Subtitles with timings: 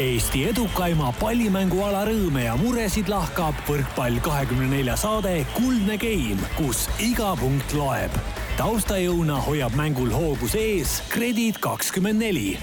[0.00, 7.34] Eesti edukaima pallimänguala rõõme ja muresid lahkab võrkpall kahekümne nelja saade Kuldne Game, kus iga
[7.36, 8.14] punkt loeb.
[8.56, 12.56] taustajõuna hoiab mängul hoogus ees Kredit kakskümmend neli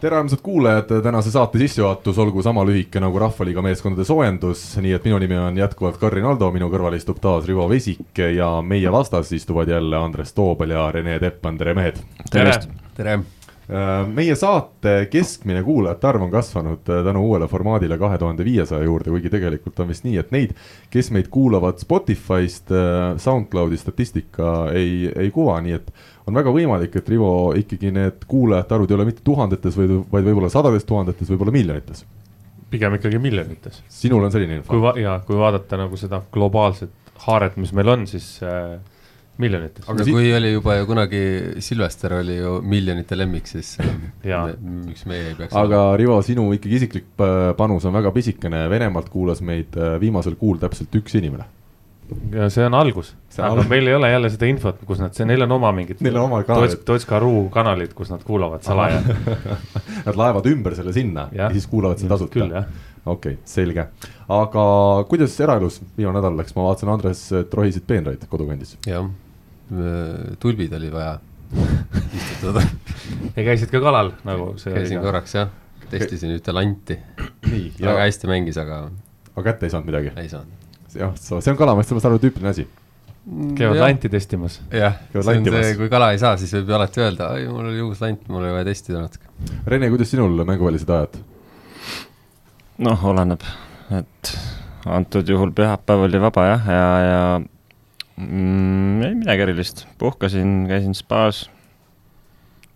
[0.00, 5.04] tere, armsad kuulajad, tänase saate sissejuhatus olgu sama lühike nagu Rahvaliiga meeskondade soojendus, nii et
[5.04, 9.36] minu nimi on jätkuvalt Karin Aldo, minu kõrval istub taas Rivo Vesik ja meie vastas
[9.36, 12.04] istuvad jälle Andres Toobal ja Rene Teppan, tere mehed!
[12.32, 12.60] tere,
[12.96, 13.20] tere.!
[13.64, 18.84] Äh, meie saate keskmine kuulajate arv on kasvanud äh, tänu uuele formaadile kahe tuhande viiesaja
[18.84, 20.52] juurde, kuigi tegelikult on vist nii, et neid,
[20.92, 25.88] kes meid kuulavad Spotify'st, äh, SoundCloudi statistika ei, ei kuva, nii et
[26.28, 30.28] on väga võimalik, et Rivo ikkagi need kuulajate arvud ei ole mitte tuhandetes, vaid, vaid
[30.28, 32.04] võib-olla sadades tuhandetes, võib-olla miljonites.
[32.70, 33.80] pigem ikkagi miljonites.
[33.88, 34.74] sinul on selline info?
[34.74, 36.92] kui va-, jaa, kui vaadata nagu seda globaalset
[37.24, 38.76] haaret, mis meil on, siis äh,
[39.42, 39.88] miljonites.
[39.90, 41.24] aga kui oli juba ju kunagi,
[41.64, 43.76] Silvester oli ju miljonite lemmik, siis
[44.86, 45.56] miks meie ei peaks.
[45.58, 50.38] aga Rivo, sinu ikkagi isiklik äh, panus on väga pisikene, Venemaalt kuulas meid äh, viimasel
[50.40, 51.48] kuul täpselt üks inimene
[52.34, 53.68] ja see on algus, aga algus.
[53.70, 56.00] meil ei ole jälle seda infot, kus nad, see, neil on oma mingid.
[56.04, 56.82] Neil on oma kanalid.
[56.86, 59.00] Tots.ru kanalid, kus nad kuulavad salaja
[60.06, 62.44] Nad laevad ümber selle sinna ja, ja siis kuulavad sind tasuta.
[62.44, 62.64] okei
[63.04, 63.88] okay,, selge,
[64.32, 64.64] aga
[65.08, 68.76] kuidas eraelus viimane nädal läks, ma vaatasin, Andres, et rohisid peenraid kodukandis.
[68.86, 69.08] jah,
[70.40, 71.18] tulbid oli vaja
[72.18, 72.64] istutada
[73.36, 74.74] ja käisid ka kalal nagu see.
[74.74, 75.52] käisin korraks jah,
[75.90, 76.98] testisin ühte lanti.
[77.44, 78.86] väga hästi mängis, aga.
[79.34, 80.12] aga kätte ei saanud midagi?
[80.20, 80.64] ei saanud
[80.98, 82.66] jah, see on kalamaast, ma saan aru, tüüpiline asi.
[83.58, 84.60] käivad lanti testimas.
[84.72, 87.70] jah, see on see, kui kala ei saa, siis võib ju alati öelda, ai, mul
[87.70, 89.30] oli uus lant, mul oli vaja testida natuke.
[89.70, 91.18] Rene, kuidas sinul mänguvälised ajad?
[92.84, 93.42] noh, oleneb,
[93.94, 94.34] et
[94.90, 97.24] antud juhul pühapäev oli vaba jah, ja, ja
[98.16, 101.50] mm, ei midagi erilist, puhkasin, käisin spaas.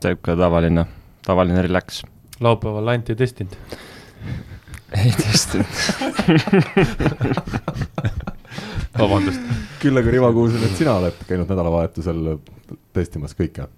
[0.02, 0.86] sihuke tavaline,
[1.26, 2.02] tavaline relax.
[2.40, 3.56] laupäeval lanti ei testinud
[4.96, 5.66] ei testinud
[8.98, 9.42] vabandust.
[9.82, 12.22] küll aga Rivo, kuulsin, et sina oled käinud nädalavahetusel
[12.96, 13.68] testimas kõike.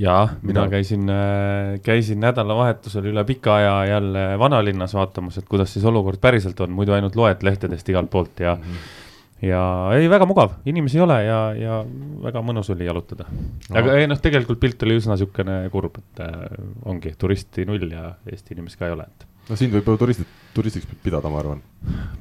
[0.00, 5.84] jaa, mina käisin, äh, käisin nädalavahetusel üle pika aja jälle vanalinnas vaatamas, et kuidas siis
[5.84, 8.62] olukord päriselt on, muidu ainult loed lehtedest igalt poolt ja mm.
[8.62, 9.02] -hmm
[9.44, 9.62] ja
[9.96, 11.78] ei, väga mugav, inimesi ei ole ja, ja
[12.24, 13.26] väga mõnus oli jalutada.
[13.30, 13.76] No..
[13.80, 16.56] aga ei noh, tegelikult pilt oli üsna niisugune kurb, et äh,
[16.90, 19.28] ongi turisti null ja Eesti inimesi ka ei ole, et.
[19.50, 21.62] No sind võib ju turistid, turistiks pidada, ma arvan.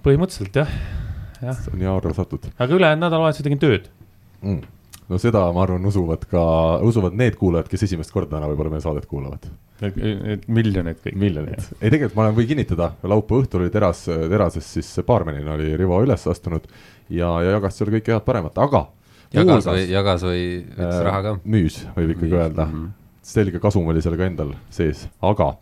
[0.03, 0.71] põhimõtteliselt jah,
[1.39, 1.65] jah.
[1.71, 2.49] nii harva satud.
[2.57, 3.91] aga ülejäänud nädalavahetusel tegin tööd.
[4.43, 4.65] Mm..
[5.13, 6.43] No seda, ma arvan, usuvad ka,
[6.85, 9.45] usuvad need kuulajad, kes esimest korda täna võib-olla meie saadet kuulavad.
[9.83, 11.17] et miljonid kõik.
[11.19, 15.99] miljonid, ei tegelikult ma võin kinnitada, laupäeva õhtul oli teras, terases siis baarmenina oli Rivo
[16.05, 16.67] üles astunud
[17.09, 18.85] ja, ja jagas seal kõike head-paremat, aga.
[19.35, 21.35] jagas või, jagas või võttis äh, raha ka?
[21.43, 22.71] müüs, võib ikkagi öelda mm.
[22.79, 22.95] -hmm.
[23.33, 25.53] selge kasum oli seal ka endal sees, aga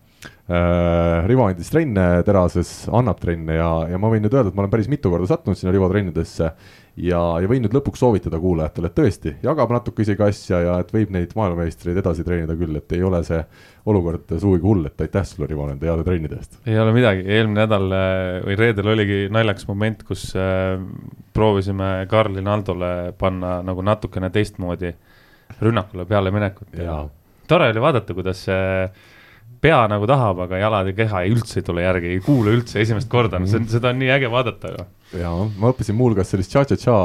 [0.52, 1.26] äh,.
[1.26, 4.74] Rivo andis trenne terases, annab trenne ja, ja ma võin nüüd öelda, et ma olen
[4.74, 6.52] päris mitu korda sattunud sinna Rivo trennidesse.
[7.00, 10.92] Ja, ja võin nüüd lõpuks soovitada kuulajatele, et tõesti, jagab natuke isegi asja ja et
[10.94, 13.40] võib neid maailmameistreid edasi treenida küll, et ei ole see
[13.92, 16.60] olukord sugugi hull, et aitäh sulle, Rivo, nende heade trennide eest.
[16.66, 20.76] ei ole midagi, eelmine nädal äh, või reedel oligi naljakas moment, kus äh,
[21.34, 24.94] proovisime Karl Rinaldole panna nagu natukene teistmoodi
[25.62, 27.00] rünnakule pealeminekut ja, ja
[27.52, 29.08] tore oli vaadata, kuidas äh,
[29.62, 32.82] pea nagu tahab, aga jalad ja keha ei üldse ei tule järgi, ei kuule üldse
[32.82, 34.86] esimest korda, no see, seda on nii äge vaadata ju.
[35.22, 36.96] ja ma õppisin muuhulgas sellist tša-tša-tša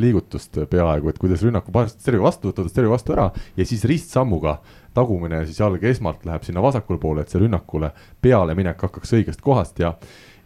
[0.00, 3.28] liigutust peaaegu, et kuidas rünnaku paned stereo vastu, võtad stereo vastu ära
[3.58, 4.58] ja siis ristsammuga
[4.96, 7.92] tagumine siis jalg esmalt läheb sinna vasakule poole, et see rünnakule
[8.24, 9.92] pealeminek hakkaks õigest kohast ja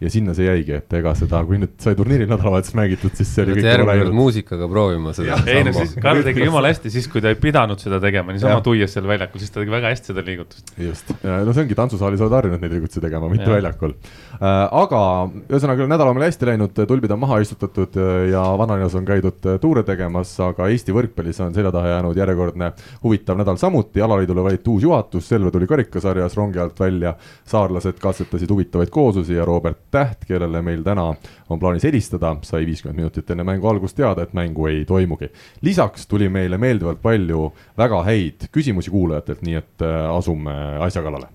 [0.00, 3.44] ja sinna see jäigi, et ega seda, kui nüüd sai turniiri nädalavahetus mängitud, siis see
[3.44, 5.36] oli kõik järgmine kord muusikaga proovima seda.
[5.50, 8.62] ei no siis Karl tegi jumala hästi, siis kui ta ei pidanud seda tegema, niisama
[8.64, 10.72] tuies seal väljakul, siis ta tegi väga hästi seda liigutust.
[10.80, 13.58] just, no see ongi, tantsusaalis oled harjunud neid liigutusi tegema, mitte ja.
[13.58, 14.62] väljakul äh,.
[14.80, 15.02] aga
[15.50, 19.50] ühesõnaga nädal on meil hästi läinud, tulbid on maha istutatud äh, ja vanalinnas on käidud
[19.52, 22.72] äh, tuure tegemas, aga Eesti võrkpallis on selja taha jäänud järjekordne
[23.04, 27.12] huvitav nädal samuti, alaliidule valiti uus juhatus, Selve tuli karikasarjas rongi alt välja,
[27.46, 31.08] saarlased katsetasid huvitavaid kooslusi ja Robert Täht, kellele meil täna
[31.50, 35.30] on plaanis helistada, sai viiskümmend minutit enne mängu algust teada, et mängu ei toimugi.
[35.62, 41.26] lisaks tuli meile meeldivalt palju väga häid küsimusi kuulajatelt, nii et äh, asume asja kallale.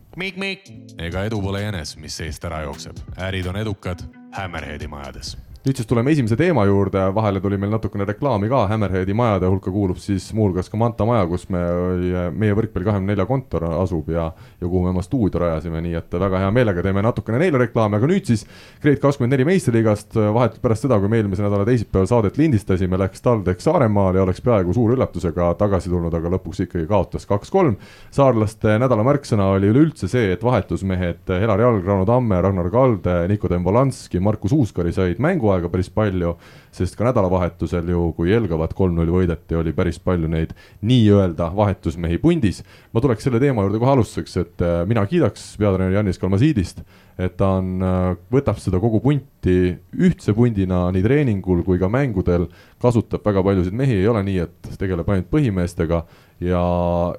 [0.98, 5.36] ega edu pole jänes, mis seest ära jookseb, ärid on edukad Hammerheadi majades
[5.66, 9.72] nüüd siis tuleme esimese teema juurde, vahele tuli meil natukene reklaami ka, Hammerheadi majade hulka
[9.74, 11.62] kuulub siis muuhulgas ka Manta maja, kus me,
[12.38, 14.28] meie võrkpalli kahekümne nelja kontor asub ja,
[14.62, 17.98] ja kuhu me oma stuudio rajasime, nii et väga hea meelega teeme natukene neile reklaami,
[17.98, 18.46] aga nüüd siis
[18.84, 23.26] Grade kakskümmend neli meistriliigast, vahetult pärast seda, kui me eelmise nädala teisipäeval saadet lindistasime, läks
[23.26, 27.80] TalTech Saaremaale ja oleks peaaegu suure üllatusega tagasi tulnud, aga lõpuks ikkagi kaotas kaks-kolm.
[28.14, 33.50] saarlaste nädala märksõna oli üleüldse see, et vahetusmehed Helar Jalg, Rauno Tamme, Ragnar Kalde, Niko
[33.50, 36.36] Dembolanski, Markus Uuskari said mängu hooaega päris palju,
[36.76, 40.54] sest ka nädalavahetusel ju, kui Jelgavat kolm-null võideti, oli päris palju neid
[40.86, 42.64] nii-öelda vahetusmehi pundis.
[42.94, 46.84] ma tuleks selle teema juurde kohe alustuseks, et äh, mina kiidaks peatreener Janis Kalmasiidist,
[47.18, 52.50] et ta on, äh, võtab seda kogu punti ühtse pundina nii treeningul kui ka mängudel,
[52.82, 56.04] kasutab väga paljusid mehi, ei ole nii, et tegeleb ainult põhimeestega
[56.44, 56.62] ja,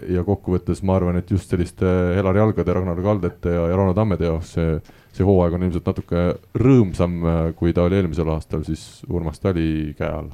[0.08, 4.28] ja kokkuvõttes ma arvan, et just selliste Helar Jalgade, Ragnar Kaldete ja, ja Rauno Tammede
[4.28, 4.78] jaoks see
[5.16, 6.24] see hooaeg on ilmselt natuke
[6.60, 10.32] rõõmsam, äh, kui ta oli eelmisel aastal siis Urmas Tali käe all.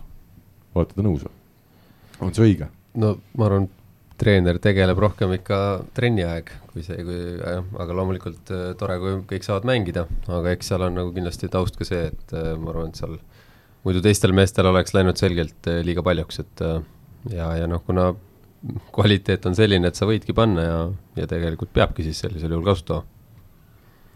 [0.74, 1.26] olete te nõus
[2.20, 2.68] on see õige?
[2.98, 3.68] no ma arvan,
[4.20, 5.58] treener tegeleb rohkem ikka
[5.96, 10.56] trenni aeg, kui see, kui jah, aga loomulikult äh, tore, kui kõik saavad mängida, aga
[10.56, 13.18] eks seal on nagu kindlasti taust ka see, et äh, ma arvan, et seal
[13.86, 16.60] muidu teistel meestel oleks läinud selgelt liiga paljuks, et
[17.32, 18.12] ja, ja noh, kuna
[18.94, 20.78] kvaliteet on selline, et sa võidki panna ja,
[21.16, 23.02] ja tegelikult peabki siis sellisel juhul kasutama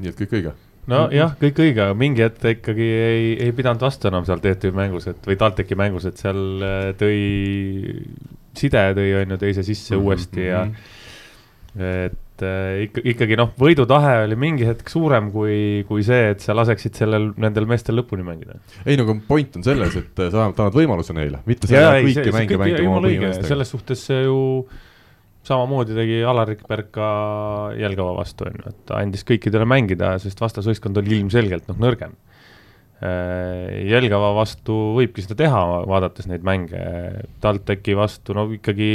[0.03, 0.53] nii et kõik õige?
[0.91, 4.71] nojah, kõik õige, aga mingi hetk ta ikkagi ei, ei pidanud vastu enam seal TTÜ
[4.77, 7.17] mängus, et või TalTechi mängus, et seal äh, tõi,
[8.57, 10.07] side tõi on ju teise sisse mm -hmm.
[10.07, 10.63] uuesti ja
[11.77, 16.57] et äh, ikka, ikkagi noh, võidutahe oli mingi hetk suurem kui, kui see, et sa
[16.57, 18.59] laseksid sellel, nendel meestel lõpuni mängida.
[18.85, 22.11] ei no aga point on selles, et sa vähemalt annad võimaluse neile, mitte see, et
[22.11, 23.55] kõiki mänge mängida oma põhimeestega.
[23.55, 24.37] selles suhtes see ju
[24.67, 24.85] äh,
[25.47, 27.09] samamoodi tegi Alarik Berg ka
[27.79, 32.17] Jelgava vastu, on ju, et ta andis kõikidele mängida, sest vastasvõistkond oli ilmselgelt noh, nõrgem.
[33.05, 36.81] Äh, Jelgava vastu võibki seda teha, vaadates neid mänge,
[37.45, 38.91] TalTechi vastu no ikkagi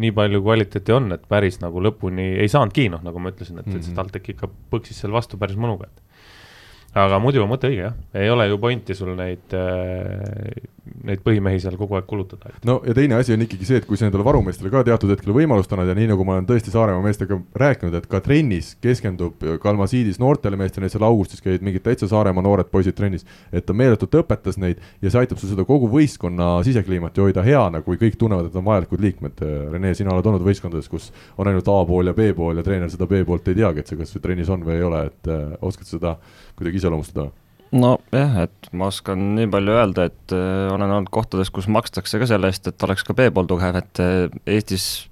[0.00, 3.66] nii palju kvaliteeti on, et päris nagu lõpuni ei saanudki, noh, nagu ma ütlesin, et
[3.66, 3.78] mm, -hmm.
[3.78, 4.00] et see mhm.
[4.00, 8.30] TalTech ikka põksis seal vastu päris mõnuga, et aga muidu on mõte õige jah, ei
[8.30, 10.66] ole ju pointi sul neid, äh,
[11.04, 12.52] neid põhimehi seal kogu aeg kulutada.
[12.68, 15.34] no ja teine asi on ikkagi see, et kui sa nendele varumeestele ka teatud hetkel
[15.36, 19.44] võimalust annad ja nii nagu ma olen tõesti Saaremaa meestega rääkinud, et ka trennis keskendub
[19.62, 24.16] Kalmasiidis noortele meestele, seal augustis käid mingid täitsa Saaremaa noored poisid trennis, et ta meeletult
[24.20, 28.18] õpetas neid ja see aitab sul seda kogu võistkonna sisekliimat ju hoida heana, kui kõik
[28.20, 29.44] tunnevad, et on vajalikud liikmed.
[29.72, 32.92] Rene, sina oled olnud võistkondades, kus on ainult A pool ja B pool ja treener
[32.92, 35.56] seda B poolt ei teagi, et see kas trennis on või ei ole, et äh,
[35.64, 36.18] oskad seda
[36.58, 37.30] kuidagi iseloomustada?
[37.74, 42.28] Nojah, et ma oskan nii palju öelda, et äh, olen olnud kohtades, kus makstakse ka
[42.30, 45.08] selle eest, et oleks ka B-pool tugev, et äh, Eestis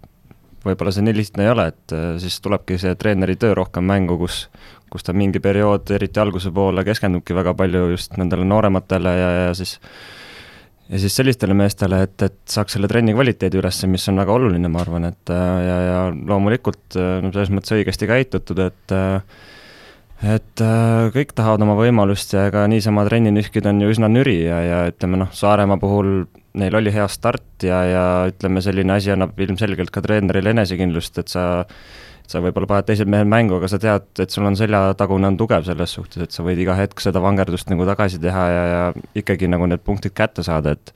[0.63, 4.19] võib-olla see nii lihtne ei ole, et äh, siis tulebki see treeneri töö rohkem mängu,
[4.23, 4.47] kus
[4.93, 9.55] kus ta mingi periood, eriti alguse poole, keskendubki väga palju just nendele noorematele ja, ja
[9.57, 9.79] siis
[10.93, 14.69] ja siis sellistele meestele, et, et saaks selle trenni kvaliteedi üles, mis on väga oluline,
[14.69, 19.41] ma arvan, et ja, ja loomulikult no selles mõttes õigesti käitutud, et äh,
[20.23, 24.39] et äh, kõik tahavad oma võimalust ja ega niisama trenni nühkida on ju üsna nüri
[24.45, 26.13] ja, ja ütleme noh, Saaremaa puhul
[26.59, 31.33] neil oli hea start ja, ja ütleme, selline asi annab ilmselgelt ka treenerile enesekindlust, et
[31.33, 31.47] sa
[32.33, 35.67] sa võib-olla paned teised mehed mängu, aga sa tead, et sul on seljatagune on tugev
[35.67, 38.83] selles suhtes, et sa võid iga hetk seda vangerdust nagu tagasi teha ja, ja
[39.19, 40.95] ikkagi nagu need punktid kätte saada, et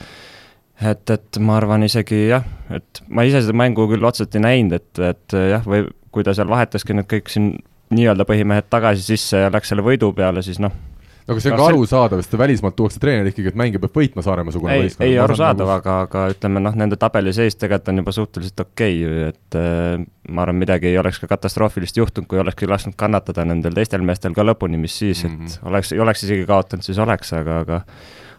[0.77, 4.77] et, et ma arvan isegi jah, et ma ise seda mängu küll otseselt ei näinud,
[4.77, 7.55] et, et jah, või kui ta seal vahetaski need kõik siin
[7.95, 10.73] nii-öelda põhimehed tagasi sisse ja läks selle võidu peale, siis noh.
[10.73, 14.25] no aga see on ka arusaadav, sest välismaalt tuuakse treener ikkagi, et mängija peab võitma
[14.27, 15.07] Saaremaa-sugune võistkond.
[15.07, 19.33] ei, arusaadav, aga, aga ütleme noh, nende tabeli seis tegelikult on juba suhteliselt okei okay,,
[19.33, 23.75] et äh, ma arvan, midagi ei oleks ka katastroofilist juhtunud, kui olekski lasknud kannatada nendel
[23.77, 25.69] teistel meestel ka lõpuni, mis siis, et mm -hmm.
[25.71, 27.83] oleks, oleks isegi kaotanud, siis oleks, aga, aga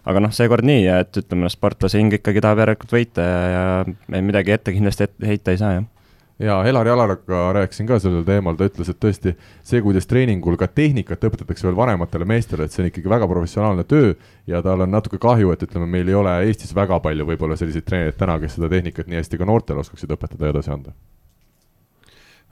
[0.07, 4.55] aga noh, seekord nii, et ütleme, sportlase hing ikkagi tahab järelikult võita ja, ja midagi
[4.55, 5.87] ette kindlasti ette heita ei saa, jah
[6.39, 9.33] ja Helari Alaraga rääkisin ka sellel teemal, ta ütles, et tõesti
[9.65, 13.85] see, kuidas treeningul ka tehnikat õpetatakse veel vanematele meestele, et see on ikkagi väga professionaalne
[13.89, 14.13] töö
[14.49, 17.87] ja tal on natuke kahju, et ütleme, meil ei ole Eestis väga palju võib-olla selliseid
[17.87, 20.93] treenereid täna, kes seda tehnikat nii hästi ka noortele oskaksid õpetada ja edasi anda.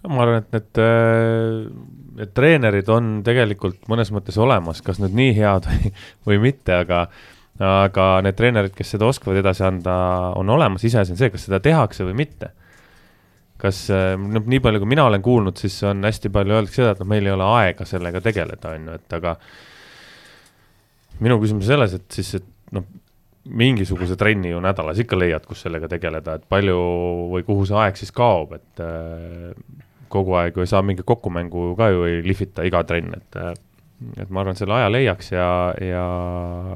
[0.10, 1.70] ma arvan, et need, äh,
[2.18, 7.08] need treenerid on tegelikult mõnes mõttes olemas, kas nüüd nii head või, või mitte, aga
[7.56, 9.94] aga need treenerid, kes seda oskavad edasi anda,
[10.36, 12.50] on olemas, iseasi on see, kas seda tehakse või mitte
[13.66, 17.02] kas noh, nii palju, kui mina olen kuulnud, siis on hästi palju öeldakse seda, et
[17.04, 19.36] noh, meil ei ole aega sellega tegeleda, on ju, et aga
[21.26, 22.86] minu küsimus selles, et siis, et noh,
[23.46, 26.78] mingisuguse trenni ju nädalas ikka leiad, kus sellega tegeleda, et palju
[27.34, 29.52] või kuhu see aeg siis kaob, et äh,
[30.10, 33.54] kogu aeg ju ei saa mingit kokkumängu ka ju ei lihvita iga trenn, et äh,
[34.20, 35.48] et ma arvan, selle aja leiaks ja,
[35.80, 36.06] ja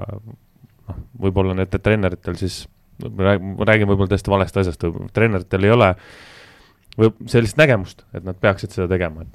[0.07, 2.63] noh, võib-olla need treeneritel siis,
[3.03, 3.35] ma
[3.67, 5.89] räägin võib-olla täiesti valest asjast, treeneritel ei ole
[6.99, 9.25] või sellist nägemust, et nad peaksid seda tegema,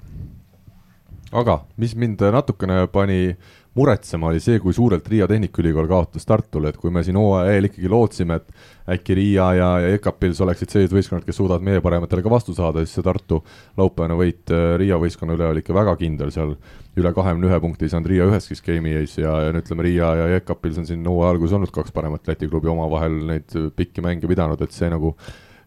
[1.35, 3.37] aga mis mind natukene pani
[3.75, 7.67] muretsema, oli see, kui suurelt Riia Tehnikaülikool kaotas Tartule, et kui me siin hooaja eel
[7.67, 12.23] ikkagi lootsime, et äkki Riia ja, ja EKA-pils oleksid sellised võistkonnad, kes suudavad meie parematele
[12.23, 13.41] ka vastu saada, siis see Tartu
[13.81, 16.55] laupäevane võit äh, Riia võistkonna üle oli ikka väga kindel, seal.
[16.95, 20.13] Üle kahekümne ühe punkti ei saanud Riia üheski skeemi ees ja, ja no ütleme, Riia
[20.21, 24.31] ja EKA-pils on siin hooaja alguses olnud kaks paremat Läti klubi omavahel neid pikki mänge
[24.31, 25.17] pidanud, et see nagu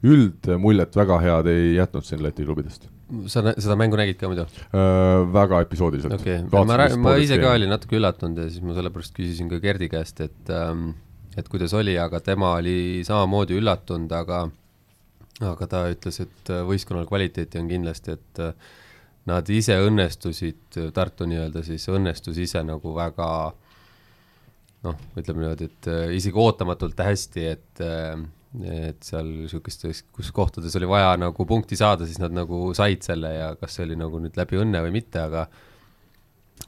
[0.06, 2.90] üldmuljet väga head ei jätnud siin Läti klubidest
[3.32, 5.26] sa seda mängu nägid ka muidu äh,?
[5.34, 6.14] väga episoodiliselt.
[6.20, 9.62] okei okay., ma, ma ise ka olin natuke üllatunud ja siis ma sellepärast küsisin ka
[9.64, 10.90] Gerdi käest, et ähm,
[11.38, 14.48] et kuidas oli, aga tema oli samamoodi üllatunud, aga
[15.46, 18.76] aga ta ütles, et võistkonnal kvaliteeti on kindlasti, et äh,
[19.30, 23.28] nad ise õnnestusid, Tartu nii-öelda siis õnnestus ise nagu väga
[24.88, 28.18] noh, ütleme niimoodi, et äh, isegi ootamatult hästi, et äh,
[28.64, 33.34] et seal niisugustes, kus kohtades oli vaja nagu punkti saada, siis nad nagu said selle
[33.34, 35.48] ja kas see oli nagu nüüd läbi õnne või mitte, aga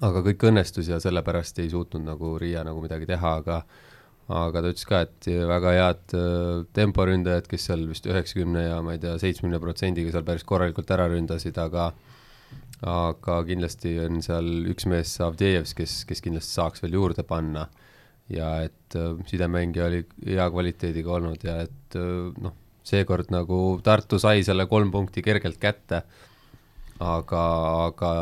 [0.06, 3.62] aga kõik õnnestus ja sellepärast ei suutnud nagu Riia nagu midagi teha, aga
[4.30, 8.94] aga ta ütles ka, et väga head äh, temporündajad, kes seal vist üheksakümne ja ma
[8.94, 11.90] ei tea, seitsmekümne protsendiga seal päris korralikult ära ründasid, aga
[12.86, 17.66] aga kindlasti on seal üks mees, Avdejevs, kes, kes kindlasti saaks veel juurde panna
[18.34, 22.56] ja et äh, sidemängija oli hea kvaliteediga olnud ja et äh, noh,
[22.86, 26.04] seekord nagu Tartu sai selle kolm punkti kergelt kätte,
[27.00, 27.44] aga,
[27.90, 28.14] aga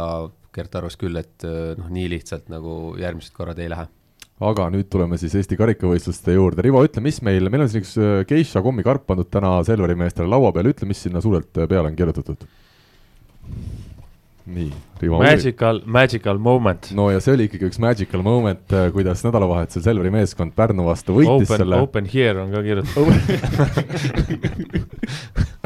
[0.57, 3.87] Gert arvas küll, et äh, noh, nii lihtsalt nagu järgmised korrad ei lähe.
[4.47, 7.95] Aga nüüd tuleme siis Eesti karikavõistluste juurde, Rivo, ütle, mis meil, meil on siin üks
[8.29, 12.45] geisha kommikarp pandud täna Selveri meestele laua peal, ütle, mis sinna suurelt peale on kirjutatud?
[14.47, 14.71] Nii,
[15.11, 16.91] Magical, magical moment.
[16.95, 21.17] no ja see oli ikkagi üks magical moment, äh, kuidas nädalavahetusel Selveri meeskond Pärnu vastu
[21.17, 21.81] võitis open, selle.
[21.83, 23.07] Open here on ka kirjutatud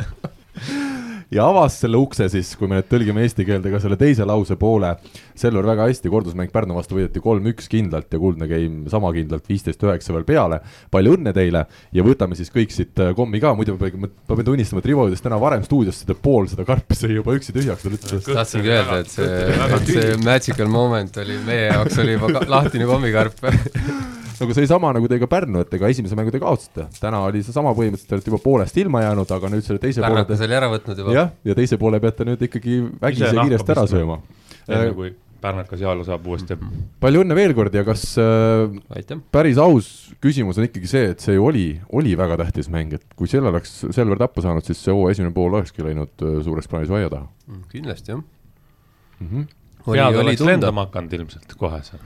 [1.32, 4.58] ja avas selle ukse siis, kui me nüüd tõlgime eesti keelde ka selle teise lause
[4.60, 4.94] poole.
[5.42, 9.82] Selver väga hästi, kordusmäng Pärnu vastu võideti kolm-üks kindlalt ja kuldne game sama kindlalt, viisteist
[9.88, 10.62] üheksa veel peale.
[10.92, 14.36] palju õnne teile ja võtame siis kõik siit äh, kommi ka, muidu ma pean, ma
[14.36, 17.56] pean tunnistama, et Rivo jõudis täna varem stuudiosse, ta pool seda karpi sõi juba üksi
[17.56, 18.26] tühjaks, ta ütles.
[18.28, 23.46] tahtsingi öelda, et see, see magical moment oli meie jaoks oli juba lahtine kommikarp
[24.42, 26.88] nagu see oli sama nagu teiega Pärnu, et ega esimese mängu te kaotasite.
[27.00, 30.28] täna oli seesama põhimõtteliselt, te olete juba poolest ilma jäänud, aga nüüd selle teise Pärnakas
[30.30, 30.48] poole te...
[30.50, 31.18] oli ära võtnud juba.
[31.18, 34.22] jah, ja teise poole peate nüüd ikkagi vägisi ja kiiresti ära sööma.
[34.68, 36.58] enne äh, kui Pärnakas jaalu saab uuesti.
[37.02, 39.88] palju õnne veel kord ja kas äh, päris aus
[40.22, 41.66] küsimus on ikkagi see, et see ju oli,
[41.98, 45.34] oli väga tähtis mäng, et kui selle oleks Selver tappa saanud, siis see hooaja esimene
[45.34, 47.26] pool olekski läinud äh, suures plaanis aia taha.
[47.48, 49.28] Mm, kindlasti jah mm.
[49.28, 49.50] -hmm
[49.86, 52.04] pead oleks lendama hakanud ilmselt kohe seal.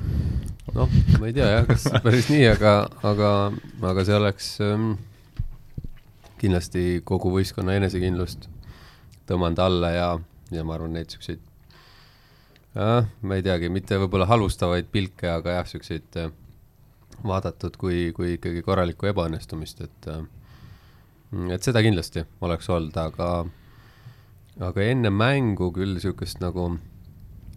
[0.76, 2.76] noh, ma ei tea jah, kas päris nii, aga,
[3.08, 3.32] aga,
[3.92, 4.94] aga see oleks ähm,
[6.42, 8.50] kindlasti kogu võistkonna enesekindlust
[9.30, 10.08] tõmmanud alla ja,
[10.54, 11.44] ja ma arvan, neid siukseid
[12.76, 16.34] jah, ma ei teagi, mitte võib-olla halvustavaid pilke, aga jah, siukseid äh,
[17.26, 20.26] vaadatud kui, kui ikkagi korralikku ebaõnnestumist, et äh,
[21.52, 23.30] et seda kindlasti oleks olnud, aga
[24.64, 26.70] aga enne mängu küll siukest nagu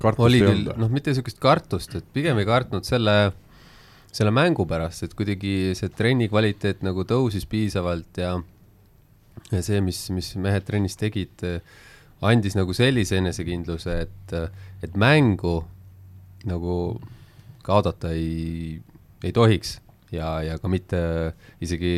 [0.05, 3.17] oli küll, noh, mitte niisugust kartust, et pigem ei kartnud selle,
[4.14, 8.37] selle mängu pärast, et kuidagi see trenni kvaliteet nagu tõusis piisavalt ja
[9.52, 11.47] ja see, mis, mis mehed trennis tegid,
[12.26, 14.38] andis nagu sellise enesekindluse, et,
[14.85, 15.61] et mängu
[16.49, 16.78] nagu
[17.67, 18.78] kaotada ei,
[19.25, 19.76] ei tohiks
[20.14, 21.00] ja, ja ka mitte
[21.64, 21.93] isegi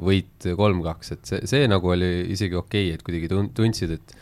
[0.00, 4.14] võit kolm-kaks, et see, see nagu oli isegi okei okay,, et kuidagi tundsid, et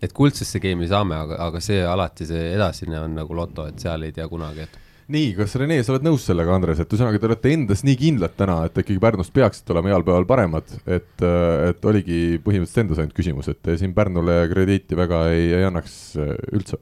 [0.00, 4.06] et kuldsesse geimi saame, aga, aga see alati, see edasine on nagu loto, et seal
[4.06, 4.78] ei tea kunagi, et
[5.10, 8.36] nii, kas Rene, sa oled nõus sellega, Andres, et ühesõnaga te olete endas nii kindlad
[8.38, 13.16] täna, et ikkagi Pärnust peaksite olema heal päeval paremad, et, et oligi põhimõtteliselt endas ainult
[13.16, 16.80] küsimus, et te siin Pärnule krediiti väga ei, ei annaks äh, üldse?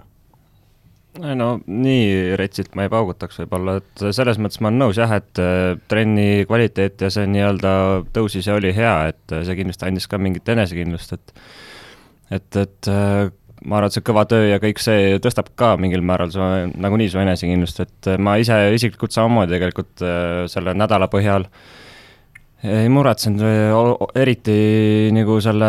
[1.18, 5.40] no nii retsilt ma ei paugutaks võib-olla, et selles mõttes ma olen nõus jah, et
[5.42, 7.72] äh, trenni kvaliteet ja see nii-öelda
[8.14, 11.34] tõusis ja oli hea, et see kindlasti andis ka mingit enesekindlust, et
[12.34, 13.30] et, et äh,
[13.64, 16.42] ma arvan, et see kõva töö ja kõik see tõstab ka mingil määral su,
[16.78, 21.48] nagunii su enesekindlust, et äh, ma ise isiklikult samamoodi tegelikult äh, selle nädala põhjal
[22.66, 24.54] ei muretsenud eriti
[25.14, 25.68] nagu selle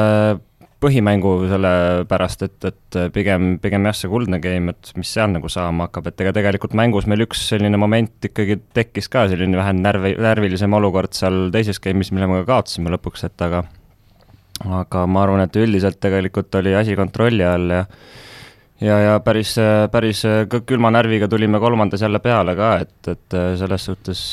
[0.79, 1.71] põhimängu selle
[2.09, 6.07] pärast, et, et pigem, pigem jah, see kuldne game, et mis seal nagu saama hakkab,
[6.09, 10.77] et ega tegelikult mängus meil üks selline moment ikkagi tekkis ka, selline vähe närvi, närvilisem
[10.79, 13.65] olukord seal teises game'is, mille me ka kaotasime lõpuks, et aga
[14.65, 17.83] aga ma arvan, et üldiselt tegelikult oli asi kontrolli all ja
[18.81, 19.55] ja, ja päris,
[19.91, 20.23] päris
[20.67, 24.25] külma närviga tulime kolmandas jälle peale ka, et, et selles suhtes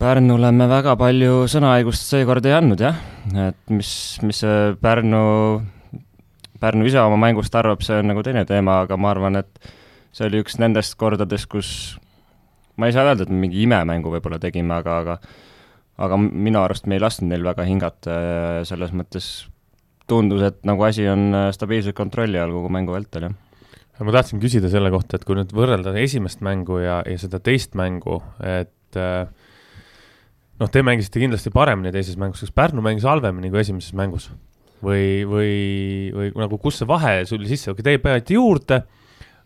[0.00, 2.96] Pärnule me väga palju sõnaõigust seekord ei andnud jah,
[3.36, 3.90] et mis,
[4.24, 4.38] mis
[4.80, 5.20] Pärnu,
[6.60, 9.70] Pärnu ise oma mängust arvab, see on nagu teine teema, aga ma arvan, et
[10.16, 11.70] see oli üks nendest kordadest, kus
[12.80, 15.18] ma ei saa öelda, et me mingi imemängu võib-olla tegime, aga, aga
[16.00, 19.30] aga minu arust me ei lasknud neil väga hingata ja selles mõttes
[20.10, 23.38] tundus, et nagu asi on stabiilselt kontrolli all kogu mängu vältel, jah
[24.00, 27.76] ma tahtsin küsida selle kohta, et kui nüüd võrrelda esimest mängu ja, ja seda teist
[27.76, 29.26] mängu, et äh,
[30.60, 34.30] noh, te mängisite kindlasti paremini teises mängus, kas Pärnu mängis halvemini kui esimeses mängus?
[34.80, 35.52] või, või,
[36.16, 38.78] või nagu kus see vahe sul sisse, okei, teie panite juurde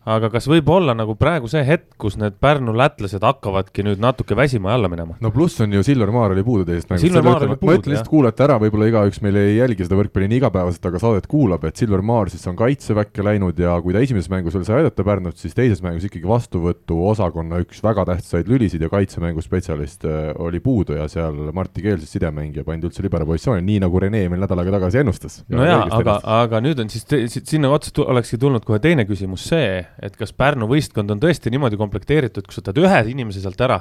[0.04, 4.36] aga kas võib olla nagu praegu see hetk, kus need Pärnu lätlased hakkavadki nüüd natuke
[4.36, 5.16] väsima ja alla minema?
[5.24, 7.24] no pluss on ju Silver Maar oli puudu teisest mängust.
[7.24, 11.00] ma ütlen lihtsalt kuulajate ära, võib-olla igaüks meil ei jälgi seda võrkpalli nii igapäevaselt, aga
[11.02, 14.66] saadet kuulab, et Silver Maar siis on kaitseväkke läinud ja kui ta esimeses mängus veel
[14.68, 20.04] sai aidata Pärnut, siis teises mängus ikkagi vastuvõtuosakonna üks väga tähtsaid lülisid ja kaitsemängu spetsialist
[20.08, 24.04] äh, oli puudu ja seal Martti Keel siis sidemängija pandi üldse libero positsiooni, nii nagu
[24.04, 25.40] Rene meil nädal aega tagasi ennustas.
[25.48, 27.06] no jaa, aga, aga nüüd on siis,
[27.40, 31.78] sinna otsa olekski tulnud kohe teine küsimus, see, et kas Pärnu võistkond on tõesti niimoodi
[31.80, 33.80] komplekteeritud, kui sa võtad ühe inimese sealt ära,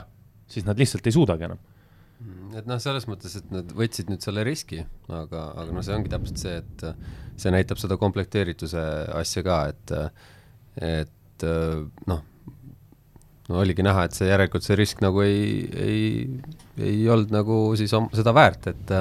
[0.50, 1.62] siis nad lihtsalt ei suudagi enam.
[2.24, 5.96] Mm, et noh, selles mõttes, et nad võtsid nüüd selle riski, aga, aga noh, see
[5.96, 6.86] ongi täpselt see, et
[7.42, 8.84] see näitab seda komplekteerituse
[9.18, 9.96] asja ka, et,
[10.94, 11.48] et
[12.10, 12.24] noh,
[13.50, 16.02] no oligi näha, et see järelikult see risk nagu ei, ei,
[16.80, 18.98] ei olnud nagu siis om, seda väärt, et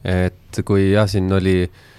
[0.00, 1.89] et kui jah, siin oli äh, Äh,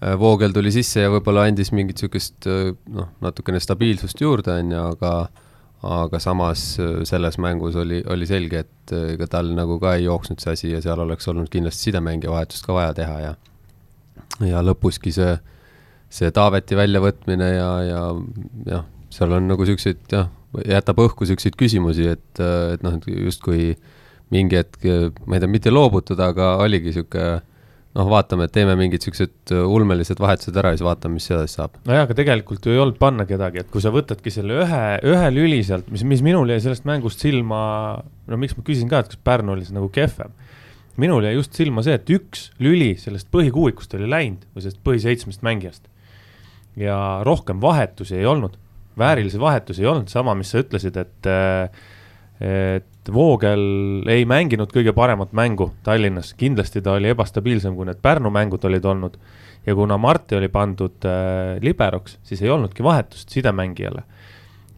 [0.00, 4.84] Voogel tuli sisse ja võib-olla andis mingit niisugust äh, noh, natukene stabiilsust juurde, on ju,
[4.94, 5.14] aga
[5.80, 10.40] aga samas äh, selles mängus oli, oli selge, et ega tal nagu ka ei jooksnud
[10.40, 13.34] see asi ja seal oleks olnud kindlasti sidemängija vahetust ka vaja teha ja
[14.48, 15.34] ja lõpuski see,
[16.12, 18.02] see Taaveti väljavõtmine ja, ja
[18.68, 20.30] jah, seal on nagu niisuguseid jah,
[20.64, 23.74] jätab õhku niisuguseid küsimusi, et, et noh, et justkui
[24.30, 24.84] mingi hetk,
[25.26, 27.40] ma ei tea, mitte loobutud, aga oligi niisugune
[27.98, 31.78] noh, vaatame, teeme mingid siuksed äh, ulmelised vahetused ära ja siis vaatame, mis edasi saab.
[31.88, 35.32] nojah, aga tegelikult ju ei olnud panna kedagi, et kui sa võtadki selle ühe, ühe
[35.34, 37.60] lüli sealt, mis, mis minul jäi sellest mängust silma,
[38.30, 40.34] no miks ma küsin ka, et kas Pärnu oli nagu kehvem.
[41.00, 45.46] minul jäi just silma see, et üks lüli sellest põhikuuikust oli läinud või sellest põhiseitsmest
[45.46, 45.88] mängijast.
[46.78, 48.54] ja rohkem vahetusi ei olnud,
[48.98, 51.82] väärilisi vahetusi ei olnud, sama, mis sa ütlesid, et äh,
[52.40, 53.62] et Voogel
[54.08, 58.84] ei mänginud kõige paremat mängu Tallinnas, kindlasti ta oli ebastabiilsem, kui need Pärnu mängud olid
[58.84, 59.18] olnud.
[59.66, 64.02] ja kuna Marti oli pandud äh, liberoks, siis ei olnudki vahetust sidemängijale.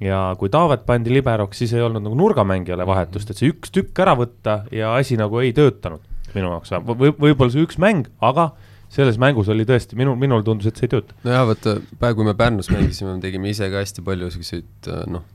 [0.01, 3.99] ja kui Taavet pandi liberoks, siis ei olnud nagu nurgamängijale vahetust, et see üks tükk
[4.03, 6.03] ära võtta ja asi nagu ei töötanud
[6.35, 8.53] minu jaoks v, võib-olla see üks mäng, aga
[8.93, 11.15] selles mängus oli tõesti, minul, minul tundus, et see ei tööta.
[11.23, 15.29] nojah, vaata, praegu kui me Pärnus mängisime, me tegime ise ka hästi palju siukseid noh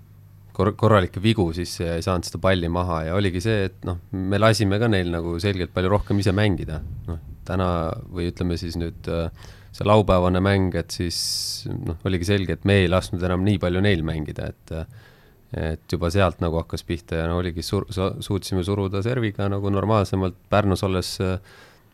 [0.58, 4.00] kor-, korralikke vigu sisse ja ei saanud seda palli maha ja oligi see, et noh,
[4.12, 6.82] me lasime ka neil nagu selgelt palju rohkem ise mängida.
[7.08, 7.68] noh, täna
[8.12, 9.30] või ütleme siis nüüd äh,
[9.76, 11.20] see laupäevane mäng, et siis
[11.72, 14.80] noh, oligi selge, et me ei lasknud enam nii palju neil mängida, et
[15.56, 20.36] et juba sealt nagu hakkas pihta ja no oligi sur-, suutsime suruda serviga nagu normaalsemalt,
[20.52, 21.38] Pärnus olles äh,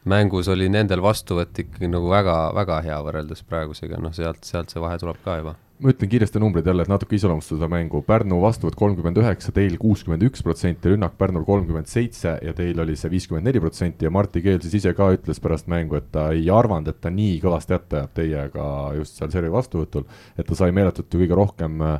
[0.09, 4.81] mängus oli nendel vastuvõtt ikkagi nagu väga, väga hea võrreldes praegusega, noh sealt, sealt see
[4.81, 8.03] vahe tuleb ka juba ma ütlen kiiresti numbrid jälle, et natuke iseloomustada seda mängu.
[8.05, 12.95] Pärnu vastuvõtt kolmkümmend üheksa, teil kuuskümmend üks protsenti, rünnak Pärnul kolmkümmend seitse ja teil oli
[12.99, 16.29] see viiskümmend neli protsenti ja Martti Keel siis ise ka ütles pärast mängu, et ta
[16.35, 18.67] ei arvanud, et ta nii kõvasti hätta jääb teiega
[18.99, 20.05] just seal servi vastuvõtul,
[20.37, 21.97] et ta sai meeletult ju kõige rohkem äh,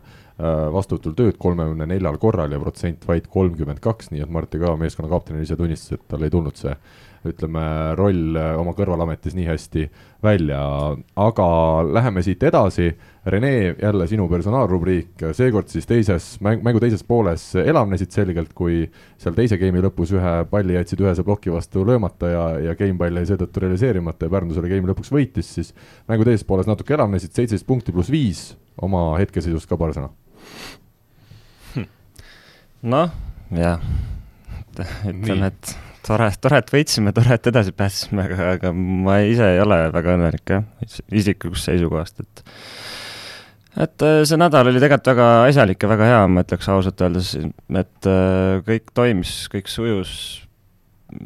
[0.73, 5.09] vastuvõtul tööd kolmekümne neljal korral ja protsent vaid kolmkümmend kaks, nii et Martti ka meeskonna
[5.11, 6.77] kaptenina ise tunnistas, et tal ei tulnud see
[7.29, 7.63] ütleme,
[7.99, 9.85] roll äh, oma kõrvalametis nii hästi
[10.23, 10.59] välja,
[11.19, 11.47] aga
[11.87, 12.91] läheme siit edasi.
[13.23, 18.81] Rene, jälle sinu personaalrubriik, seekord siis teises mäng, mängu teises pooles elavnesid selgelt, kui
[19.21, 23.21] seal teise game'i lõpus ühe palli jätsid ühese ploki vastu löömata ja, ja game pall
[23.21, 25.71] jäi seetõttu realiseerimata ja Pärnu selle game'i lõpuks võitis, siis
[26.11, 30.11] mängu teises pooles natuke elavnesid, seitseteist punkti pluss viis, oma hetkeseisust ka paar sõna
[32.83, 33.11] noh,
[33.55, 33.79] jah,
[35.09, 35.73] ütleme, et
[36.07, 40.17] tore, tore, et võitsime, tore, et edasi pääsesime, aga, aga ma ise ei ole väga
[40.17, 40.65] õnnelik jah,
[41.11, 42.43] isiklikust seisukohast, et
[43.83, 47.33] et äh, see nädal oli tegelikult väga asjalik ja väga hea, ma ütleks ausalt öeldes,
[47.39, 50.13] et äh, kõik toimis, kõik sujus,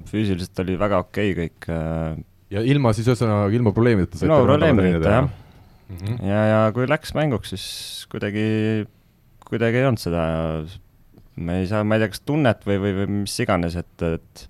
[0.08, 1.68] füüsiliselt oli väga okei okay, kõik.
[1.74, 2.24] Äh,
[2.56, 5.98] ja ilma siis ühesõnaga, ilma probleemideta ilma probleemideta, jah mm.
[5.98, 6.20] -hmm.
[6.30, 7.68] ja, ja kui läks mänguks, siis
[8.12, 8.88] kuidagi,
[9.48, 10.24] kuidagi ei olnud seda
[11.38, 14.48] ma ei saa, ma ei tea, kas tunnet või, või, või mis iganes, et, et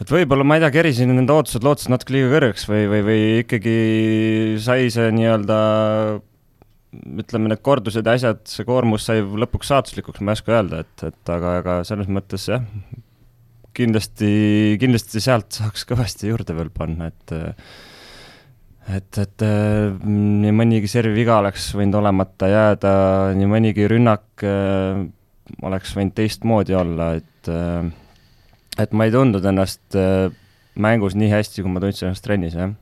[0.00, 3.20] et võib-olla ma ei tea, kerisin nende ootused, lootused natuke liiga kõrgeks või, või, või
[3.42, 3.76] ikkagi
[4.64, 5.60] sai see nii-öelda
[7.20, 11.06] ütleme, need kordused ja asjad, see koormus sai lõpuks saatuslikuks, ma ei oska öelda, et,
[11.06, 12.64] et aga, aga selles mõttes jah,
[13.76, 14.32] kindlasti,
[14.80, 17.36] kindlasti sealt saaks kõvasti juurde veel panna, et
[18.90, 22.92] et, et nii mõnigi serviviga oleks võinud olemata jääda,
[23.38, 25.04] nii mõnigi rünnak äh,
[25.66, 27.88] oleks võinud teistmoodi olla, et äh,
[28.80, 30.28] et ma ei tundnud ennast äh,
[30.80, 32.72] mängus nii hästi, kui ma tundsin ennast trennis, jah.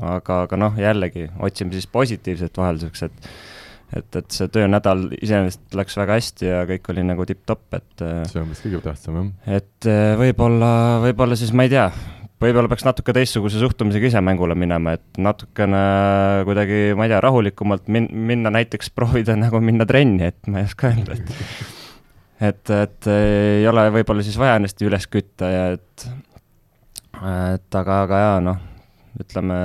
[0.00, 3.32] aga, aga noh, jällegi otsime siis positiivset vahelduseks, et
[3.96, 8.42] et, et see töönädal iseenesest läks väga hästi ja kõik oli nagu tipp-topp, et see
[8.42, 9.60] on vist kõige tähtsam, jah.
[9.62, 9.88] et
[10.20, 10.72] võib-olla,
[11.06, 11.86] võib-olla siis ma ei tea,
[12.42, 15.80] võib-olla peaks natuke teistsuguse suhtumisega ise mängule minema, et natukene
[16.48, 20.68] kuidagi, ma ei tea, rahulikumalt min-, minna näiteks proovida nagu minna trenni, et ma ei
[20.68, 21.77] oska öelda, et
[22.40, 26.08] et, et ei ole võib-olla siis vaja ennast üles kütta ja et,
[27.18, 28.60] et aga, aga jaa, noh,
[29.18, 29.58] ütleme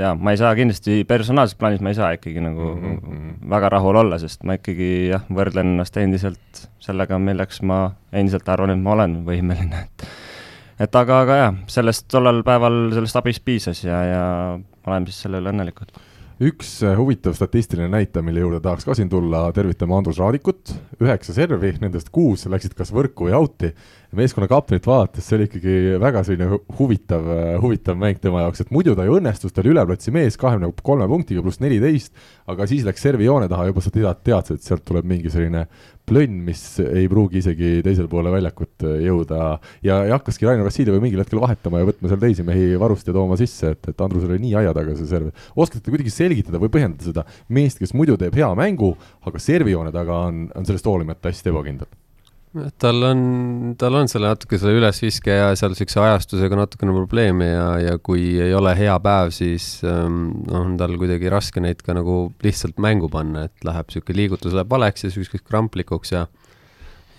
[0.00, 3.32] jaa, ma ei saa kindlasti personaalses plaanis, ma ei saa ikkagi nagu mm -hmm.
[3.50, 8.72] väga rahul olla, sest ma ikkagi jah, võrdlen ennast endiselt sellega, milleks ma endiselt arvan,
[8.72, 10.08] et ma olen võimeline, et
[10.80, 14.24] et aga, aga jah, sellest tollel päeval sellest abist piisas ja, ja
[14.86, 15.92] oleme siis selle üle õnnelikud
[16.44, 21.34] üks äh, huvitav statistiline näitaja, mille juurde tahaks ka siin tulla, tervitame Andrus Raadikut, üheksa
[21.36, 23.72] servi, nendest kuus läksid kas võrku või out'i.
[24.14, 28.70] meeskonna kaptenit vaadates, see oli ikkagi väga selline huvitav, äh, huvitav mäng tema jaoks, et
[28.74, 32.12] muidu ta ju õnnestus, ta oli üleplatsi mees kahekümne kolme punktiga pluss neliteist,
[32.46, 35.66] aga siis läks servi joone taha, juba sa tead, teadsid, et sealt tuleb mingi selline
[36.08, 39.40] plönn, mis ei pruugi isegi teisele poole väljakut äh, jõuda
[39.84, 43.16] ja, ja hakkaski Rainer Vassiljev mingil hetkel vahetama ja võtma seal teisi mehi varust ja
[43.16, 45.32] tooma sisse, et, et Andrusel oli nii aia taga see serv.
[45.56, 50.26] oskate kuidagi selgitada või põhjendada seda meest, kes muidu teeb hea mängu, aga servijoone taga
[50.28, 52.03] on, on sellest hoolimata hästi ebakindel?
[52.78, 53.20] Tal on,
[53.78, 58.36] tal on selle natuke selle ülesviske ja seal niisuguse ajastusega natukene probleeme ja, ja kui
[58.42, 63.10] ei ole hea päev, siis ähm, on tal kuidagi raske neid ka nagu lihtsalt mängu
[63.10, 66.26] panna, et läheb niisugune liigutus läheb valeks ja niisuguseks kramplikuks ja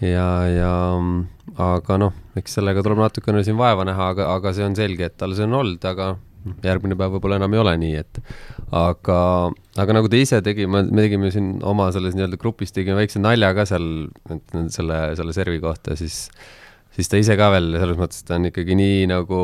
[0.03, 0.71] ja, ja
[1.61, 5.19] aga noh, eks sellega tuleb natukene siin vaeva näha, aga, aga see on selge, et
[5.19, 6.15] tal see on olnud, aga
[6.65, 8.19] järgmine päev võib-olla enam ei ole nii, et
[8.75, 9.19] aga,
[9.81, 13.51] aga nagu ta ise tegi, me tegime siin oma selles nii-öelda grupis tegime väikse nalja
[13.57, 13.87] ka seal,
[14.33, 16.25] et selle, selle servi kohta, siis,
[16.95, 19.41] siis ta ise ka veel selles mõttes, ta on ikkagi nii nagu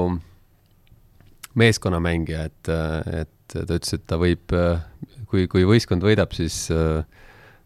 [1.60, 2.72] meeskonnamängija, et,
[3.26, 4.54] et ta ütles, et ta võib,
[5.32, 6.70] kui, kui võistkond võidab, siis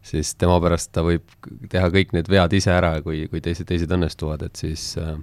[0.06, 1.24] siis tema pärast ta võib
[1.70, 5.16] teha kõik need vead ise ära, kui, kui teised, teised õnnestuvad, et siis äh,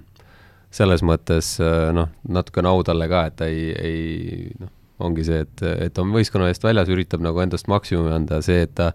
[0.74, 4.72] selles mõttes äh, noh, natukene au talle ka, et ta ei, ei noh,
[5.04, 8.74] ongi see, et, et on võistkonna eest väljas, üritab nagu endast maksimumi anda, see, et
[8.78, 8.92] ta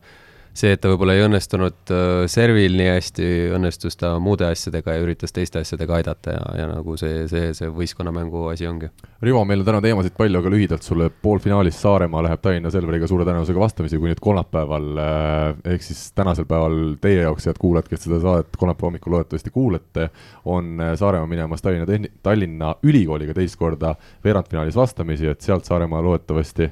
[0.59, 5.03] see, et ta võib-olla ei õnnestunud äh, servil nii hästi, õnnestus ta muude asjadega ja
[5.03, 8.89] üritas teiste asjadega aidata ja, ja nagu see, see, see võistkonnamängu asi ongi.
[9.23, 13.27] Rivo, meil on täna teemasid palju, aga lühidalt sulle poolfinaalis Saaremaa läheb Tallinna Selveriga suure
[13.27, 15.45] tõenäosusega vastamisi, kui nüüd kolmapäeval äh,
[15.75, 20.09] ehk siis tänasel päeval teie jaoks, head kuulajad, kes seda saadet kolmapäeva hommikul loodetavasti kuulete,
[20.45, 23.95] on äh, Saaremaa minemas Tallinna tehni-, Tallinna Ülikooliga teist korda
[24.25, 26.71] veerandfinaalis vastamisi, et sealt Saaremaa loodetavasti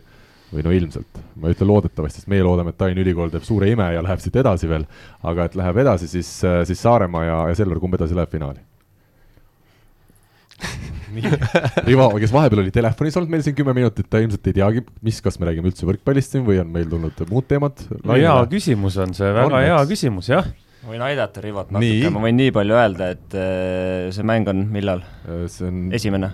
[0.54, 3.68] või no ilmselt, ma ei ütle loodetavasti, sest meie loodame, et Tallinna Ülikool teeb suure
[3.72, 4.86] ime ja läheb siit edasi veel,
[5.28, 6.30] aga et läheb edasi, siis,
[6.70, 8.64] siis Saaremaa ja, ja Selver, kumb edasi läheb finaali?
[11.88, 15.20] Rivo, kes vahepeal oli telefonis olnud meil siin kümme minutit, ta ilmselt ei teagi, mis,
[15.24, 17.84] kas me räägime üldse võrkpallist siin või on meil tulnud muud teemad?
[18.12, 19.92] hea küsimus on see, väga on, hea eks?
[19.92, 20.48] küsimus, jah
[20.84, 24.66] ma võin aidata Rivot natuke, ma võin nii palju öelda, et äh, see mäng on
[24.72, 25.04] millal?
[25.52, 26.32] see on esimene,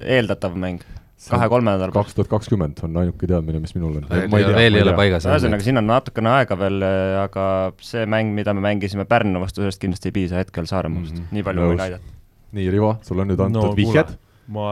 [0.00, 0.86] eeldatav mäng
[1.28, 2.08] kahe-kolme nädala pärast.
[2.08, 4.06] kaks tuhat kakskümmend on ainuke teadmine, mis minul on.
[4.32, 5.26] veel ei ole paigas.
[5.28, 6.86] ühesõnaga, siin on natukene aega veel,
[7.24, 7.44] aga
[7.84, 11.36] see mäng, mida me mängisime Pärnu vastu, sellest kindlasti ei piisa hetkel Saaremaast mm, -hmm.
[11.36, 12.16] nii palju võin aidata.
[12.56, 14.14] nii, Rivo, sul on nüüd antud no, vihjed?
[14.50, 14.70] ma,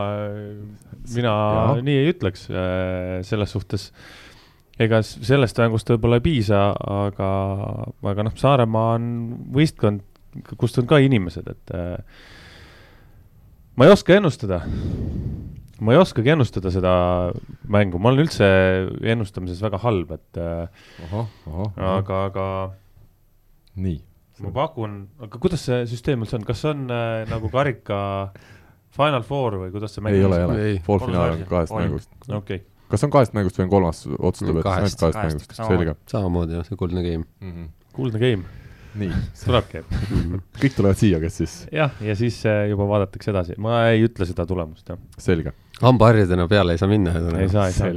[1.14, 1.76] mina ja.
[1.84, 3.90] nii ei ütleks, äh, selles suhtes
[4.78, 7.28] ega sellest mängust võib-olla ei piisa, aga,
[8.14, 9.12] aga noh, Saaremaa on
[9.54, 10.04] võistkond,
[10.56, 12.24] kust on ka inimesed, et äh,
[13.76, 14.62] ma ei oska ennustada
[15.84, 16.92] ma ei oskagi ennustada seda
[17.70, 18.48] mängu, ma olen üldse
[19.14, 20.40] ennustamises väga halb, et
[21.06, 22.46] ohoh, ohoh, aga, aga
[23.78, 23.98] nii.
[24.44, 28.00] ma pakun, aga kuidas see süsteem üldse on, kas on äh, nagu karika
[28.98, 31.82] Final Four või kuidas see mäng ei ole, ei ole, poolfinaal on kahest on.
[31.84, 32.12] mängust.
[32.26, 32.64] okei okay.
[32.94, 35.98] kas on kahest mängust või on kolmas, otsustab, et ainult kahest mängust, selge.
[36.10, 37.52] samamoodi jah, see kuldne game mm.
[37.52, 37.92] -hmm.
[37.98, 38.66] kuldne game
[38.98, 39.12] nii.
[39.44, 39.82] tulebki
[40.62, 41.56] kõik tulevad siia, kes siis?
[41.74, 45.00] jah, ja siis äh, juba vaadatakse edasi, ma ei ütle seda tulemust, jah.
[45.20, 45.54] selge.
[45.82, 47.12] Hambaharjadena peale ei saa minna.
[47.38, 47.88] ei saa, ei saa.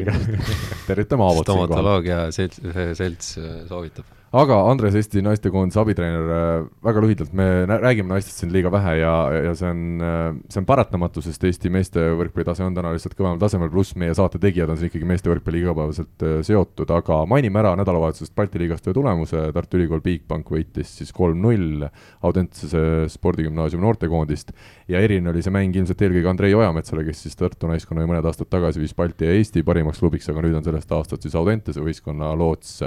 [0.87, 1.67] tervitame Aavot siinkohal.
[1.67, 2.61] stomatoloogia selts,
[2.97, 8.53] selts äh, soovitab aga Andres, Eesti naistekoondise abitreener, äh, väga lühidalt, me räägime naistest siin
[8.53, 9.11] liiga vähe ja,
[9.49, 13.17] ja see on, äh, see on paratamatu, sest Eesti meeste võrkpalli tase on täna lihtsalt
[13.17, 17.17] kõvemal tasemel, pluss meie saate tegijad on siin ikkagi meeste võrkpalli igapäevaselt äh, seotud, aga
[17.27, 21.89] mainime ära nädalavahetusest Balti liigast ühe tulemuse, Tartu Ülikool Bigbank võitis siis kolm-null
[22.23, 24.55] Audentese spordigümnaasiumi noortekoondist.
[24.91, 28.47] Ja eriline oli see mäng ilmselt eelkõige Andrei Ojametsale, kes siis Tartu naiskonna mõned aastad
[28.51, 32.31] tagasi viis Balti ja Eesti parimaks klubiks, aga nüüd on sellest aastast siis Audentese võistkonna
[32.39, 32.79] loots,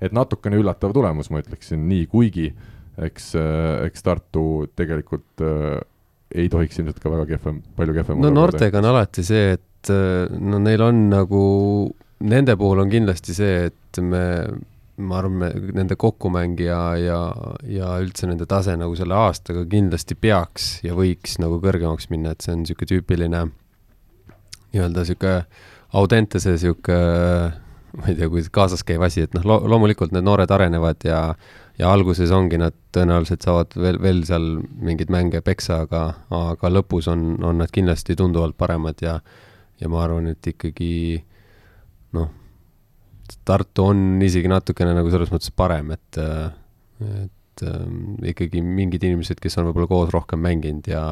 [0.00, 2.50] et natukene üllatav üllatav tulemus, ma ütleksin nii, kuigi
[3.00, 3.34] eks,
[3.86, 5.78] eks Tartu tegelikult äh,
[6.34, 10.26] ei tohiks ilmselt ka väga kehvem, palju kehvem no noortega on alati see, et äh,
[10.30, 11.44] no neil on nagu,
[12.20, 14.24] nende puhul on kindlasti see, et me,
[15.00, 17.22] ma arvan, me, nende kokkumäng ja, ja,
[17.66, 22.44] ja üldse nende tase nagu selle aastaga kindlasti peaks ja võiks nagu kõrgemaks minna, et
[22.44, 23.48] see on niisugune tüüpiline
[24.74, 25.42] nii-öelda niisugune
[25.98, 30.50] Audentese niisugune ma ei tea, kuidas kaasas käiv asi, et noh lo, loomulikult need noored
[30.54, 31.20] arenevad ja
[31.80, 34.46] ja alguses ongi nad tõenäoliselt saavad veel, veel seal
[34.84, 36.02] mingeid mänge peksa, aga,
[36.36, 39.16] aga lõpus on, on nad kindlasti tunduvalt paremad ja
[39.80, 40.92] ja ma arvan, et ikkagi
[42.18, 42.28] noh,
[43.46, 49.56] Tartu on isegi natukene nagu selles mõttes parem, et et ähm, ikkagi mingid inimesed, kes
[49.58, 51.04] on võib-olla koos rohkem mänginud ja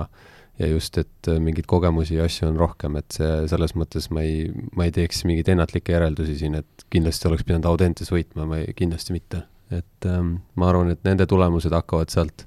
[0.59, 4.25] ja just, et äh, mingeid kogemusi ja asju on rohkem, et see, selles mõttes ma
[4.27, 8.63] ei, ma ei teeks mingeid ennatlikke järeldusi siin, et kindlasti oleks pidanud Audentes võitma, ma
[8.63, 9.45] ei, kindlasti mitte.
[9.69, 12.47] et ähm, ma arvan, et nende tulemused hakkavad sealt,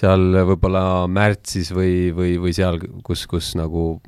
[0.00, 4.00] seal võib-olla märtsis või, või, või seal, kus, kus nagu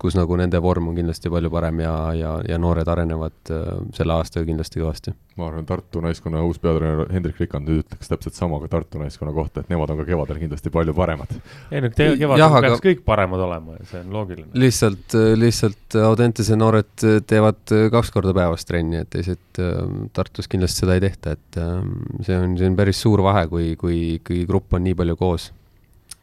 [0.00, 4.16] kus nagu nende vorm on kindlasti palju parem ja, ja, ja noored arenevad äh, selle
[4.18, 5.14] aastaga kindlasti kõvasti.
[5.40, 9.62] ma arvan, Tartu naiskonna uus peatreener Hendrik Rikand ütleks täpselt sama ka Tartu naiskonna kohta,
[9.64, 11.32] et nemad on ka kevadel kindlasti palju paremad.
[11.70, 12.82] ei no kevadel Jah, peaks aga...
[12.84, 14.50] kõik paremad olema ja see on loogiline.
[14.66, 19.78] lihtsalt, lihtsalt Audentese noored teevad kaks korda päevas trenni, et teised äh,
[20.16, 21.78] Tartus kindlasti seda ei tehta, et äh,
[22.26, 25.48] see on, see on päris suur vahe, kui, kui ikkagi grupp on nii palju koos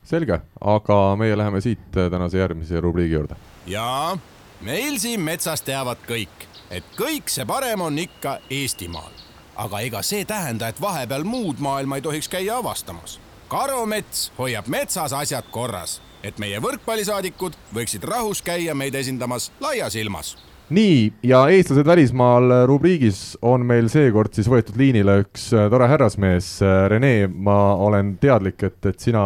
[0.06, 4.18] selge, aga meie läheme siit tänase järgmise rubriigi juurde jaa,
[4.62, 9.12] meil siin metsas teavad kõik, et kõik see parem on ikka Eestimaal.
[9.56, 13.20] aga ega see tähenda, et vahepeal muud maailma ei tohiks käia avastamas.
[13.48, 20.38] karumets hoiab metsas asjad korras, et meie võrkpallisaadikud võiksid rahus käia meid esindamas laias ilmas
[20.70, 26.50] nii, ja eestlased välismaal rubriigis on meil seekord siis võetud liinile üks äh, tore härrasmees,
[26.64, 29.24] äh, Rene, ma olen teadlik, et, et sina,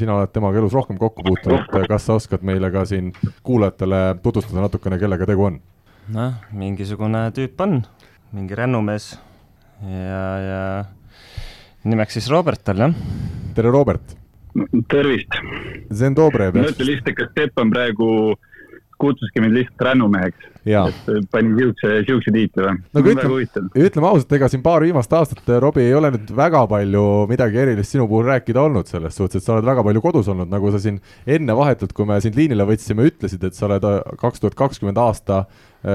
[0.00, 3.12] sina oled temaga elus rohkem kokku puutunud, kas sa oskad meile ka siin
[3.46, 5.58] kuulajatele tutvustada natukene, kellega tegu on?
[6.14, 7.82] noh, mingisugune tüüp on,
[8.32, 9.10] mingi rännumees
[9.84, 10.62] ja, ja
[11.84, 12.96] nimeks siis Robert tal, jah.
[13.56, 14.16] tere, Robert!
[14.88, 15.36] tervist!
[15.92, 16.50] Zen dobre.
[16.54, 18.08] ma ütlen lihtsalt, et Stepp on praegu
[19.00, 20.46] kutsuski mind lihtsalt rännumeheks.
[20.68, 22.74] et äh, panin siukse, siukse tiitli või?
[22.76, 26.32] no aga ütleme, ütleme ausalt, ega siin paar viimast aastat, äh, Robbie, ei ole nüüd
[26.36, 30.02] väga palju midagi erilist sinu puhul rääkida olnud selles suhtes, et sa oled väga palju
[30.04, 33.68] kodus olnud, nagu sa siin enne vahetult, kui me sind liinile võtsime, ütlesid, et sa
[33.70, 35.44] oled äh, kaks tuhat kakskümmend aasta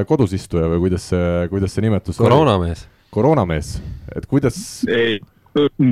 [0.07, 2.85] kodus istuja või kuidas see, kuidas see nimetus koroonamees.
[3.11, 3.75] koroonamees,
[4.15, 4.55] et kuidas
[4.87, 5.17] ei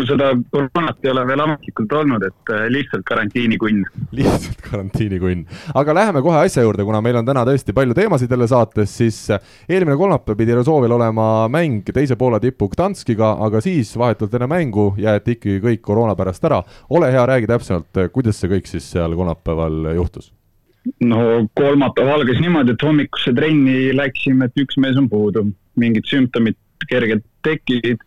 [0.08, 3.84] seda koroonat ei ole veel ametlikult olnud, et äh, lihtsalt karantiinikunn.
[4.18, 5.46] lihtsalt karantiinikunn.
[5.76, 9.20] aga läheme kohe asja juurde, kuna meil on täna tõesti palju teemasid jälle saates, siis
[9.32, 14.50] äh, eelmine kolmapäev pidi Resolvel olema mäng teise Poola tipu Gdanskiga, aga siis vahetult enne
[14.52, 16.64] mängu jäeti ikkagi kõik koroona pärast ära.
[16.90, 20.32] ole hea, räägi täpsemalt, äh, kuidas see kõik siis seal kolmapäeval juhtus?
[21.06, 25.46] no kolmapäev algas niimoodi, et hommikusse trenni läksime, et üks mees on puudu,
[25.78, 26.58] mingid sümptomid
[26.90, 28.02] kergelt tekkisid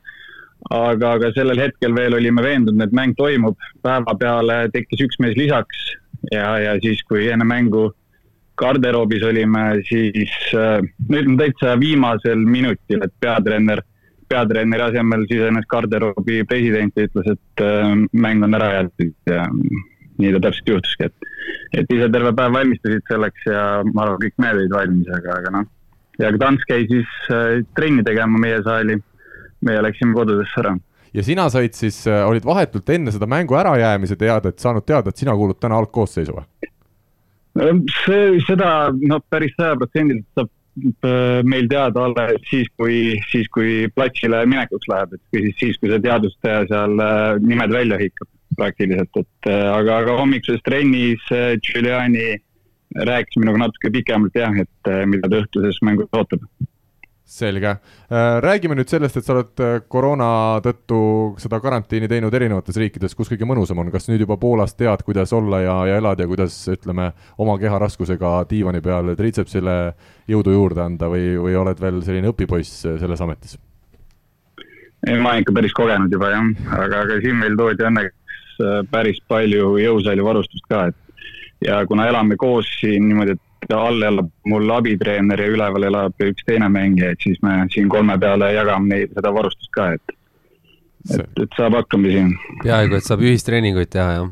[0.70, 3.58] aga, aga sellel hetkel veel olime veendunud, et mäng toimub.
[3.82, 5.84] päeva peale tekkis üks mees lisaks
[6.32, 7.90] ja, ja siis, kui enne mängu
[8.60, 13.82] garderoobis olime, siis äh, no ütleme täitsa viimasel minutil, et peatreener,
[14.30, 19.48] peatreeneri asemel sisenes garderoobi president ja ütles, et äh, mäng on ära jäetud ja
[20.22, 21.30] nii ta täpselt juhtuski, et,
[21.80, 25.56] et ise terve päev valmistusid selleks ja ma arvan, kõik mehed olid valmis, aga, aga
[25.56, 25.66] noh.
[26.22, 29.00] ja Gdansk käis siis äh, trenni tegema meie saali
[29.66, 30.74] meie läksime kodudesse ära.
[31.14, 35.22] ja sina said siis, äh, olid vahetult enne seda mängu ärajäämise teadet saanud teada, et
[35.22, 36.44] sina kuulud täna algkoosseisu või?
[38.02, 40.50] see, seda noh, päris sajaprotsendiliselt saab
[41.06, 45.80] äh, meil teada alles siis, kui, siis kui platsile minekuks läheb, et kui siis, siis,
[45.80, 51.22] kui see teadvustaja seal äh, nimed välja hõikab praktiliselt, et aga, aga hommikuses trennis
[51.66, 52.36] Giuliani
[53.08, 56.44] rääkis minuga natuke pikemalt jah, et mida ta õhtuses mängus ootab
[57.24, 57.70] selge,
[58.12, 60.98] äh, räägime nüüd sellest, et sa oled äh, koroona tõttu
[61.40, 65.32] seda karantiini teinud erinevates riikides, kus kõige mõnusam on, kas nüüd juba Poolas tead, kuidas
[65.32, 67.10] olla ja, ja elada ja kuidas ütleme,
[67.40, 69.76] oma keharaskusega diivani peal triitsepsile
[70.30, 73.56] jõudu juurde anda või, või oled veel selline õpipoiss selles ametis?
[75.06, 78.78] ei, ma olen ikka päris kogenud juba jah, aga, aga siin meil toodi õnneks äh,
[78.92, 81.00] päris palju jõusaali varustust ka, et
[81.64, 86.44] ja kuna elame koos siin niimoodi, et all elab mul abitreener ja üleval elab üks
[86.46, 90.16] teine mängija, et siis me siin kolme peale jagame neid, seda varustust ka, et
[91.12, 92.34] et, et saab hakkama siin.
[92.62, 94.30] peaaegu, et saab ühistreeninguid teha, jah?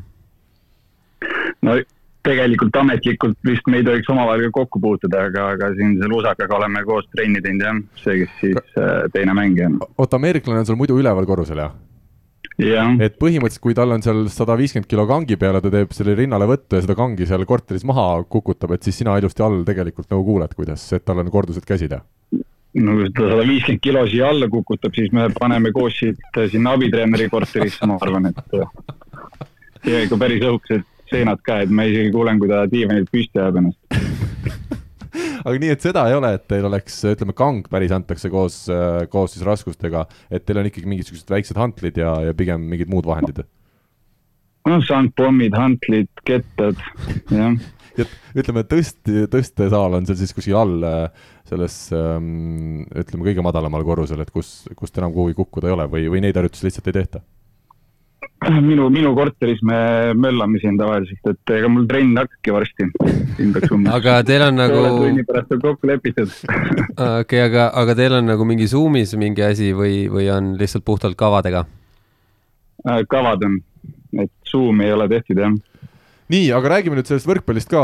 [1.63, 1.77] no
[2.23, 6.59] tegelikult ametlikult vist me ei tohiks omavahel ka kokku puutuda, aga, aga siin selle Usakaga
[6.59, 9.81] oleme koos trenni teinud jah, see, kes siis äh, teine mängija on.
[9.97, 11.75] oota, ameeriklane on sul muidu üleval korrusel, jah?
[13.01, 16.15] Et põhimõtteliselt, kui tal on seal sada viiskümmend kilo kangi peal ja ta teeb selle
[16.17, 20.11] rinnale võttu ja seda kangi seal korteris maha kukutab, et siis sina ilusti all tegelikult
[20.13, 22.03] nagu kuuled, kuidas, et tal on kordused käsil ja?
[22.33, 26.49] no kui ta sada viiskümmend kilo siia alla kukutab, siis me paneme koos siit äh,
[26.51, 28.57] sinna abitreeneri korterisse, ma arvan, et
[29.89, 33.61] ja ikka päris õhukesed seinad ka, et ma isegi kuulen, kui ta diivanilt püsti ajab
[33.61, 34.61] ennast
[35.43, 38.63] aga nii, et seda ei ole, et teil oleks, ütleme, kang päris antakse koos,
[39.13, 43.07] koos siis raskustega, et teil on ikkagi mingisugused väiksed hantlid ja, ja pigem mingid muud
[43.09, 43.43] vahendid?
[44.63, 46.79] noh, sangpommid, hantlid, kettad,
[47.31, 47.55] jah.
[47.99, 48.05] ja
[48.39, 50.87] ütleme, tõst-, tõstesaal on seal siis kuskil all
[51.49, 56.07] selles ähm, ütleme, kõige madalamal korrusel, et kus, kust enam kuhugi kukkuda ei ole või,
[56.13, 57.23] või neid harjutusi lihtsalt ei tehta?
[58.61, 59.77] Minu, minu korteris me
[60.19, 62.87] möllame siin tavaliselt, et ega mul trenn hakkabki varsti.
[63.93, 64.85] aga teil on nagu.
[64.99, 66.31] tunni pärast on kokku lepitud.
[67.21, 71.19] okei aga, aga teil on nagu mingi Zoom'is mingi asi või, või on lihtsalt puhtalt
[71.19, 71.65] kavadega?
[72.87, 73.61] Äh, kavad on,
[74.19, 75.53] et Zoom'i ei ole tehtud jah
[76.31, 77.81] nii, aga räägime nüüd sellest võrkpallist ka,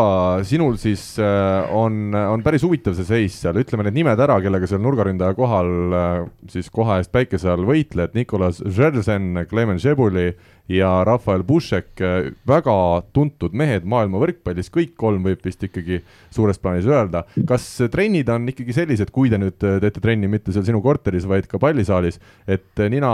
[0.47, 4.69] sinul siis äh, on, on päris huvitav see seis seal, ütleme need nimed ära, kellega
[4.69, 6.21] seal nurgaründaja kohal äh,
[6.51, 10.29] siis koha eest päikese all võitled, Nicolas Žerzen, Klemen Žebuli
[10.71, 12.75] ja Rafael Bušek, äh, väga
[13.15, 15.99] tuntud mehed maailma võrkpallis, kõik kolm võib vist ikkagi
[16.31, 17.25] suures plaanis öelda.
[17.49, 21.49] kas trennid on ikkagi sellised, kui te nüüd teete trenni mitte seal sinu korteris, vaid
[21.51, 23.11] ka pallisaalis, et nina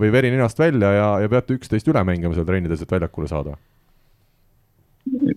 [0.00, 3.58] või veri ninast välja ja, ja peate üksteist üle mängima seal trennides, et väljakule saada?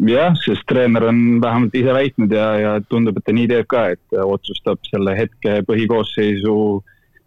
[0.06, 3.88] Jah, sest treener on vähemalt ise väitnud ja, ja tundub, et ta nii teeb ka,
[3.95, 6.58] et otsustab selle hetke põhikoosseisu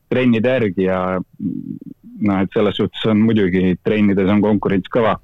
[0.08, 5.16] trennide järgi ja noh, et selles suhtes on muidugi trennides on konkurents kõva.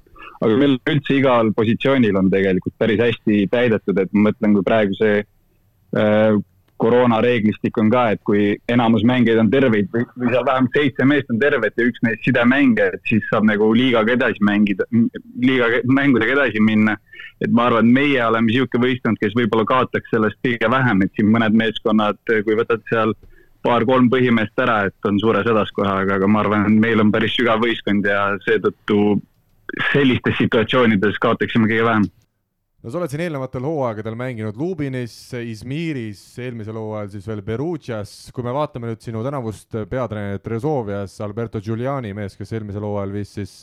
[0.43, 4.97] aga meil üldse igal positsioonil on tegelikult päris hästi täidetud, et ma mõtlen, kui praegu
[4.99, 6.35] see äh,
[6.77, 11.29] koroonareeglistik on ka, et kui enamus mängijaid on terveid või, või seal vähemalt seitse meest
[11.31, 14.87] on tervet ja üks neist sidemängija, et siis saab nagu liigaga edasi mängida,
[15.41, 16.97] liiga mängudega edasi minna.
[17.43, 21.11] et ma arvan, et meie oleme niisugune võistkond, kes võib-olla kaotaks sellest kõige vähem, et
[21.15, 23.11] siin mõned meeskonnad, kui võtad seal
[23.65, 27.11] paar-kolm põhimeest ära, et on suures hädas kohe, aga, aga ma arvan, et meil on
[27.11, 29.17] päris sügav võistkond ja seetõttu
[29.91, 32.07] sellistes situatsioonides kaotaksime kõige vähem
[32.85, 38.45] no sa oled siin eelnevatel hooaegadel mänginud Lubinis, Izmiris, eelmisel hooajal siis veel Perugias, kui
[38.45, 43.55] me vaatame nüüd sinu tänavust peatreenerit Rezovias, Alberto Giuliani mees, kes eelmisel hooajal viis siis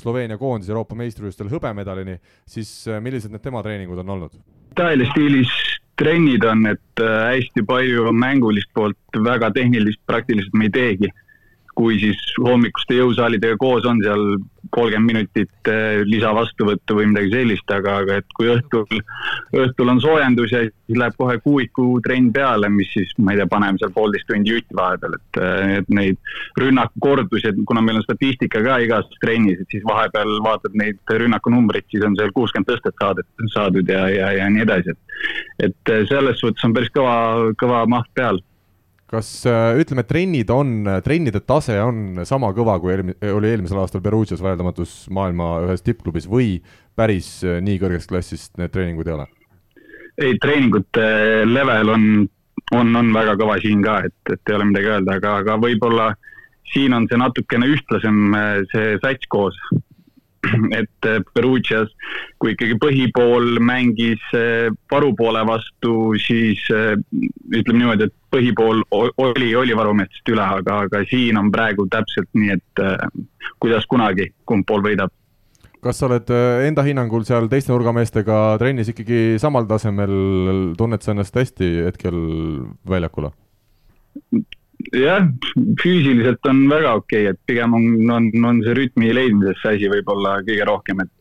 [0.00, 2.16] Sloveenia koondise Euroopa meistrivõistlustel hõbemedalini,
[2.48, 2.72] siis
[3.04, 4.40] millised need tema treeningud on olnud?
[4.72, 5.52] Itaalia stiilis
[6.00, 11.12] trennid on, et hästi palju mängulist poolt, väga tehnilist praktiliselt me ei teegi
[11.76, 14.24] kui siis hommikuste jõusaalidega koos on seal
[14.74, 18.86] kolmkümmend minutit eh, lisavastuvõttu või midagi sellist, aga, aga et kui õhtul,
[19.56, 23.48] õhtul on soojendus ja siis läheb kohe kuuiku trenn peale, mis siis, ma ei tea,
[23.50, 28.06] paneme seal poolteist tundi jutti vahepeal, et, eh, et neid rünnakukordusi, et kuna meil on
[28.06, 32.96] statistika ka igas trennis, et siis vahepeal vaatad neid rünnakunumbreid, siis on seal kuuskümmend tõstet
[33.00, 35.06] saadet, saadud ja, ja, ja nii edasi, et
[35.60, 37.16] et eh, selles suhtes on päris kõva,
[37.60, 38.40] kõva maht peal
[39.10, 44.02] kas äh, ütleme, trennid on, trennide tase on sama kõva, kui eelmi-, oli eelmisel aastal
[44.04, 46.60] Perugias vaieldamatus maailma ühes tippklubis või
[46.98, 49.26] päris äh, nii kõrgest klassist need treeningud ei ole?
[50.20, 51.06] ei, treeningute
[51.48, 52.06] level on,
[52.76, 56.10] on, on väga kõva siin ka, et, et ei ole midagi öelda, aga, aga võib-olla
[56.70, 59.58] siin on see natukene ühtlasem, äh, see sats koos
[60.80, 61.90] et äh, Perugias,
[62.40, 64.22] kui ikkagi põhipool mängis
[64.92, 66.94] varupoole äh, vastu, siis äh,
[67.52, 72.56] ütleme niimoodi, et põhipool oli, oli varumeestest üle, aga, aga siin on praegu täpselt nii,
[72.56, 72.84] et
[73.60, 75.12] kuidas kunagi, kumb pool võidab
[75.80, 76.28] kas sa oled
[76.66, 80.12] enda hinnangul seal teiste nurgameestega trennis ikkagi samal tasemel,
[80.76, 82.18] tunned sa ennast hästi hetkel
[82.88, 83.30] väljakul?
[84.96, 85.26] Jah,
[85.80, 89.90] füüsiliselt on väga okei okay,, et pigem on, on, on see rütmi leidmises see asi
[89.92, 91.16] võib-olla kõige rohkem, et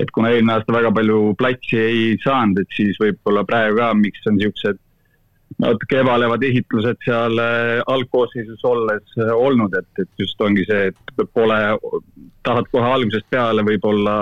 [0.00, 4.26] et kuna eelmine aasta väga palju platsi ei saanud, et siis võib-olla praegu ka, miks
[4.26, 4.80] on niisugused
[5.62, 11.24] natuke ebalevad esitlused seal äh, algkoosseisus olles äh, olnud, et, et just ongi see, et
[11.36, 11.58] pole,
[12.46, 14.16] tahad kohe algusest peale võib-olla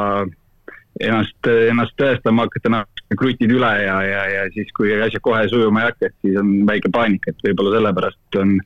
[1.00, 2.72] ennast, ennast tõestama hakata,
[3.18, 6.52] krutid üle ja, ja, ja siis, kui asjad kohe sujuma ei hakka, et siis on
[6.68, 8.56] väike paanika, et võib-olla sellepärast on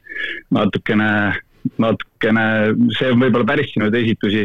[0.53, 1.11] natukene
[1.81, 2.45] natukene,
[2.99, 4.45] see on võib-olla pärissinud esitusi,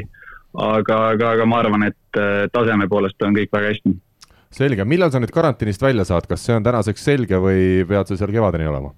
[0.55, 3.95] aga, aga, aga ma arvan, et äh, taseme poolest on kõik väga hästi.
[4.55, 8.17] selge, millal sa nüüd karantiinist välja saad, kas see on tänaseks selge või pead sa
[8.17, 8.93] seal kevadeni olema?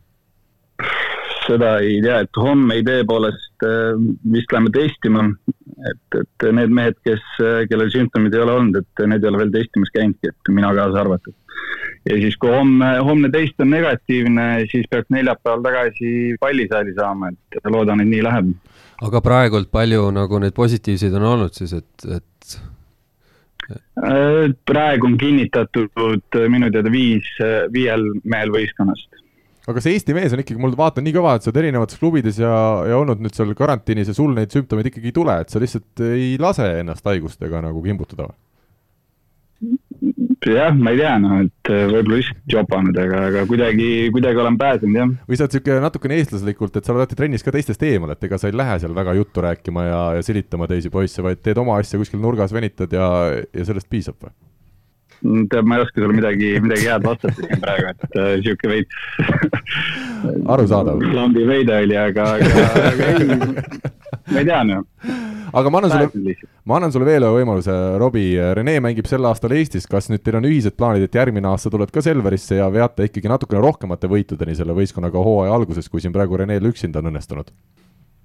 [1.51, 3.93] Seda ei tea, et homme idee poolest äh,
[4.33, 5.27] vist läheme testima,
[5.91, 7.21] et, et need mehed, kes,
[7.69, 11.03] kellel sümptomid ei ole olnud, et need ei ole veel testimas käinudki, et mina kaasa
[11.03, 11.35] arvatud
[12.09, 17.69] ja siis, kui homme, homne test on negatiivne, siis peaks neljapäeval tagasi pallisaali saama, et
[17.69, 18.51] loodan, et nii läheb.
[19.01, 22.57] aga praegult palju nagu neid positiivseid on olnud siis, et, et?
[23.71, 27.27] Äh, praegu on kinnitatud minu teada viis,
[27.73, 29.21] viiel mehel võistkonnast
[29.69, 32.39] aga see Eesti mees on ikkagi, mul vaatan nii kõva, et sa oled erinevates klubides
[32.41, 32.53] ja,
[32.89, 36.05] ja olnud nüüd seal karantiinis ja sul neid sümptomeid ikkagi ei tule, et sa lihtsalt
[36.07, 38.39] ei lase ennast haigustega nagu kimbutada või?
[40.49, 44.57] jah, ma ei tea, noh, et äh, võib-olla lihtsalt jopanud, aga, aga kuidagi, kuidagi olen
[44.57, 45.11] pääsenud, jah.
[45.29, 48.25] või sa oled niisugune natukene eestlaslikult, et sa oled alati trennis ka teistest eemal, et
[48.25, 51.61] ega sa ei lähe seal väga juttu rääkima ja, ja silitama teisi poisse, vaid teed
[51.61, 53.11] oma asja kuskil nurgas, venitad ja,
[53.45, 54.33] ja sellest piisab või?
[55.21, 58.93] Tead, ma ei oska sulle midagi, midagi head vastata siin praegu, et äh, sihuke veits
[60.55, 61.03] arusaadav.
[61.13, 63.27] lambi veide oli, aga, aga, aga ei,
[64.31, 64.87] ma ei tea, noh
[65.51, 69.53] aga ma annan sulle, ma annan sulle veel ühe võimaluse, Robbie, Rene mängib sel aastal
[69.57, 73.09] Eestis, kas nüüd teil on ühised plaanid, et järgmine aasta tuled ka Selverisse ja veate
[73.09, 77.51] ikkagi natukene rohkemate võitudeni selle võistkonnaga hooaja alguses, kui siin praegu Renel üksinda on õnnestunud?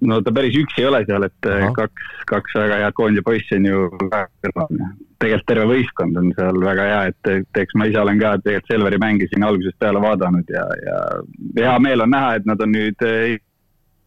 [0.05, 1.71] No ta päris üksi ei ole seal, et Aha.
[1.75, 6.99] kaks, kaks väga head koondise poissi on ju tegelikult terve võistkond on seal väga hea,
[7.11, 10.65] et, et eks ma ise olen ka tegelikult Selveri mänge siin algusest peale vaadanud ja,
[10.85, 10.99] ja
[11.57, 13.39] hea meel on näha, et nad on nüüd eh,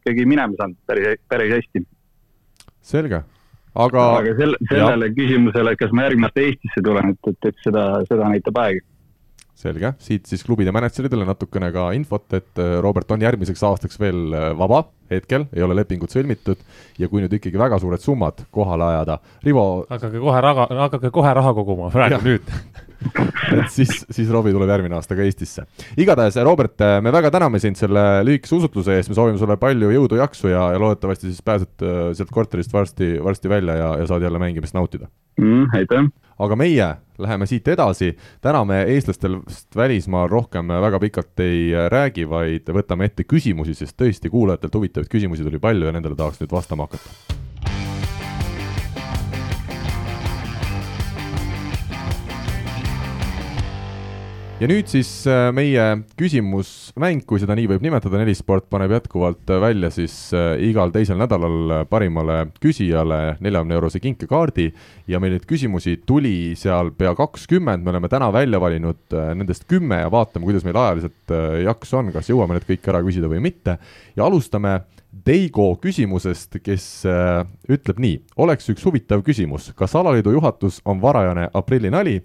[0.01, 1.85] ikkagi minema saanud päris, päris hästi
[2.93, 3.23] selge,
[3.75, 4.07] aga.
[4.21, 5.17] aga selle, sellele ja.
[5.19, 8.81] küsimusele, kas ma järgmine aasta Eestisse tulen, et, et, et seda, seda näitab aeg
[9.61, 14.35] selge, siit siis klubide mänedžeridele natukene ka infot, et äh, Robert on järgmiseks aastaks veel
[14.35, 16.61] äh, vaba, hetkel ei ole lepingut sõlmitud
[17.01, 21.35] ja kui nüüd ikkagi väga suured summad kohale ajada, Rivo hakake kohe raha, hakake kohe
[21.41, 22.23] raha koguma, praegu ja.
[22.25, 22.55] nüüd
[23.01, 25.67] et siis, siis Robbie tuleb järgmine aasta ka Eestisse.
[26.01, 29.93] igatahes, Robert, äh, me väga täname sind selle lühikese usutluse eest, me soovime sulle palju
[29.95, 31.87] jõudu, jaksu ja, ja loodetavasti siis pääsed
[32.19, 35.09] sealt korterist varsti, varsti välja ja, ja saad jälle mängimist nautida
[35.41, 35.71] mm,.
[35.77, 36.11] aitäh!
[36.41, 36.89] aga meie
[37.21, 43.29] läheme siit edasi, täna me eestlastest välismaal rohkem väga pikalt ei räägi, vaid võtame ette
[43.29, 47.50] küsimusi, sest tõesti kuulajatelt huvitavaid küsimusi tuli palju ja nendele tahaks nüüd vastama hakata
[54.61, 55.85] ja nüüd siis äh, meie
[56.21, 61.17] küsimusmäng, kui seda nii võib nimetada, Nelisport paneb jätkuvalt äh, välja siis äh, igal teisel
[61.21, 64.69] nädalal parimale küsijale neljakümne eurose kinkekaardi.
[65.09, 70.03] Ja meil neid küsimusi tuli seal pea kakskümmend, me oleme täna välja valinud nendest kümme
[70.03, 71.35] ja vaatame, kuidas meil ajaliselt
[71.65, 73.79] jaksu on, kas jõuame need kõik ära küsida või mitte.
[74.17, 74.83] Ja alustame
[75.27, 76.85] Deigo küsimusest, kes
[77.67, 82.21] ütleb nii, oleks üks huvitav küsimus, kas alaliidu juhatus on varajane aprillinali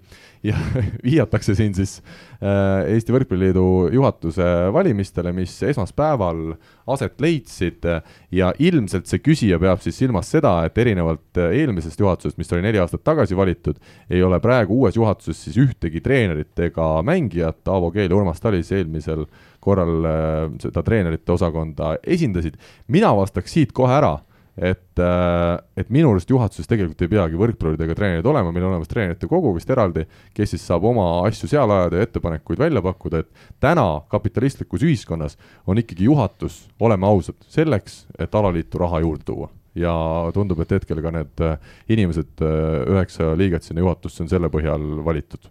[0.46, 0.56] ja
[1.06, 1.98] vihjatakse siin siis
[2.38, 6.54] äh, Eesti Võrkpalliliidu juhatuse valimistele, mis esmaspäeval
[6.92, 7.86] aset leidsid.
[8.34, 12.80] Ja ilmselt see küsija peab siis silmas seda, et erinevalt eelmisest juhatusest, mis oli neli
[12.82, 13.80] aastat tagasi valitud,
[14.10, 18.72] ei ole praegu uues juhatuses siis ühtegi treenerit ega mängijat, Aavo Keel ja Urmas Talis
[18.74, 19.26] eelmisel
[19.66, 22.58] korral äh, seda treenerite osakonda esindasid,
[22.92, 24.16] mina vastaks siit kohe ära,
[24.56, 28.90] et, äh, et minu arust juhatuses tegelikult ei peagi võrkpalluridega treenerid olema, meil on olemas
[28.90, 33.22] treenerite kogu vist eraldi, kes siis saab oma asju seal ajada ja ettepanekuid välja pakkuda,
[33.22, 35.36] et täna kapitalistlikus ühiskonnas
[35.68, 39.50] on ikkagi juhatus, oleme ausad, selleks, et alaliitu raha juurde tuua.
[39.76, 39.92] Ja
[40.32, 41.58] tundub, et hetkel ka need äh,
[41.92, 45.50] inimesed, üheksa liiget sinna juhatusse on selle põhjal valitud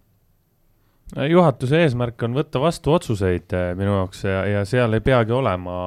[1.14, 5.78] juhatuse eesmärk on võtta vastu otsuseid eh, minu jaoks ja, ja seal ei peagi olema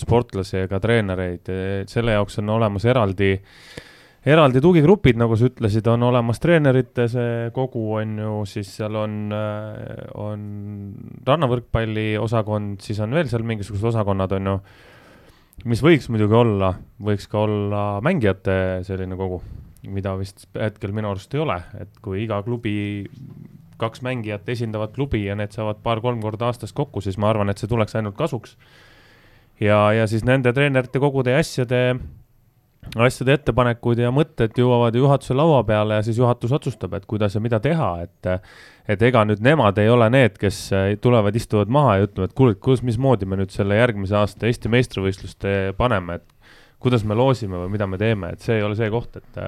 [0.00, 1.52] sportlasi ega treenereid,
[1.90, 3.30] selle jaoks on olemas eraldi,
[4.26, 9.16] eraldi tugigrupid, nagu sa ütlesid, on olemas treenerite see kogu, on ju, siis seal on,
[9.38, 10.44] eh, on
[11.28, 14.58] rannavõrkpalli osakond, siis on veel seal mingisugused osakonnad, on ju,
[15.70, 19.38] mis võiks muidugi olla, võiks ka olla mängijate selline kogu,
[19.86, 22.74] mida vist hetkel minu arust ei ole, et kui iga klubi
[23.82, 27.60] kaks mängijat esindavad klubi ja need saavad paar-kolm korda aastas kokku, siis ma arvan, et
[27.60, 28.56] see tuleks ainult kasuks.
[29.60, 31.82] ja, ja siis nende treenerite kogude ja asjade,
[32.96, 37.40] asjade ettepanekud ja mõtted jõuavad juhatuse laua peale ja siis juhatus otsustab, et kuidas ja
[37.40, 38.32] mida teha, et
[38.90, 40.64] et ega nüüd nemad ei ole need, kes
[41.00, 45.74] tulevad, istuvad maha ja ütlevad, kuule, kuidas, mismoodi me nüüd selle järgmise aasta Eesti meistrivõistluste
[45.78, 49.20] paneme, et kuidas me loosime või mida me teeme, et see ei ole see koht,
[49.20, 49.42] et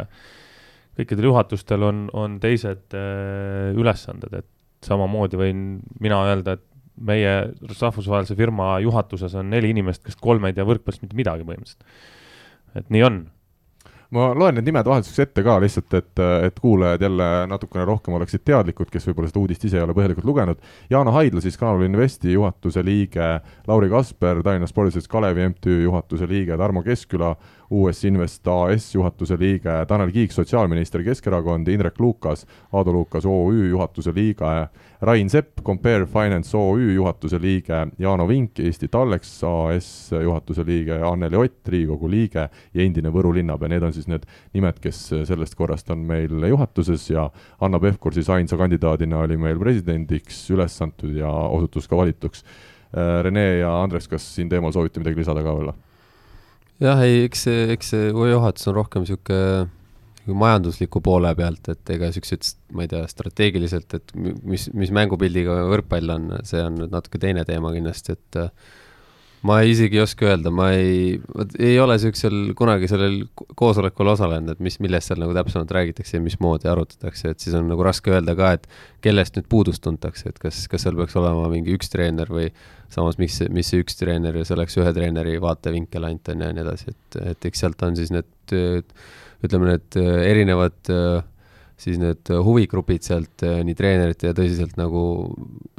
[0.99, 4.51] kõikidel juhatustel on, on teised äh, ülesanded, et
[4.85, 5.65] samamoodi võin
[6.03, 6.65] mina öelda, et
[6.95, 7.31] meie
[7.67, 11.89] rahvusvahelise firma juhatuses on neli inimest, kes kolm ei tea võrkpallist mitte midagi põhimõtteliselt.
[12.79, 13.25] et nii on
[14.15, 18.45] ma loen need nimed vahelduseks ette ka lihtsalt, et, et kuulajad jälle natukene rohkem oleksid
[18.47, 20.61] teadlikud, kes võib-olla seda uudist ise ei ole põhjalikult lugenud.
[20.93, 23.31] Jaana Haidla siis Kanal Investi juhatuse liige,
[23.67, 27.35] Lauri Kasper, Tallinna Spordiselts Kalevi MTÜ juhatuse liige, Tarmo Keskküla,
[27.75, 34.13] US Invest AS juhatuse liige, Tanel Kiik, sotsiaalminister Keskerakond, Indrek Lukas, Aadu Lukas OÜ juhatuse
[34.15, 34.51] liige,
[35.03, 39.89] Rain Sepp, Compare Finance OÜ juhatuse liige, Jaano Vink, Eesti Tallex AS
[40.23, 44.79] juhatuse liige, Anneli Ott, Riigikogu liige ja endine Võru linnapea, need on siis need nimed,
[44.83, 47.27] kes sellest korrast on meil juhatuses ja
[47.61, 52.47] Hanno Pevkur siis ainsa kandidaadina oli meil presidendiks üles antud ja osutus ka valituks.
[52.95, 55.75] Rene ja Andres, kas siin teemal soovite midagi lisada ka veel?
[56.83, 59.71] Jah, ei, eks see, eks see juhatus on rohkem niisugune
[60.25, 66.15] majandusliku poole pealt, et ega siuksed, ma ei tea, strateegiliselt, et mis, mis mängupildiga võrkpall
[66.15, 68.73] on, see on nüüd natuke teine teema kindlasti, et äh,
[69.45, 71.19] ma isegi ei oska öelda, ma ei,
[71.61, 73.19] ei ole siuksel kunagi sellel
[73.59, 77.69] koosolekul osalenud, et mis, millest seal nagu täpsemalt räägitakse ja mismoodi arutatakse, et siis on
[77.69, 78.65] nagu raske öelda ka, et
[79.05, 82.49] kellest nüüd puudust tuntakse, et kas, kas seal peaks olema mingi üks treener või
[82.95, 86.65] samas, mis, mis see üks treener ja selleks ühe treeneri vaatevinkel ainult on ja nii
[86.65, 88.59] edasi, et, et eks sealt on siis need
[89.45, 91.21] ütleme, need erinevad äh,
[91.81, 95.05] siis need huvigrupid sealt eh, nii treenerite ja tõsiselt nagu,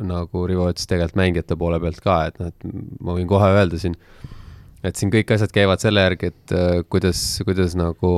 [0.04, 2.66] nagu Rivo ütles, tegelikult mängijate poole pealt ka, et noh, et
[3.00, 3.96] ma võin kohe öelda siin,
[4.86, 8.12] et siin kõik asjad käivad selle järgi, et uh, kuidas, kuidas nagu,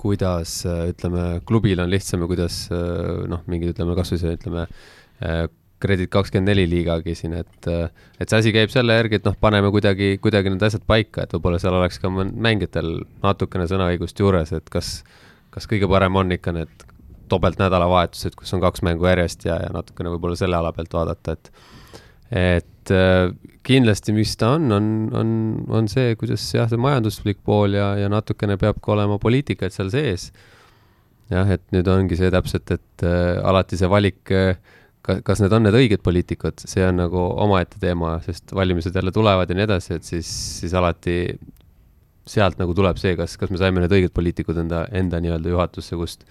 [0.00, 4.66] kuidas ütleme, klubil on lihtsam ja kuidas noh, mingid ütleme kasvõi see ütleme
[5.82, 7.66] Kredit kakskümmend neli liigagi siin, et,
[8.22, 11.34] et see asi käib selle järgi, et noh, paneme kuidagi, kuidagi need asjad paika, et
[11.34, 14.92] võib-olla seal oleks ka mängijatel natukene sõnaõigust juures, et kas
[15.52, 16.88] kas kõige parem on ikka need
[17.32, 21.52] topeltnädalavahetused, kus on kaks mängu järjest ja, ja natukene võib-olla selle ala pealt vaadata, et
[22.32, 23.28] et äh,
[23.66, 24.86] kindlasti, mis ta on, on,
[25.16, 25.32] on,
[25.68, 29.92] on see, kuidas jah, see majanduslik pool ja, ja natukene peab ka olema poliitikat seal
[29.92, 30.30] sees.
[31.32, 34.56] jah, et nüüd ongi see täpselt, et äh, alati see valik äh,
[35.04, 39.14] ka, kas need on need õiged poliitikud, see on nagu omaette teema, sest valimised jälle
[39.14, 40.30] tulevad ja nii edasi, et siis,
[40.62, 41.16] siis alati
[42.28, 45.98] sealt nagu tuleb see, kas, kas me saime need õiged poliitikud enda, enda nii-öelda juhatusse,
[45.98, 46.26] kust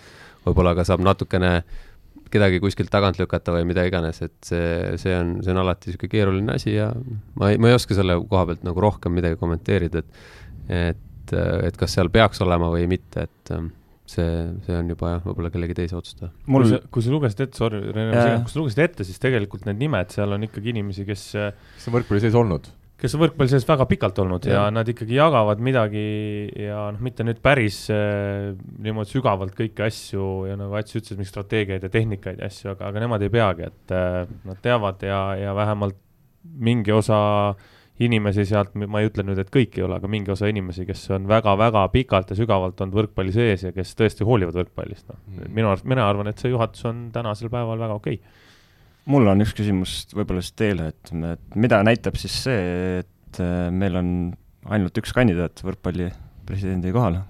[0.45, 1.61] võib-olla ka saab natukene
[2.31, 6.13] kedagi kuskilt tagant lükata või mida iganes, et see, see on, see on alati niisugune
[6.13, 6.87] keeruline asi ja
[7.35, 10.39] ma ei, ma ei oska selle koha pealt nagu rohkem midagi kommenteerida, et
[10.71, 11.33] et,
[11.67, 13.53] et kas seal peaks olema või mitte, et
[14.11, 14.27] see,
[14.65, 16.31] see on juba jah, võib-olla kellegi teise otsustada.
[16.51, 20.13] mul, kui sa, lugesid ette, sorry, Rene, kui sa lugesid ette, siis tegelikult need nimed
[20.15, 22.71] seal on ikkagi inimesi, kes kes on võrkpalli sees olnud
[23.01, 24.53] kes on võrkpalli sees väga pikalt olnud ja.
[24.59, 26.03] ja nad ikkagi jagavad midagi
[26.67, 28.51] ja noh, mitte nüüd päris äh,
[28.83, 32.91] niimoodi sügavalt kõiki asju ja nagu Ats ütles, mingeid strateegiaid ja tehnikaid ja asju, aga,
[32.91, 35.97] aga nemad ei peagi, et äh, nad teavad ja, ja vähemalt
[36.61, 37.21] mingi osa
[38.01, 41.03] inimesi sealt, ma ei ütle nüüd, et kõik ei ole, aga mingi osa inimesi, kes
[41.13, 45.19] on väga-väga pikalt ja sügavalt olnud võrkpalli sees ja kes tõesti hoolivad võrkpallist, noh.
[45.29, 45.51] Mm..
[45.57, 48.21] minu arust, mina arvan, et see juhatus on tänasel päeval väga okei.
[48.21, 48.40] okay
[49.11, 53.67] mul on üks küsimus võib-olla siis teile, et, et mida näitab siis see, et äh,
[53.73, 54.09] meil on
[54.71, 56.11] ainult üks kandidaat võrkpalli
[56.47, 57.25] presidendi kohale?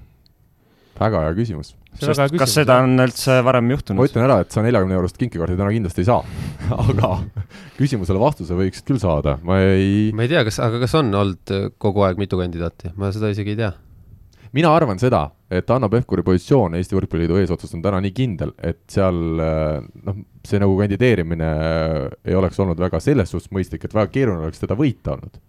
[1.02, 1.72] väga hea küsimus.
[1.98, 4.00] Sest kas seda on üldse varem juhtunud?
[4.00, 6.22] ma ütlen ära, et sa neljakümne eurost kinkekaarti täna kindlasti ei saa
[6.86, 7.10] aga
[7.80, 11.56] küsimusele vastuse võiksid küll saada, ma ei ma ei tea, kas, aga kas on olnud
[11.82, 13.74] kogu aeg mitu kandidaati, ma seda isegi ei tea
[14.58, 18.84] mina arvan seda, et Hanno Pevkuri positsioon Eesti Võrkpalliliidu eesotsas on täna nii kindel, et
[18.92, 21.52] seal noh, see nagu kandideerimine
[22.26, 25.40] ei oleks olnud väga selles suhtes mõistlik, et väga keeruline oleks teda võita olnud.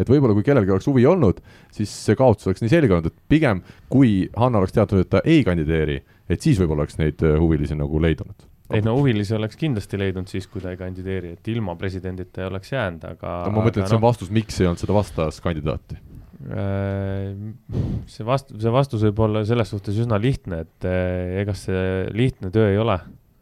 [0.00, 1.42] et võib-olla kui kellelgi oleks huvi olnud,
[1.76, 3.60] siis see kaotus oleks nii selge olnud, et pigem
[3.92, 5.98] kui Hanno oleks teadnud, et ta ei kandideeri,
[6.28, 10.46] et siis võib-olla oleks neid huvilisi nagu leidunud ei no huvilisi oleks kindlasti leidnud siis,
[10.46, 13.90] kui ta ei kandideeri, et ilma presidendita ei oleks jäänud, aga no ma mõtlen, et
[13.90, 15.98] see on no, vastus, miks ei olnud seda vastaskandidaati
[16.40, 22.52] see vast-, see vastus võib olla selles suhtes üsna lihtne, et äh, ega see lihtne
[22.54, 22.98] töö ei ole.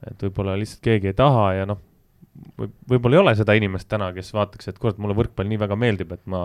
[0.09, 1.81] et võib-olla lihtsalt keegi ei taha ja noh,
[2.59, 5.79] võib, võib-olla ei ole seda inimest täna, kes vaataks, et kurat, mulle võrkpall nii väga
[5.79, 6.45] meeldib, et ma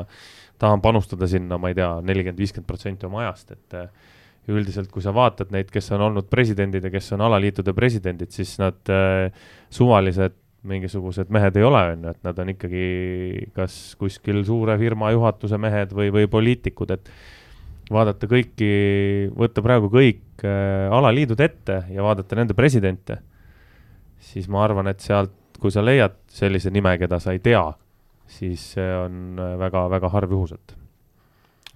[0.62, 4.14] tahan panustada sinna, ma ei tea, nelikümmend, viiskümmend protsenti oma ajast, et äh,
[4.54, 8.58] üldiselt, kui sa vaatad neid, kes on olnud presidendid ja kes on alaliitude presidendid, siis
[8.60, 8.89] nad
[9.72, 12.84] suvalised mingisugused mehed ei ole, on ju, et nad on ikkagi
[13.55, 17.11] kas kuskil suure firma juhatuse mehed või, või poliitikud, et
[17.93, 18.72] vaadata kõiki,
[19.36, 23.20] võtta praegu kõik äh, alaliidud ette ja vaadata nende presidente,
[24.24, 27.66] siis ma arvan, et sealt, kui sa leiad sellise nime, keda sa ei tea,
[28.28, 30.78] siis see on väga-väga harv juhus, et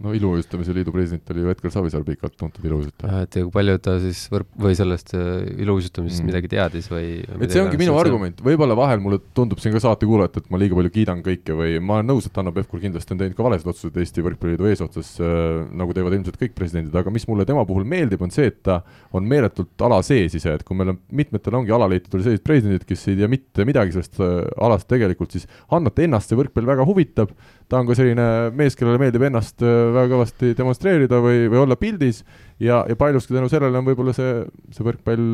[0.04, 3.24] no Iluuisutamise Liidu president oli ju Edgar Savisaar pikalt tuntud iluuisutaja.
[3.26, 6.30] et ja kui palju ta siis võrk- või sellest äh, iluuisutamisest mm.
[6.30, 7.08] midagi teadis või?
[7.26, 10.78] et see ongi minu argument, võib-olla vahel mulle tundub siin ka saatekuulajat, et ma liiga
[10.78, 13.72] palju kiidan kõike või ma olen nõus, et Hanno Pevkur kindlasti on teinud ka valesid
[13.74, 17.88] otsuseid Eesti Võrkpalliliidu eesotsas äh,, nagu teevad ilmselt kõik presidendid, aga mis mulle tema puhul
[17.89, 18.84] meeldib, on see, et ta
[19.18, 23.08] on meeletult ala sees ise, et kui meil on mitmetel ongi alaliitudel sellised presidendid, kes
[23.10, 27.34] ei tea mitte midagi sellest äh, alast tegelikult, siis Hannot ennast see võrkpall väga huvitab,
[27.68, 31.78] ta on ka selline mees, kellele meeldib ennast äh, väga kõvasti demonstreerida või, või olla
[31.80, 32.24] pildis
[32.63, 34.41] ja, ja paljuski tänu sellele on võib-olla see,
[34.76, 35.26] see võrkpall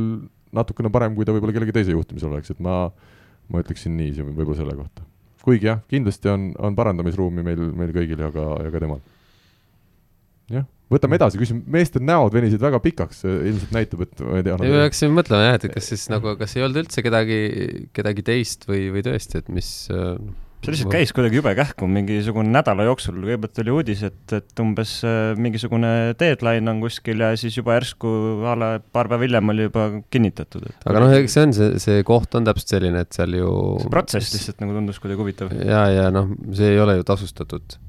[0.54, 2.88] natukene parem, kui ta võib-olla kellegi teise juhtimisel oleks, et ma,
[3.54, 5.06] ma ütleksin nii võib-olla selle kohta.
[5.46, 9.02] kuigi jah, kindlasti on, on parandamisruumi meil, meil kõigil ja ka, ja ka temal.
[10.54, 14.58] jah, võtame edasi, küsime, meeste näod venisid väga pikaks, ilmselt näitab, et ma ei tea.
[14.62, 17.44] me peaksime mõtlema jah, et kas siis nagu, kas ei olnud üldse kedagi,
[17.94, 20.18] kedagi teist või, või tõesti, et mis äh,
[20.64, 24.96] see lihtsalt käis kuidagi jube kähku, mingisugune nädala jooksul, kõigepealt oli uudis, et, et umbes
[25.08, 28.12] äh, mingisugune deadline on kuskil ja siis juba järsku
[28.50, 30.68] a la paar päeva hiljem oli juba kinnitatud.
[30.88, 33.50] aga noh, eks see on, see, see koht on täpselt selline, et seal ju
[33.84, 35.56] see protsess lihtsalt nagu tundus kuidagi huvitav.
[35.60, 37.80] ja, ja noh, see ei ole ju tasustatud.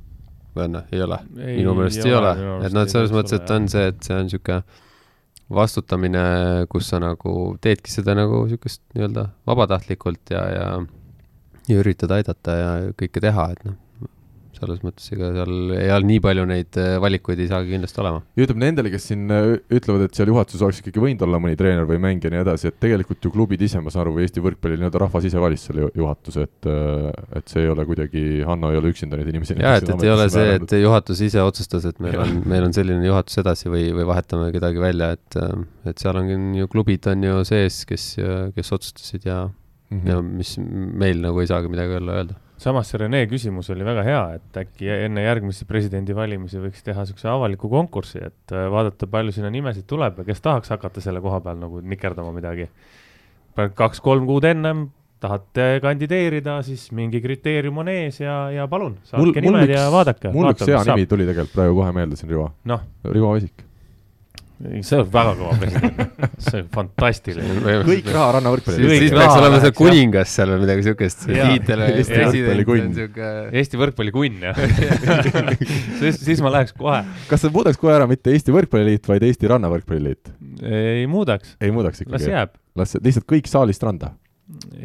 [0.55, 1.21] või noh, ei ole?
[1.35, 2.35] minu meelest ei ole,
[2.67, 4.63] et noh, et selles mõttes, et on see, et see on niisugune
[5.55, 6.21] vastutamine,
[6.73, 10.69] kus sa nagu teedki seda nagu niisugust nii-öelda vabatahtlikult ja, ja
[11.71, 13.79] ja üritada aidata ja kõike teha, et noh,
[14.55, 18.21] selles mõttes ega seal ei ole nii palju neid äh, valikuid ei saagi kindlasti olema.
[18.37, 21.59] ja ütleme nendele, kes siin äh, ütlevad, et seal juhatuses oleks ikkagi võinud olla mõni
[21.59, 24.27] treener või mängija ja nii edasi, et tegelikult ju klubid ise, ma saan aru, või
[24.27, 27.09] Eesti võrkpalli nii-öelda rahvas ise valis selle juhatuse, et äh,
[27.41, 30.15] et see ei ole kuidagi, Hanno ei ole üksinda neid inimesi jaa, et, et ei
[30.15, 32.23] ole see, et juhatus ise otsustas, et meil ja.
[32.25, 35.41] on, meil on selline juhatus edasi või, või vahetame kedagi välja, et
[35.85, 38.15] et seal on ju klubid on ju sees, kes,
[38.55, 39.45] kes otsustasid ja
[39.91, 40.09] mm -hmm.
[40.09, 40.57] ja mis
[41.05, 42.35] meil nagu ei saagi midagi olla öelda.
[42.57, 47.29] samas see Rene küsimus oli väga hea, et äkki enne järgmisi presidendivalimisi võiks teha niisuguse
[47.29, 51.41] avaliku konkursi, et äh, vaadata, palju sinna nimesid tuleb ja kes tahaks hakata selle koha
[51.41, 52.69] peal nagu nikerdama midagi.
[53.55, 54.89] kaks-kolm kuud ennem
[55.21, 59.85] tahate kandideerida, siis mingi kriteerium on ees ja, ja palun, saatke mul, nimed üks, ja
[59.93, 60.33] vaadake.
[60.33, 62.81] mul üks hea nimi tuli tegelikult praegu kohe meelde siin, Rivo no..
[63.05, 63.65] Rivo Vesik
[64.65, 65.99] see on väga kõva president,
[66.41, 67.57] see on fantastiline.
[67.87, 68.89] kõik raha rannavõrkpalli.
[68.99, 71.27] siis peaks olema see kuningas seal või midagi siukest.
[73.61, 74.61] Eesti võrkpallikunn jah
[76.01, 77.03] siis, siis ma läheks kohe.
[77.31, 80.35] kas sa muudaks kohe ära mitte Eesti Võrkpalliliit, vaid Eesti Rannavõrkpalliliit?
[80.65, 81.57] ei muudaks.
[81.61, 82.17] ei muudaks ikkagi?
[82.17, 82.55] las jääb.
[82.79, 84.15] las lihtsalt kõik saalist randa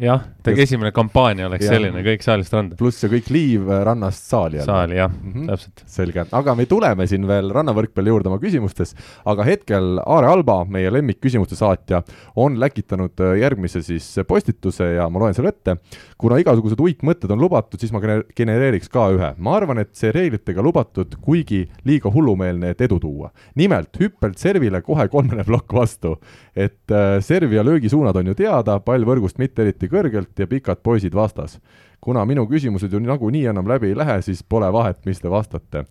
[0.00, 0.22] jah,
[0.56, 1.74] esimene kampaania oleks ja.
[1.74, 2.76] selline, kõik saalist randa.
[2.80, 4.66] pluss see kõik liiv äh, rannast saali jälle.
[4.66, 5.48] saali jah mm, -hmm.
[5.50, 5.82] täpselt.
[5.86, 8.94] selge, aga me tuleme siin veel rannavõrkpalli juurde oma küsimustes,
[9.28, 12.02] aga hetkel Aare Alba, meie lemmikküsimuste saatja,
[12.36, 15.76] on läkitanud äh, järgmise siis postituse ja ma loen selle ette.
[16.16, 18.00] kuna igasugused uitmõtted on lubatud, siis ma
[18.36, 19.34] genereeriks ka ühe.
[19.36, 23.30] ma arvan, et see reeglitega lubatud, kuigi liiga hullumeelne, et edu tuua.
[23.54, 26.16] nimelt hüppelt servile kohe kolmene plokk vastu.
[26.56, 30.46] et äh, servi ja löögisuunad on ju teada, pall võrgust mitte mitte eriti kõrgelt ja
[30.50, 31.58] pikad poisid vastas.
[32.00, 35.82] kuna minu küsimused ju nagunii enam läbi ei lähe, siis pole vahet, mis te vastate.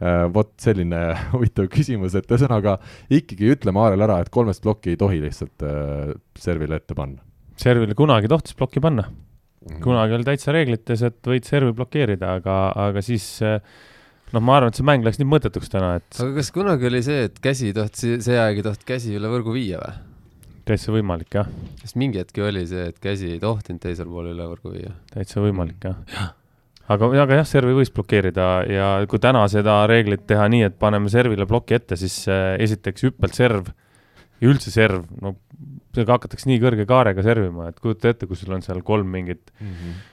[0.00, 2.78] Äh, vot selline huvitav küsimus, et ühesõnaga
[3.10, 7.20] ikkagi ütleme Aarele ära, et kolmest plokki ei tohi lihtsalt äh, servile ette panna.
[7.58, 9.04] servile kunagi tohtis plokki panna.
[9.04, 9.82] -hmm.
[9.84, 13.60] kunagi oli täitsa reeglites, et võid servi blokeerida, aga, aga siis äh,
[14.32, 16.08] noh, ma arvan, et see mäng läks nii mõttetuks täna, et.
[16.16, 19.32] aga kas kunagi oli see, et käsi ei tohtinud, see aeg ei tohtinud käsi üle
[19.32, 20.07] võrgu viia või?
[20.68, 21.48] Täitsa võimalik, jah.
[21.82, 24.92] sest mingi hetk oli see, et käsi ei tohtinud teisel pool üle võrgu viia.
[25.14, 26.28] täitsa võimalik, jah ja.
[26.94, 31.12] aga, aga jah, servi võis blokeerida ja kui täna seda reeglit teha nii, et paneme
[31.12, 33.72] servile ploki ette, siis äh, esiteks hüppelt serv
[34.38, 35.36] ja üldse serv, no
[35.94, 39.50] sellega hakatakse nii kõrge kaarega servima, et kujuta ette, kui sul on seal kolm mingit
[39.58, 40.06] mm -hmm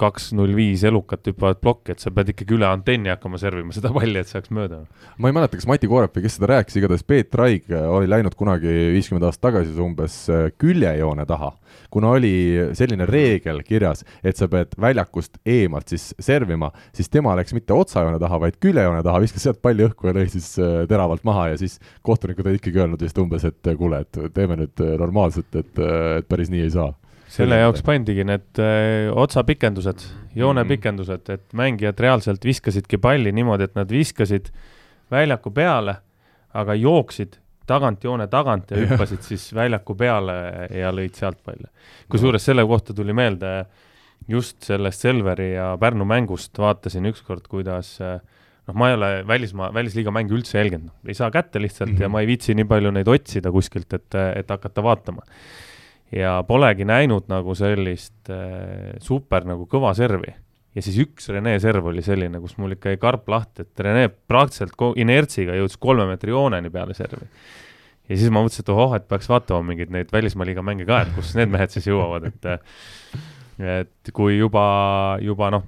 [0.00, 3.92] kaks null viis elukat hüppavad plokki, et sa pead ikkagi üle antenni hakkama servima seda
[3.94, 4.82] palli, et saaks mööda.
[5.18, 8.34] ma ei mäleta, kas Mati Koorep või kes seda rääkis, igatahes Peet Raig oli läinud
[8.38, 11.52] kunagi viiskümmend aastat tagasi umbes äh, küljejoone taha,
[11.94, 12.32] kuna oli
[12.76, 18.18] selline reegel kirjas, et sa pead väljakust eemalt siis servima, siis tema läks mitte otsajoone
[18.22, 21.60] taha, vaid küljejoone taha, viskas sealt palli õhku ja lõi siis äh, teravalt maha ja
[21.60, 25.78] siis kohtunikud olid ikkagi öelnud vist umbes, et kuule, et teeme nüüd äh, normaalselt, et,
[25.78, 26.90] et päris nii ei saa
[27.30, 30.06] selle jaoks pandigi need öö, äh, otsapikendused,
[30.36, 31.38] joonepikendused, mhm.
[31.38, 34.50] et mängijad reaalselt viskasidki palli niimoodi, et nad viskasid
[35.10, 35.96] väljaku peale,
[36.54, 37.38] aga jooksid
[37.70, 40.34] tagant joone tagant ja hüppasid siis väljaku peale
[40.74, 41.70] ja lõid sealt palle.
[42.10, 43.64] kusjuures selle kohta tuli meelde
[44.28, 50.12] just sellest Selveri ja Pärnu mängust vaatasin ükskord, kuidas noh, ma ei ole välismaa, välisliiga
[50.14, 52.02] mänge üldse jälginud, ei saa kätte lihtsalt mm -hmm.
[52.02, 55.22] ja ma ei viitsi nii palju neid otsida kuskilt, et, et hakata vaatama
[56.14, 60.34] ja polegi näinud nagu sellist äh, super nagu kõva servi.
[60.74, 64.08] ja siis üks Rene serv oli selline, kus mul ikka jäi karp lahti, et Rene
[64.08, 67.26] praktiliselt inertsiga jõudis kolme meetri jooneni peale servi.
[68.08, 71.02] ja siis ma mõtlesin, et ohoh, et peaks vaatama mingeid neid välismaa liiga mänge ka,
[71.04, 72.50] et kus need mehed siis jõuavad, et
[73.60, 75.66] et kui juba, juba noh,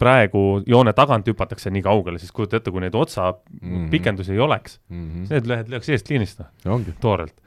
[0.00, 3.90] praegu joone tagant hüpatakse nii kaugele, siis kujuta ette, kui neid otsa mm -hmm.
[3.90, 5.18] pikendusi ei oleks mm, -hmm.
[5.18, 7.45] siis need lehed lööks eest liinist, noh, toorelt Äh,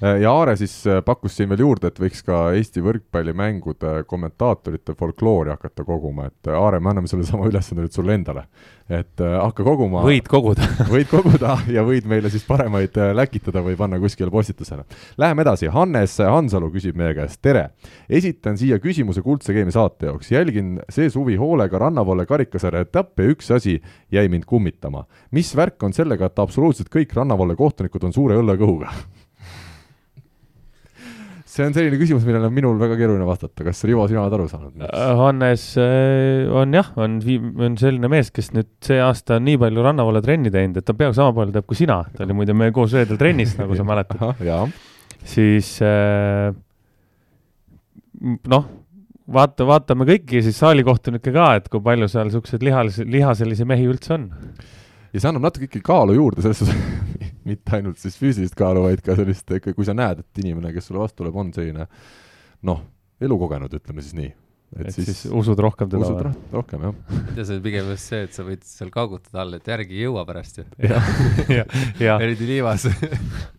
[0.00, 5.52] ja Aare siis äh, pakkus siin veel juurde, et võiks ka Eesti võrkpallimängude kommentaatorite folkloori
[5.54, 8.46] hakata koguma, et äh, Aare, me anname selle sama ülesande nüüd sulle endale.
[8.84, 10.02] et hakka koguma.
[10.04, 14.84] võid koguda võid koguda ja võid meile siis paremaid läkitada või panna kuskile postitusele.
[15.16, 17.70] Läheme edasi, Hannes Hansalu küsib meie käest, tere!
[18.08, 23.32] esitan siia küsimuse Kuldse Keemia saate jaoks, jälgin see suvi hoolega Rannavalle karikasarja etappe ja
[23.32, 23.78] üks asi
[24.12, 25.06] jäi mind kummitama.
[25.30, 28.92] mis värk on sellega, et absoluutselt kõik Rannavalle kohtunikud on suure õllekõhuga
[31.54, 34.46] see on selline küsimus, millele on minul väga keeruline vastata, kas Rivo, sina oled aru
[34.50, 34.84] saanud?
[34.88, 37.18] Äh, Hannes äh, on jah, on,
[37.62, 40.96] on selline mees, kes nüüd see aasta on nii palju rannavalle trenni teinud, et ta
[40.98, 43.86] peaaegu sama palju teeb kui sina, ta oli muide meil koos reedel trennis, nagu sa
[43.90, 44.24] mäletad.
[45.34, 46.50] siis äh,
[48.50, 48.66] noh,
[49.38, 54.16] vaata, vaatame kõiki siis saalikohtunikke ka, et kui palju seal niisuguseid lihalisi, lihaselisi mehi üldse
[54.18, 54.32] on.
[55.14, 56.78] Ja see annab natuke ikkagi kaalu juurde selles suhtes
[57.48, 61.02] mitte ainult siis füüsilist kaalu, vaid ka sellist, kui sa näed, et inimene, kes sulle
[61.02, 61.86] vastu tuleb, on selline
[62.64, 62.80] noh,
[63.22, 64.30] elukogenud, ütleme siis nii.
[64.78, 67.18] et, et siis, siis usud rohkem teda usud roh rohkem, jah.
[67.36, 70.06] ja see on pigem just see, et sa võid seal kaugutada all, et järgi ei
[70.08, 70.66] jõua pärast ju.
[72.16, 72.88] eriti liivas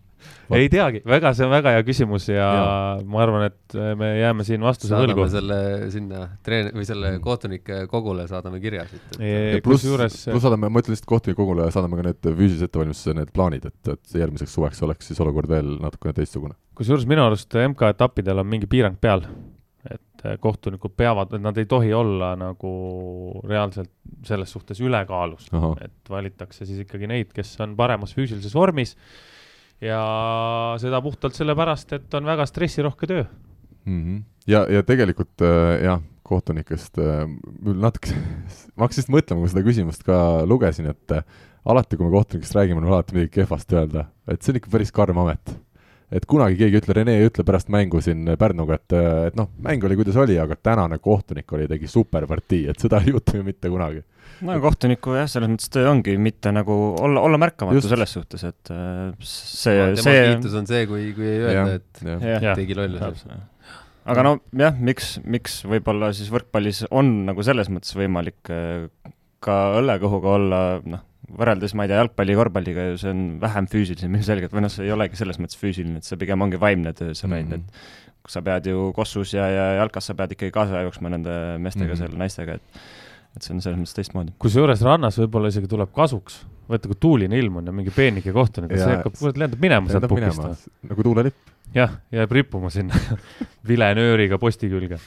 [0.53, 2.65] ei teagi, väga, see on väga hea küsimus ja, ja.
[3.09, 5.25] ma arvan, et me jääme siin vastuse saadame võlgu.
[5.33, 5.57] selle
[5.93, 9.63] sinna treen- või selle kohtunike kogule saadame kirja siit et....
[9.65, 13.67] pluss, pluss saadame, ma ütlen lihtsalt kohtunike kogule, saadame ka need füüsilise ettevalmistuse need plaanid,
[13.71, 16.57] et, et järgmiseks suveks oleks siis olukord veel natukene teistsugune.
[16.77, 19.25] kusjuures minu arust MK-etappidel on mingi piirang peal,
[19.89, 22.73] et kohtunikud peavad, et nad ei tohi olla nagu
[23.45, 23.91] reaalselt
[24.25, 25.49] selles suhtes ülekaalus,
[25.81, 28.95] et valitakse siis ikkagi neid, kes on paremas füüsilises vormis
[29.83, 30.01] ja
[30.81, 33.23] seda puhtalt sellepärast, et on väga stressirohke töö
[33.85, 34.03] mm.
[34.03, 34.21] -hmm.
[34.47, 37.27] ja, ja tegelikult äh, jah, kohtunikest äh,
[37.61, 38.15] natuke
[38.75, 41.23] ma hakkasin just mõtlema, kui seda küsimust ka lugesin, et äh,
[41.65, 44.91] alati, kui me kohtunikest räägime, on alati midagi kehvasti öelda, et see on ikka päris
[44.91, 45.57] karm amet
[46.15, 48.97] et kunagi keegi ei ütle, Rene ei ütle pärast mängu siin Pärnuga, et,
[49.29, 53.11] et noh, mäng oli, kuidas oli, aga tänane kohtunik oli, tegi superpartii, et seda ei
[53.15, 54.03] juhtu ju mitte kunagi
[54.43, 57.91] no kohtuniku jah, selles mõttes töö ongi mitte nagu olla, olla märkamatu Just.
[57.91, 60.23] selles suhtes, et äh, see no,, see.
[60.31, 63.39] kiitus on see, kui, kui ei öelda, et tegi lolluse.
[64.11, 68.87] aga no jah, miks, miks võib-olla siis võrkpallis on nagu selles mõttes võimalik äh,
[69.45, 74.13] ka õllekõhuga olla, noh, võrreldes, ma ei tea, jalgpalli, korvpalliga ju see on vähem füüsilisem
[74.17, 77.15] ilmselgelt, või noh, see ei olegi selles mõttes füüsiline, et see pigem ongi vaimne töö
[77.17, 77.87] sa näid mm, -hmm.
[78.25, 81.93] et sa pead ju kossus ja, ja jalkas sa pead ikkagi kaasa jooksma nende meestega
[81.93, 82.05] mm -hmm.
[82.05, 82.85] seal, naistega, et
[83.35, 84.33] et see on selles mõttes teistmoodi.
[84.39, 88.71] kusjuures rannas võib-olla isegi tuleb kasuks, vaata kui tuuline ilm on ja mingi peenike kohtunik,
[88.77, 90.69] see hakkab, kurat, lendab minema sealt pukist.
[90.87, 91.53] nagu tuulelipp.
[91.75, 92.95] jah, jääb rippuma sinna
[93.69, 95.01] vilenööriga posti külge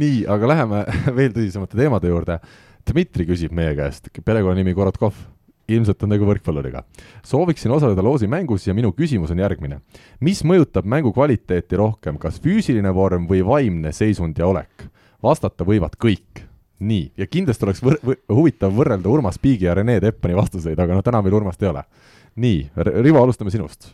[0.00, 0.82] nii, aga läheme
[1.18, 2.40] veel tõsisemate teemade juurde.
[2.88, 5.16] Dmitri küsib meie käest, perekonnanimi Korotkov
[5.68, 6.82] ilmselt on tegu võrkpalluriga.
[7.24, 9.80] sooviksin osaleda loosi mängus ja minu küsimus on järgmine.
[10.20, 14.88] mis mõjutab mängu kvaliteeti rohkem, kas füüsiline vorm või vaimne seisund ja olek?
[15.22, 16.46] vastata võivad kõik
[16.78, 20.94] nii, ja kindlasti oleks võr-, võ, huvitav võrrelda Urmas Piigi ja Rene Teppani vastuseid, aga
[20.94, 21.84] noh, täna meil Urmast ei ole.
[22.36, 22.70] nii,
[23.02, 23.92] Rivo, alustame sinust.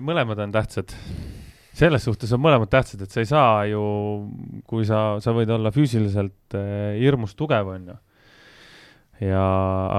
[0.00, 0.92] mõlemad on tähtsad.
[1.72, 3.82] Selles suhtes on mõlemad tähtsad, et sa ei saa ju,
[4.68, 7.98] kui sa, sa võid olla füüsiliselt eh, hirmus tugev, on ju,
[9.28, 9.44] ja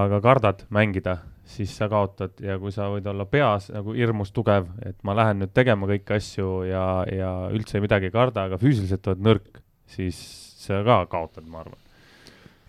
[0.04, 1.18] aga kardad mängida,
[1.54, 5.44] siis sa kaotad ja kui sa võid olla peas nagu hirmus tugev, et ma lähen
[5.44, 10.20] nüüd tegema kõiki asju ja, ja üldse midagi ei karda, aga füüsiliselt oled nõrk, siis
[10.64, 11.83] sa ka kaotad, ma arvan.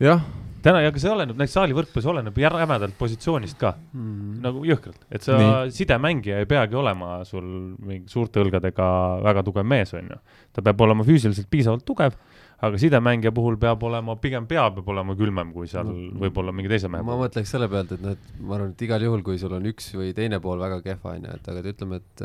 [0.03, 0.23] Jah.
[0.65, 5.03] täna, ja aga see oleneb, näiteks saali võrkpallis oleneb jämedalt positsioonist ka mm., nagu jõhkralt,
[5.13, 5.75] et sa Nii.
[5.77, 7.45] sidemängija ei peagi olema sul
[7.79, 8.87] mingi suurte õlgadega
[9.25, 10.23] väga tugev mees, on ju.
[10.53, 12.17] ta peab olema füüsiliselt piisavalt tugev
[12.65, 16.19] aga sidemängija puhul peab olema, pigem pea peab olema külmem, kui seal mm.
[16.23, 19.05] võib-olla mingi teise mehe ma mõtleks selle pealt, et noh, et ma arvan, et igal
[19.05, 21.71] juhul, kui sul on üks või teine pool väga kehva, on ju, et aga et
[21.75, 22.25] ütleme, et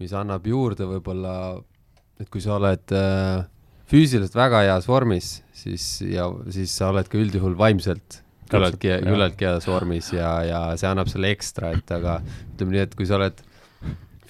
[0.00, 1.34] mis annab juurde võib-olla,
[2.22, 3.44] et kui sa oled äh,
[3.92, 8.22] füüsiliselt väga heas vormis, siis ja siis sa oled ka üldjuhul vaimselt
[8.52, 12.96] küllaltki, küllaltki heas vormis ja, ja see annab selle ekstra, et aga ütleme nii, et
[12.96, 13.42] kui sa oled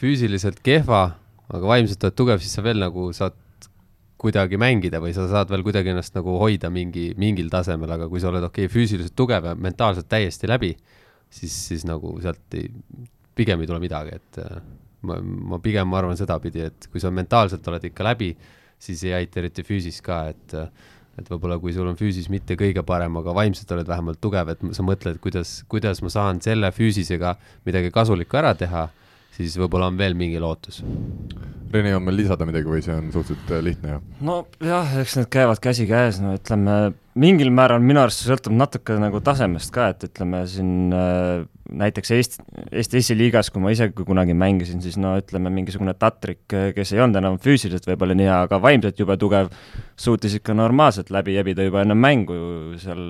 [0.01, 1.05] füüsiliselt kehva,
[1.53, 3.39] aga vaimselt oled tugev, siis sa veel nagu saad
[4.23, 8.23] kuidagi mängida või sa saad veel kuidagi ennast nagu hoida mingi, mingil tasemel, aga kui
[8.23, 10.73] sa oled okei okay,, füüsiliselt tugev ja mentaalselt täiesti läbi,
[11.31, 12.69] siis, siis nagu sealt ei,
[13.39, 14.43] pigem ei tule midagi, et
[15.07, 18.31] ma, ma pigem arvan sedapidi, et kui sa mentaalselt oled ikka läbi
[18.83, 20.59] siis ei aita eriti füüsis ka, et
[21.21, 24.63] et võib-olla kui sul on füüsis mitte kõige parem, aga vaimselt oled vähemalt tugev, et
[24.73, 27.35] sa mõtled, kuidas, kuidas ma saan selle füüsisega
[27.69, 28.87] midagi kasulikku ära teha
[29.37, 30.83] siis võib-olla on veel mingi lootus.
[31.73, 34.03] Rene, on meil lisada midagi või see on suhteliselt äh, lihtne, jah?
[34.29, 36.77] nojah, eks need käivad käsikäes, no ütleme,
[37.19, 41.47] mingil määral minu arust see sõltub natuke nagu tasemest ka, et ütleme siin äh,
[41.79, 46.95] näiteks Eesti, Eesti esiliigas, kui ma ise kunagi mängisin, siis no ütleme, mingisugune Tatrik, kes
[46.95, 49.51] ei olnud enam füüsiliselt võib-olla nii hea, aga vaimselt jube tugev,
[49.99, 52.39] suutis ikka normaalselt läbi jebida juba enne mängu
[52.83, 53.03] seal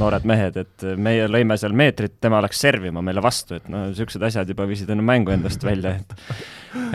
[0.00, 4.24] noored mehed, et meie lõime seal meetrit, tema läks servima meile vastu, et no niisugused
[4.30, 6.16] asjad juba viisid enne mängu endast välja, et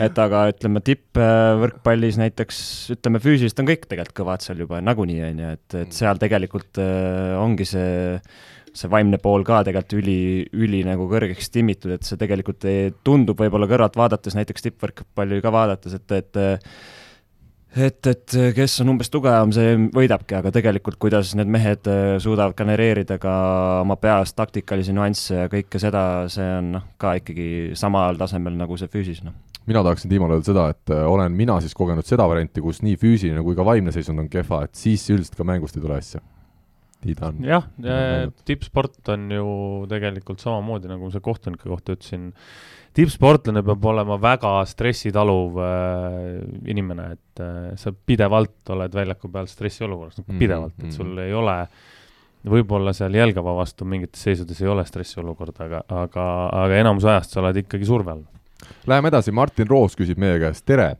[0.00, 2.58] et aga ütleme, tippvõrkpallis näiteks,
[2.96, 6.80] ütleme füüsiliselt on kõik tegelikult kõvad seal juba nagunii, on ju, et, et seal tegelikult
[6.80, 8.20] äh, ongi see
[8.76, 10.18] see vaimne pool ka tegelikult üli,
[10.56, 15.52] üli nagu kõrgeks timmitud, et see tegelikult ei, tundub võib-olla kõrvalt vaadates, näiteks tippvõrkpalli ka
[15.54, 16.40] vaadates, et, et
[17.76, 21.88] et, et kes on umbes tugevam, see võidabki, aga tegelikult, kuidas need mehed
[22.22, 23.34] suudavad genereerida ka
[23.82, 28.78] oma peas taktikalisi nüansse ja kõike seda, see on noh, ka ikkagi samal tasemel nagu
[28.80, 29.36] see füüsis, noh.
[29.66, 32.94] Mina tahaksin Tiimole öelda seda, et äh, olen mina siis kogenud seda varianti, kus nii
[33.02, 36.22] füüsiline kui ka vaimne seisund on kehva, et siis üldiselt ka mängust ei tule asja
[37.26, 37.42] on.
[37.46, 37.66] jah,
[38.44, 39.50] tippsport on ju
[39.90, 42.30] tegelikult samamoodi, nagu sa kohtunike kohta ütlesin,
[42.96, 46.38] tippsportlane peab olema väga stressitaluv äh,
[46.72, 50.44] inimene, et äh, sa pidevalt oled väljaku peal stressiolukorras nagu mm -hmm.
[50.44, 51.26] pidevalt, et sul mm -hmm.
[51.26, 51.68] ei ole
[52.46, 57.40] võib-olla seal jälgava vastu mingites seisudes ei ole stressiolukorda, aga, aga, aga enamus ajast sa
[57.40, 58.24] oled ikkagi surve all.
[58.86, 60.96] Läheme edasi, Martin Roos küsib meie käest, tere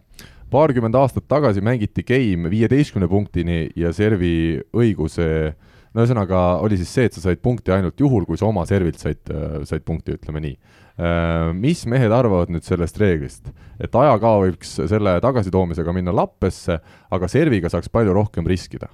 [0.51, 5.55] paarkümmend aastat tagasi mängiti game viieteistkümne punktini ja servi õiguse
[5.97, 9.01] no ühesõnaga oli siis see, et sa said punkti ainult juhul, kui sa oma servilt
[9.01, 10.59] said, äh, said punkti, ütleme nii.
[10.97, 13.51] Äh, mis mehed arvavad nüüd sellest reeglist?
[13.81, 16.79] et ajaga võiks selle tagasitoomisega minna lappesse,
[17.13, 18.89] aga serviga saaks palju rohkem riskida.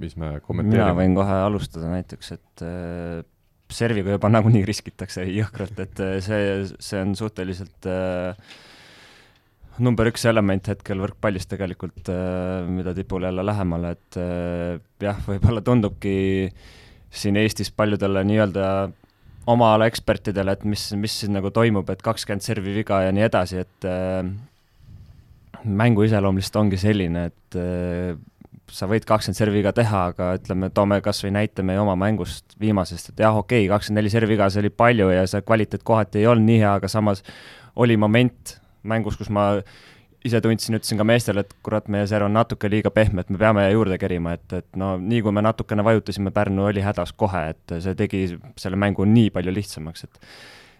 [0.00, 0.82] mis me kommenteerime?
[0.82, 3.24] mina võin kohe alustada näiteks, et äh,
[3.72, 6.42] serviga juba nagunii riskitakse jõhkralt, et see,
[6.80, 8.56] see on suhteliselt äh,
[9.82, 15.62] number üks element hetkel võrkpallis tegelikult, äh, mida tipule jälle lähemale, et äh, jah, võib-olla
[15.64, 16.16] tundubki
[17.16, 18.68] siin Eestis paljudele nii-öelda
[19.52, 23.26] oma ala ekspertidele, et mis, mis siin nagu toimub, et kakskümmend servi viga ja nii
[23.28, 24.22] edasi, et äh,
[25.66, 27.60] mängu iseloom lihtsalt ongi selline, et
[28.72, 32.56] sa võid kakskümmend servi viga teha, aga ütleme, toome kas või näite meie oma mängust
[32.60, 35.86] viimasest, et jah, okei okay,, kakskümmend neli servi viga, see oli palju ja see kvaliteet
[35.86, 37.22] kohati ei olnud nii hea, aga samas
[37.82, 38.56] oli moment,
[38.88, 39.52] mängus, kus ma
[40.26, 43.40] ise tundsin, ütlesin ka meestele, et kurat, meie serv on natuke liiga pehme, et me
[43.40, 47.48] peame juurde kerima, et, et no nii kui me natukene vajutasime, Pärnu oli hädas kohe,
[47.54, 48.22] et see tegi
[48.58, 50.22] selle mängu nii palju lihtsamaks, et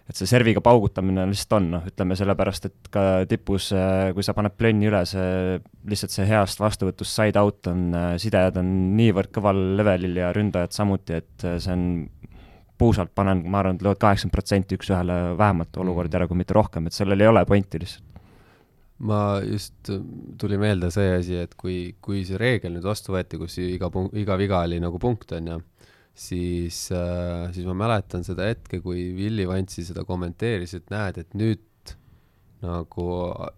[0.07, 3.73] et see serviga paugutamine lihtsalt on, noh, ütleme sellepärast, et ka tipus,
[4.15, 5.57] kui sa paned plönni üle, see
[5.91, 11.19] lihtsalt see heast vastuvõtust side out on, sidejad on niivõrd kõval levelil ja ründajad samuti,
[11.19, 11.83] et see on
[12.77, 16.87] puusalt panen, ma arvan, et lööd kaheksakümmend protsenti üks-ühele vähemalt olukordi ära, kui mitte rohkem,
[16.87, 18.05] et sellel ei ole pointi lihtsalt.
[19.07, 19.91] Ma just,
[20.41, 24.15] tuli meelde see asi, et kui, kui see reegel nüüd vastu võeti, kus iga punkt,
[24.17, 25.57] iga viga oli nagu punkt, on ju,
[26.17, 31.37] siis äh,, siis ma mäletan seda hetke, kui Willie Vantsi seda kommenteeris, et näed, et
[31.37, 31.61] nüüd
[32.65, 33.07] nagu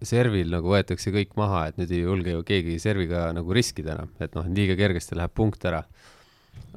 [0.04, 4.12] servil nagu võetakse kõik maha, et nüüd ei julge ju keegi serviga nagu riskida enam,
[4.20, 5.80] et noh, liiga kergesti läheb punkt ära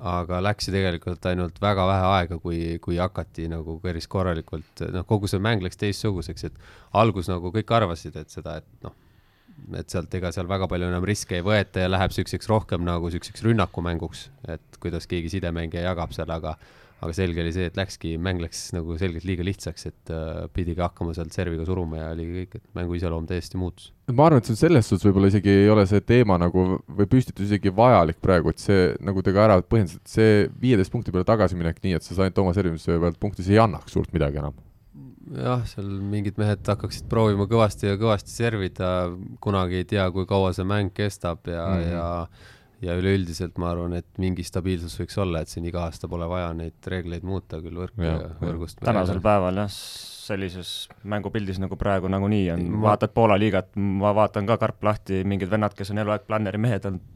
[0.03, 5.05] aga läks ju tegelikult ainult väga vähe aega, kui, kui hakati nagu päris korralikult, noh,
[5.07, 6.59] kogu see mäng läks teistsuguseks, et
[6.99, 8.95] algus nagu kõik arvasid, et seda, et noh,
[9.79, 13.11] et sealt ega seal väga palju enam riske ei võeta ja läheb siukseks rohkem nagu
[13.13, 16.57] siukseks rünnakumänguks, et kuidas keegi sidemängija jagab seal, aga
[17.03, 20.83] aga selge oli see, et läkski, mäng läks nagu selgelt liiga lihtsaks, et uh, pidigi
[20.83, 23.91] hakkama sealt serviga suruma ja oligi kõik, et mängu iseloom täiesti muutus.
[24.11, 27.09] ma arvan, et see on selles suhtes võib-olla isegi ei ole see teema nagu või
[27.11, 31.27] püstitus isegi vajalik praegu, et see, nagu te ka ära põhjendasite, see viieteist punkti peale
[31.27, 34.57] tagasiminek nii, et sa said oma servimise pealt punkti, see ei annaks suurt midagi enam
[35.31, 38.89] jah, seal mingid mehed hakkaksid proovima kõvasti ja kõvasti servida,
[39.43, 41.93] kunagi ei tea, kui kaua see mäng kestab ja mm, -hmm.
[41.93, 42.07] ja
[42.83, 46.51] ja üleüldiselt ma arvan, et mingi stabiilsus võiks olla, et siin iga aasta pole vaja
[46.57, 48.81] neid reegleid muuta küll võrku ja, ja võrgust.
[48.83, 50.73] tänasel päeval jah, sellises
[51.09, 55.51] mängupildis nagu praegu nagunii on ma..., vaatad Poola liigat, ma vaatan ka karp lahti, mingid
[55.51, 57.09] vennad, kes on eluaeg planneri mehed olnud,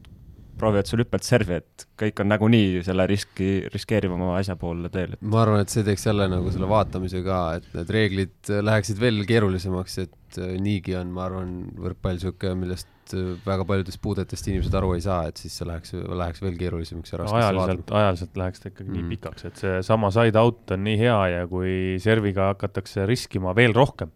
[0.58, 5.14] proovivad sul hüppelt servi, et kõik on nagunii selle riski, riskeerivama asja poole teel.
[5.22, 9.22] ma arvan, et see teeks jälle nagu selle vaatamise ka, et need reeglid läheksid veel
[9.28, 14.74] keerulisemaks, et niigi on, ma arvan, võrkpall niisugune, millest millest äh, väga paljudest puudetest inimesed
[14.74, 18.60] aru ei saa, et siis see läheks, läheks veel keerulisemaks ja raskeks ajaliselt, ajaliselt läheks
[18.60, 18.98] ta ikkagi mm.
[18.98, 23.74] nii pikaks, et seesama side out on nii hea ja kui serviga hakatakse riskima veel
[23.76, 24.12] rohkem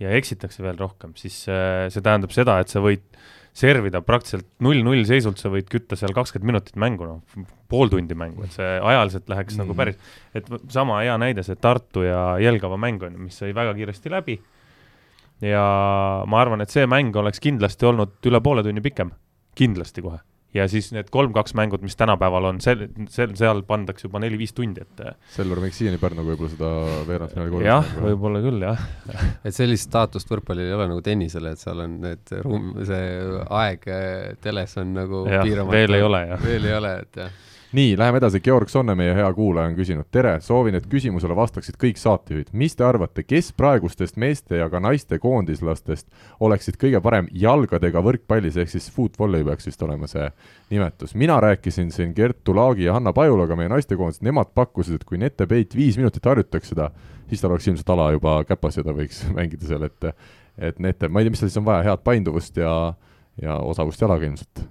[0.00, 3.06] ja eksitakse veel rohkem, siis see tähendab seda, et sa võid
[3.56, 8.44] servida praktiliselt null-null seisult, sa võid kütta seal kakskümmend minutit mängu, noh, pool tundi mängu,
[8.44, 9.64] et see ajaliselt läheks mm -hmm.
[9.64, 9.96] nagu päris,
[10.36, 14.12] et sama hea näide, see Tartu ja Jelgava mäng on ju, mis sai väga kiiresti
[14.12, 14.36] läbi.
[15.44, 15.66] Ja
[16.28, 19.12] ma arvan, et see mäng oleks kindlasti olnud üle poole tunni pikem,
[19.58, 20.22] kindlasti kohe.
[20.56, 24.80] Ja siis need kolm-kaks mängud, mis tänapäeval on, sel, sel, seal pandakse juba neli-viis tundi,
[24.86, 26.70] et äh, Selver võiks siiani Pärnuga võib-olla seda
[27.10, 28.86] veerandfinaali korda jah, võib-olla küll, jah.
[29.44, 33.10] Et sellist staatust võrkpallil ei ole nagu tennisel, et seal on need ruum, see
[33.58, 35.76] aeg äh, teles on nagu piiramatu.
[35.76, 36.42] veel ei ole, jah.
[36.46, 37.36] veel ei ole, et jah
[37.76, 41.76] nii, läheme edasi, Georg Sonne, meie hea kuulaja, on küsinud, tere, soovin, et küsimusele vastaksid
[41.80, 42.48] kõik saatejuhid.
[42.56, 46.06] mis te arvate, kes praegustest meeste ja ka naiste koondislastest
[46.40, 50.30] oleksid kõige parem jalgadega võrkpallis, ehk siis footvolley peaks vist olema see
[50.70, 51.14] nimetus.
[51.14, 55.46] mina rääkisin siin Kertu Laagi ja Hanna Pajulaga, meie naistekoondisest, nemad pakkusid, et kui Nete
[55.46, 56.90] Peit viis minutit harjutaks seda,
[57.28, 60.14] siis tal oleks ilmselt ala juba käpas ja ta võiks mängida seal, et
[60.56, 62.94] et Nete, ma ei tea, mis tal siis on vaja, head painduvust ja
[63.42, 64.64] ja osavust jalaga ilmselt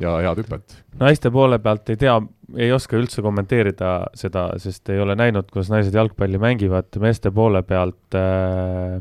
[0.00, 0.78] ja head hüpet.
[1.00, 2.16] naiste poole pealt ei tea,
[2.56, 7.62] ei oska üldse kommenteerida seda, sest ei ole näinud, kuidas naised jalgpalli mängivad, meeste poole
[7.66, 8.98] pealt äh,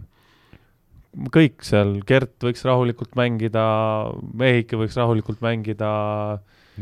[1.36, 3.64] kõik seal, Gert võiks rahulikult mängida,
[4.36, 5.90] Mehike võiks rahulikult mängida.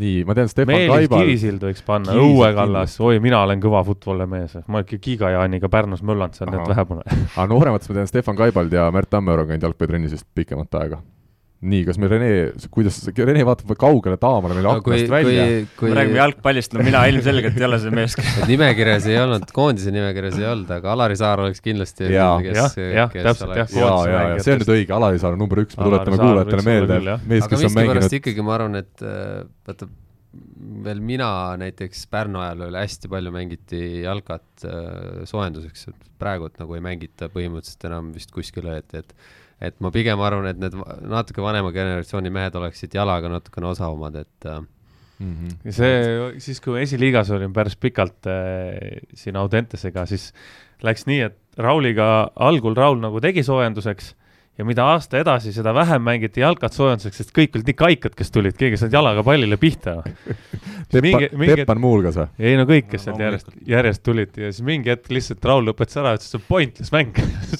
[0.02, 1.26] nii, ma tean, Stefan Meelis Kaibal.
[1.26, 6.02] Kivisild võiks panna, Õue Kallas, oi, mina olen kõva footballi mees, ma ikka Giga-Jaaniga Pärnus
[6.06, 7.06] möllanud seal, et vähe pole.
[7.36, 11.02] aga noorematest ma tean, Stefan Kaibald ja Märt Tammeoru on käinud jalgpallitrennis vist pikemat aega
[11.64, 12.30] nii, kas meil Rene,
[12.74, 15.46] kuidas, Rene vaatab kaugele taamale meil no, aknast välja.
[15.80, 18.18] me räägime jalgpallist, no mina ilmselgelt ei ole see mees
[18.50, 23.12] nimekirjas ei olnud, koondise nimekirjas ei olnud, aga Alari Saar oleks kindlasti ja, kes, jah,
[23.16, 25.90] täpselt, jah, ja, ja, ja see on nüüd õige, Alari Saar on number üks, me
[25.90, 28.18] tuletame kuulajatele meelde, mees, kes on mänginud.
[28.20, 29.90] ikkagi ma arvan, et äh, vaata,
[30.84, 31.30] veel mina
[31.62, 36.84] näiteks Pärnu ajal oli hästi palju mängiti jalkat äh, soojenduseks, et praegu et nagu ei
[36.84, 39.16] mängita põhimõtteliselt enam vist kuskile, et, et
[39.64, 40.76] et ma pigem arvan, et need
[41.10, 44.68] natuke vanema generatsiooni mehed oleksid jalaga natukene osavamad, et mm.
[45.20, 45.72] -hmm.
[45.72, 50.34] see, siis kui esiliigas olin päris pikalt äh, siin Audentesega, siis
[50.84, 54.16] läks nii, et Rauliga, algul Raul nagu tegi soojenduseks
[54.58, 58.30] ja mida aasta edasi, seda vähem mängiti jalkat soojenduseks, sest kõik olid nii kaikad, kes
[58.34, 59.96] tulid, keegi ei saanud jalaga pallile pihta
[60.94, 61.26] Teppan,
[61.58, 62.28] Teppan muuhulgas või?
[62.46, 65.66] ei no kõik, kes no, sealt järjest, järjest tulid ja siis mingi hetk lihtsalt Raul
[65.70, 67.18] lõpetas ära, ütles, et see on pointless mäng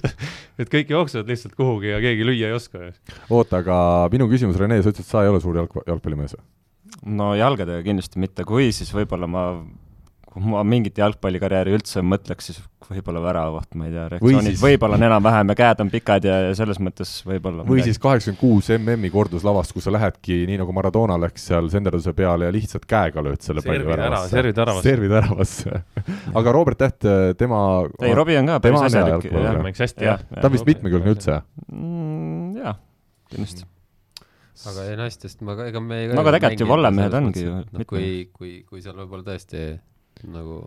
[0.62, 2.92] et kõik jooksevad lihtsalt kuhugi ja keegi lüüa ei oska.
[3.30, 3.78] oota, aga
[4.14, 6.46] minu küsimus, Rene, sa ütlesid, et sa ei ole suur jalg, jalgpallimees või?
[7.18, 9.48] no jalgadega kindlasti mitte, kui siis võib-olla ma
[10.34, 14.62] kui ma mingit jalgpallikarjääri üldse mõtleks, siis võib-olla väravaht, ma ei tea, reaktsioonid siis...
[14.64, 17.94] võib-olla on enam-vähem ja käed on pikad ja, ja selles mõttes võib-olla või midagi.
[17.94, 22.50] siis kaheksakümmend kuus MM-i korduslavast, kus sa lähedki nii nagu Maradona läks seal senderduse peale
[22.50, 24.34] ja lihtsalt käega lööd selle palli väravasse.
[24.34, 24.90] servid väravasse.
[24.90, 25.84] servid väravasse
[26.42, 27.06] aga Robert Täht,
[27.40, 27.60] tema
[28.02, 29.30] ei, Robbie on ka päris asjalik.
[29.30, 30.26] mängiks hästi, jah.
[30.34, 32.58] ta on vist mitmekülgne üldse mm,?
[32.64, 32.76] jaa,
[33.32, 33.70] kindlasti
[34.70, 37.88] aga ei naistest ma ka, ega me no aga tegelikult ju vollemehed ongi ju no,
[37.88, 39.66] kui, kui, kui seal võib-olla tõesti
[40.32, 40.60] nagu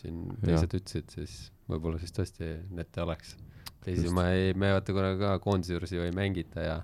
[0.00, 1.36] siin teised ütlesid, siis
[1.70, 3.36] võib-olla siis tõesti Nete oleks.
[3.84, 4.16] teisi Just.
[4.16, 6.82] ma ei, me vaata korra ka koondise juures ju ei mängita ja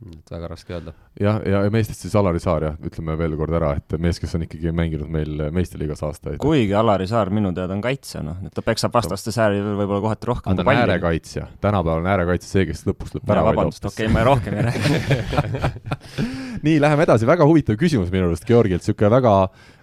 [0.00, 0.92] et väga raske öelda.
[1.20, 4.32] jah, ja, ja meestest siis Alari Saar jah, ütleme veel kord ära, et mees, kes
[4.38, 6.38] on ikkagi mänginud meil meistriliigas aastaid.
[6.40, 10.30] kuigi Alari Saar minu teada on kaitsja, noh, et ta peksab vastaste sääri võib-olla kohati
[10.30, 10.56] rohkem.
[10.56, 14.24] ta on äärekaitsja, tänapäeval on äärekaitsja see, kes lõpust lõpp ära vabandust, okei okay,, ma
[14.30, 15.60] rohkem ei räägi
[16.66, 19.34] nii, läheme edasi, väga huvitav küsimus minu arust Georgilt, niisugune väga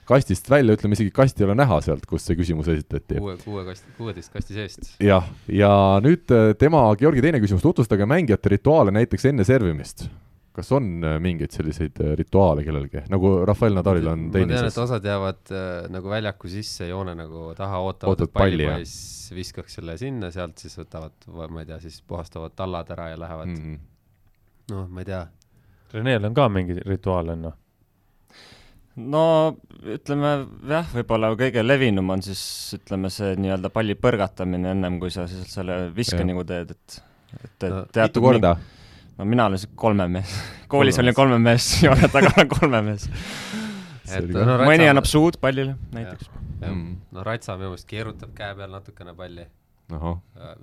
[0.08, 3.20] kastist välja, ütleme isegi kasti ei ole näha sealt, kus see küsimus esitati.
[3.20, 4.94] kuue, kuue kasti, kuueteist kasti seest.
[5.04, 5.72] jah, ja
[6.04, 10.08] nüüd äh, tema, Georgi teine küsimus, tutvustage mängijate rituaale näiteks enne servimist.
[10.58, 14.56] kas on äh, mingeid selliseid äh, rituaale kellelgi, nagu Rafael Nadalil on tennises?
[14.56, 18.72] ma tean, et osad jäävad äh, nagu väljaku sisse joone nagu taha, ootavad, et palli
[18.72, 23.22] poiss viskaks selle sinna, sealt siis võtavad, ma ei tea, siis puhastavad tallad ära ja
[23.28, 24.74] lähevad mm -hmm.
[24.74, 25.26] noh, ma ei tea.
[25.94, 27.58] Renel on ka mingi rituaal, on ju?
[28.98, 29.24] No
[29.86, 30.32] ütleme
[30.70, 32.42] jah, võib-olla kõige levinum on siis
[32.80, 36.98] ütleme see nii-öelda palli põrgatamine ennem kui sa siis selle viske nagu teed, et,
[37.38, 38.56] et, et teatud korda?
[39.18, 40.34] no mina olen kolmemees
[40.74, 43.10] koolis olin kolmemees, joone taga olen kolmemees.
[44.08, 46.30] No, mõni annab suud pallile näiteks.
[46.62, 46.94] Mm.
[47.12, 49.44] no Ratsa minu meelest keerutab käe peal natukene palli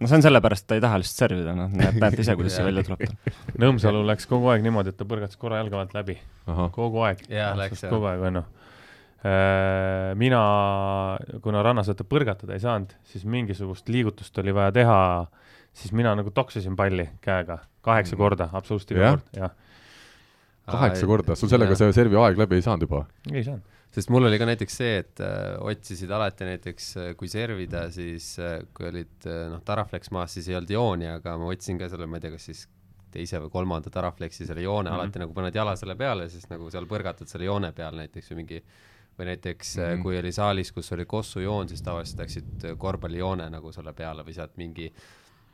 [0.01, 2.67] no see on sellepärast, ta ei taha lihtsalt servida, noh, näed, näete ise, kuidas see
[2.67, 3.05] välja tuleb.
[3.63, 6.19] Nõmsalu läks kogu aeg niimoodi, et ta põrgatas korra jalga vahelt läbi.
[6.77, 7.25] kogu aeg.
[7.33, 7.65] jah.
[7.89, 8.45] kogu aeg, on ju.
[9.25, 10.41] Äh, mina,
[11.45, 14.99] kuna rannas vaata põrgatada ei saanud, siis mingisugust liigutust oli vaja teha,
[15.73, 18.21] siis mina nagu toksasin palli käega kaheksa mm.
[18.21, 19.55] korda, absoluutselt iga kord, jah.
[20.69, 23.07] kaheksa korda, sul sellega see servi aeg läbi ei saanud juba?
[23.33, 23.65] ei saanud
[23.95, 28.35] sest mul oli ka näiteks see, et äh, otsisid alati näiteks, äh, kui servida, siis
[28.43, 31.89] äh, kui olid äh, noh, Taraflex maas, siis ei olnud jooni, aga ma otsin ka
[31.93, 32.65] selle, ma ei tea, kas siis
[33.15, 34.97] teise või kolmanda Taraflexi selle joone mm.
[34.97, 35.05] -hmm.
[35.05, 38.41] alati nagu paned jala selle peale, siis nagu seal põrgatad selle joone peal näiteks või
[38.43, 38.65] mingi
[39.19, 39.85] või näiteks mm.
[39.85, 40.03] -hmm.
[40.03, 44.57] kui oli saalis, kus oli kossujoon, siis tavaliselt läksid korvpallijoone nagu selle peale või sealt
[44.59, 44.91] mingi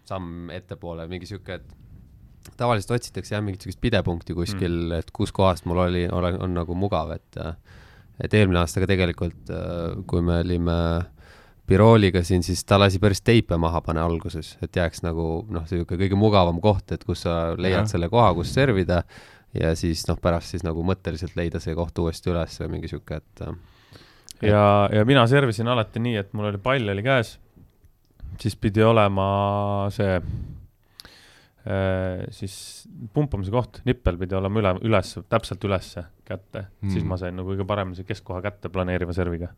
[0.09, 5.32] samm ettepoole, mingi sihuke, et tavaliselt otsitakse jah, mingit sihukest pidepunkti kuskil mm., et kus
[5.32, 7.36] kohast mul oli, olen, on nagu mugav, et
[8.24, 9.50] et eelmine aasta ka tegelikult,
[10.10, 10.76] kui me olime
[11.70, 15.98] Birooliga siin, siis ta lasi päris teipe maha panna alguses, et jääks nagu noh, sihuke
[16.00, 17.92] kõige mugavam koht, et kus sa leiad Jah.
[17.92, 19.04] selle koha, kus servida.
[19.54, 23.18] Ja siis noh, pärast siis nagu mõtteliselt leida see koht uuesti üles või mingi sihuke,
[23.18, 23.44] et
[24.46, 24.62] ja,
[24.94, 27.32] ja mina servisin alati nii, et mul oli pall oli käes,
[28.38, 29.26] siis pidi olema
[29.94, 30.30] see äh,
[32.32, 32.54] siis
[33.12, 37.52] pumpamise koht, nippel pidi olema üle, üles, täpselt ülesse kätte mm., siis ma sain nagu
[37.52, 39.50] kõige paremini see keskkoha kätte planeeriva serviga.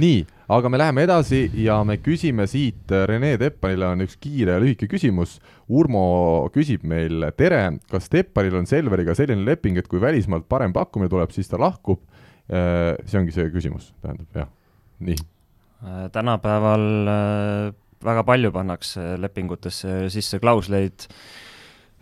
[0.00, 0.22] nii,
[0.56, 4.88] aga me läheme edasi ja me küsime siit, Rene Teppanile on üks kiire ja lühike
[4.88, 5.36] küsimus.
[5.68, 7.60] Urmo küsib meil, tere,
[7.92, 12.00] kas Teppanil on Selveriga selline leping, et kui välismaalt parem pakkumine tuleb, siis ta lahkub?
[12.52, 14.48] see ongi see küsimus, tähendab jah,
[15.00, 15.20] nii.
[15.82, 17.74] Äh, tänapäeval äh,
[18.04, 21.06] väga palju pannakse lepingutesse sisse klausleid,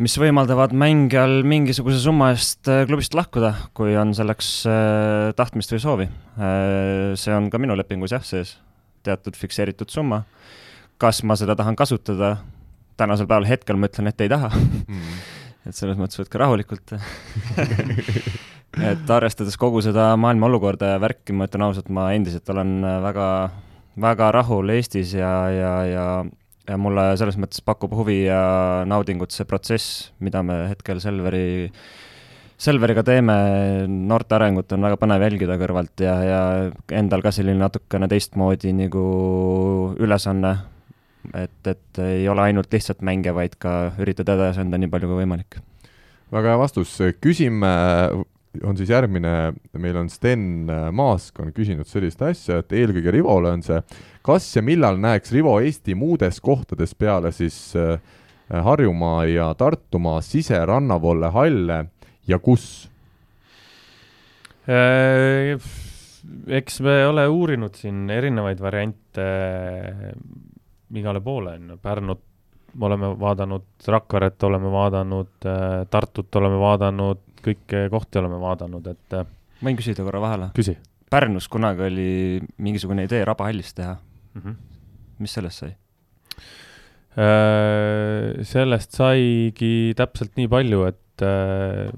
[0.01, 5.83] mis võimaldavad mängijal mingisuguse summa eest äh, klubist lahkuda, kui on selleks äh, tahtmist või
[5.85, 6.09] soovi.
[7.21, 8.57] see on ka minu lepingus jah sees,
[9.05, 10.25] teatud fikseeritud summa.
[11.01, 12.39] kas ma seda tahan kasutada?
[13.01, 14.51] tänasel päeval hetkel ma ütlen, et ei taha.
[15.69, 16.93] et selles mõttes võtke rahulikult
[18.91, 23.27] et arvestades kogu seda maailma olukorda ja värki, ma ütlen ausalt, ma endiselt olen väga,
[24.01, 26.07] väga rahul Eestis ja, ja, ja
[26.71, 28.41] ja mulle selles mõttes pakub huvi ja
[28.89, 31.71] naudingut see protsess, mida me hetkel Selveri,
[32.61, 33.37] Selveriga teeme,
[33.89, 36.41] noorte arengut on väga põnev jälgida kõrvalt ja, ja
[36.99, 39.05] endal ka selline natukene teistmoodi nagu
[39.99, 40.53] ülesanne,
[41.33, 45.23] et, et ei ole ainult lihtsalt mänge, vaid ka üritada edasi anda nii palju kui
[45.23, 45.61] võimalik.
[46.31, 46.93] Väga hea vastus,
[47.25, 47.73] küsime,
[48.65, 53.63] on siis järgmine, meil on Sten Maask on küsinud sellist asja, et eelkõige Rivole on
[53.63, 53.79] see,
[54.27, 58.01] kas ja millal näeks Rivo Eesti muudes kohtades peale siis äh,
[58.51, 61.85] Harjumaa ja Tartumaa siserannavolle halle
[62.29, 62.89] ja kus?
[64.71, 65.55] Äh,
[66.51, 70.11] eks me ole uurinud siin erinevaid variante äh,
[70.99, 72.27] igale poole, on ju, Pärnut
[72.75, 75.47] me oleme vaadanud, Rakveret oleme vaadanud,
[75.91, 79.29] Tartut oleme vaadanud, kõiki kohti oleme vaadanud, et äh,
[79.65, 80.51] võin küsida korra vahele?
[80.57, 80.77] küsi
[81.11, 82.11] Pärnus kunagi oli
[82.63, 83.97] mingisugune idee Rabahallis teha,
[84.35, 84.43] mm.
[84.43, 84.55] -hmm.
[85.19, 85.73] mis sellest sai?
[87.19, 91.91] Äh, sellest saigi täpselt nii palju, et äh,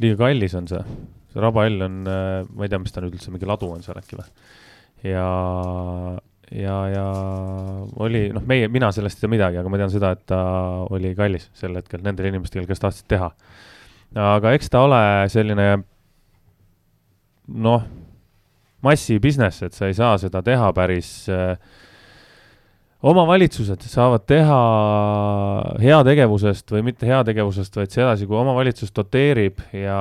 [0.00, 0.84] liiga kallis on see.
[1.32, 4.20] see rabahall on, ma ei tea, mis ta nüüd üldse, mingi ladu on seal äkki
[4.20, 4.30] või?
[5.04, 5.26] ja,
[6.50, 7.04] ja, ja
[8.02, 10.40] oli, noh, meie, mina sellest ei tea midagi, aga ma tean seda, et ta
[10.94, 13.30] oli kallis sel hetkel nendele inimestele, kes tahtsid teha.
[14.14, 15.02] Aga eks ta ole
[15.32, 15.66] selline
[17.46, 17.82] noh,
[18.86, 21.56] massi business, et sa ei saa seda teha päris äh,
[23.06, 24.60] omavalitsused saavad teha
[25.82, 30.00] heategevusest või mitte heategevusest, vaid sedasi, kui omavalitsus doteerib ja,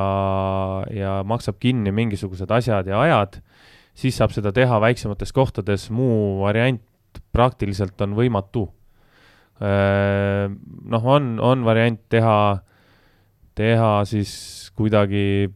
[0.93, 3.39] ja maksab kinni mingisugused asjad ja ajad,
[3.97, 6.82] siis saab seda teha väiksemates kohtades, muu variant
[7.36, 8.68] praktiliselt on võimatu.
[10.91, 12.38] noh, on, on variant teha,
[13.56, 14.32] teha siis
[14.76, 15.49] kuidagi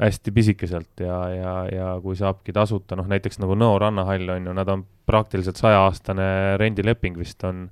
[0.00, 4.54] hästi pisikeselt ja, ja, ja kui saabki tasuta, noh näiteks nagu Nõo rannahall on ju,
[4.56, 7.68] nad on praktiliselt sajaaastane rendileping vist on,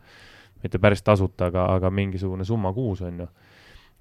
[0.63, 3.29] mitte päris tasuta, aga, aga mingisugune summa kuus on ju.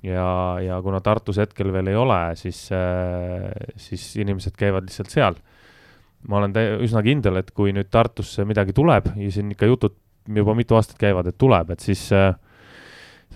[0.08, 0.28] ja,
[0.64, 2.68] ja kuna Tartus hetkel veel ei ole, siis,
[3.76, 5.42] siis inimesed käivad lihtsalt seal.
[6.30, 6.56] ma olen
[6.86, 9.98] üsna kindel, et kui nüüd Tartusse midagi tuleb ja siin ikka jutud
[10.30, 12.36] juba mitu aastat käivad, et tuleb, et siis äh,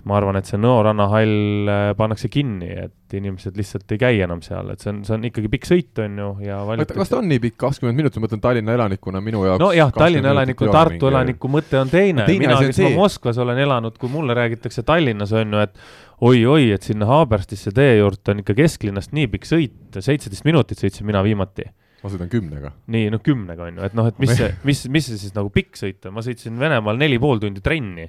[0.06, 1.32] ma arvan, et see Nõo rannahall
[1.70, 5.24] äh, pannakse kinni, et inimesed lihtsalt ei käi enam seal, et see on, see on
[5.26, 8.28] ikkagi pikk sõit, on ju, ja oota, kas ta on nii pikk, kakskümmend minutit, ma
[8.28, 12.46] mõtlen Tallinna elanikuna minu jaoks nojah, 20 Tallinna elaniku Tartu elaniku mõte on teine, Teine
[12.46, 15.74] mina, kes ma see- Moskvas olen elanud, kui mulle räägitakse Tallinnas on ju, et
[16.20, 21.04] oi-oi, et sinna Haaberstisse tee juurde on ikka kesklinnast nii pikk sõit, seitseteist minutit sõitsin
[21.08, 21.66] mina viimati.
[22.06, 22.72] Ma sõidan kümnega.
[22.92, 25.50] nii, noh kümnega on ju, et noh, et mis see, mis, mis see siis nagu
[25.52, 28.06] pikk sõit on, ma sõitsin Venemaal neli pool tundi trenni,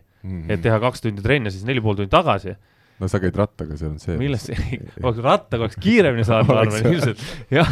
[0.48, 2.54] et teha kaks tundi trenni, siis neli pool tundi tagasi.
[2.98, 4.18] no sa käid rattaga, see on see.
[4.18, 7.70] millest see, oleks rattaga oleks kiiremini saanud, ma arvan, ilmselt, jah.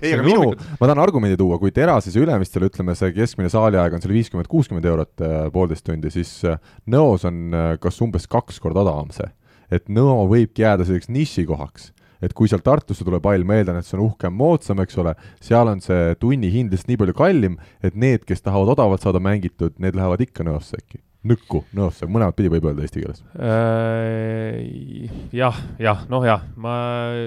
[0.00, 3.96] ei, aga minu, ma tahan argumendi tuua, kui Terases ja Ülemistel ütleme, see keskmine saaliaeg
[3.96, 6.60] on seal viiskümmend, kuuskümmend eurot äh, poolteist tundi, siis äh,
[6.92, 9.28] Nõos on äh, kas umbes kaks korda odavam see.
[9.72, 11.92] et Nõo võibki jääda selliseks nišikohaks.
[12.22, 15.14] Et kui sealt Tartusse tuleb hall, ma eeldan, et see on uhkem, moodsam, eks ole,
[15.44, 19.76] seal on see tunnihind lihtsalt nii palju kallim, et need, kes tahavad odavalt saada mängitud,
[19.82, 21.02] need lähevad ikka Nõosse äkki.
[21.26, 23.22] nõkku, nõosse, mõlemat pidi võib öelda eesti keeles.
[23.34, 26.74] Äh, jah, jah, noh jah, ma.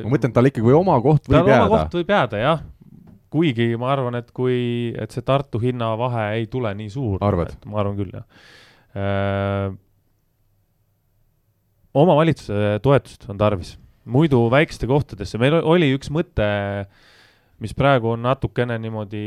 [0.05, 1.65] ma mõtlen, tal ikkagi või oma koht võib jääda.
[1.65, 2.63] oma koht võib jääda, jah.
[3.29, 7.19] kuigi ma arvan, et kui, et see Tartu hinnavahe ei tule nii suur.
[7.19, 8.23] ma arvan küll, jah.
[11.99, 16.49] omavalitsuse toetust on tarvis, muidu väikeste kohtadesse, meil oli üks mõte,
[17.59, 19.23] mis praegu on natukene niimoodi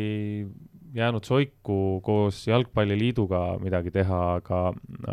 [0.94, 4.62] jäänud soiku koos Jalgpalliliiduga midagi teha, aga,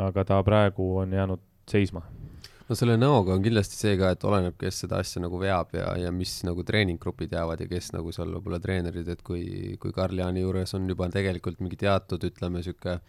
[0.07, 2.01] aga ta praegu on jäänud seisma.
[2.69, 5.87] no selle näoga on kindlasti see ka, et oleneb, kes seda asja nagu veab ja,
[5.97, 10.43] ja mis nagu treeninggrupid jäävad ja kes nagu seal võib-olla treenerid, et kui, kui Karl-Jaani
[10.43, 12.99] juures on juba tegelikult mingi teatud, ütleme, sihuke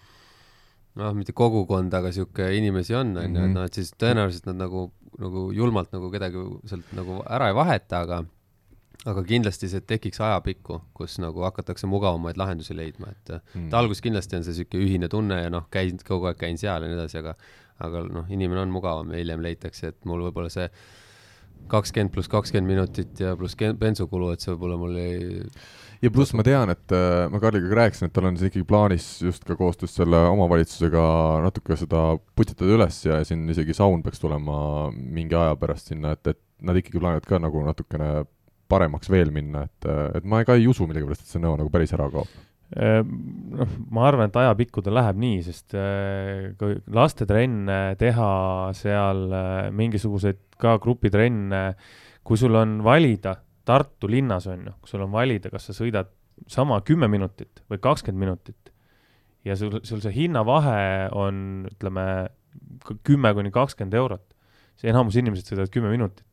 [1.01, 3.59] noh, mitte kogukond, aga sihuke inimesi on, on ju, et mhm.
[3.59, 4.87] noh, et siis tõenäoliselt nad nagu,
[5.19, 8.21] nagu julmalt nagu kedagi sealt nagu ära ei vaheta, aga
[9.09, 13.71] aga kindlasti see tekiks ajapikku, kus nagu hakatakse mugavamaid lahendusi leidma, et mm.
[13.77, 16.91] alguses kindlasti on see niisugune ühine tunne ja noh, käin kogu aeg käin seal ja
[16.91, 17.37] nii edasi, aga
[17.81, 20.69] aga noh, inimene on mugavam ja hiljem leitakse, et mul võib-olla see
[21.71, 25.41] kakskümmend pluss kakskümmend minutit ja pluss bensukulu, et see võib-olla mul ei
[26.01, 29.09] ja pluss ma tean, et äh, ma Karliga ka rääkisin, et tal on ikkagi plaanis
[29.25, 31.05] just ka koostöös selle omavalitsusega
[31.45, 32.05] natuke seda
[32.37, 36.79] putitada üles ja siin isegi saun peaks tulema mingi aja pärast sinna, et, et nad
[36.79, 38.13] ikkagi plaanivad ka nagu natukene
[38.71, 39.91] paremaks veel minna, et,
[40.21, 42.31] et ma ka ei usu millegipärast, et see nõo nagu päris ära kaob.
[42.71, 43.09] Ehm,
[43.59, 48.31] noh, ma arvan, et ajapikku ta läheb nii, sest äh, kui lastetrenne teha
[48.79, 51.65] seal äh, mingisuguseid ka grupitrenne,
[52.23, 53.35] kui sul on valida
[53.71, 56.11] Tartu linnas on ju, kui sul on valida, kas sa sõidad
[56.51, 58.73] sama kümme minutit või kakskümmend minutit
[59.47, 62.05] ja sul, sul see hinnavahe on, ütleme,
[63.07, 64.27] kümme kuni kakskümmend eurot,
[64.75, 66.27] siis enamus inimesed sõidavad kümme minutit.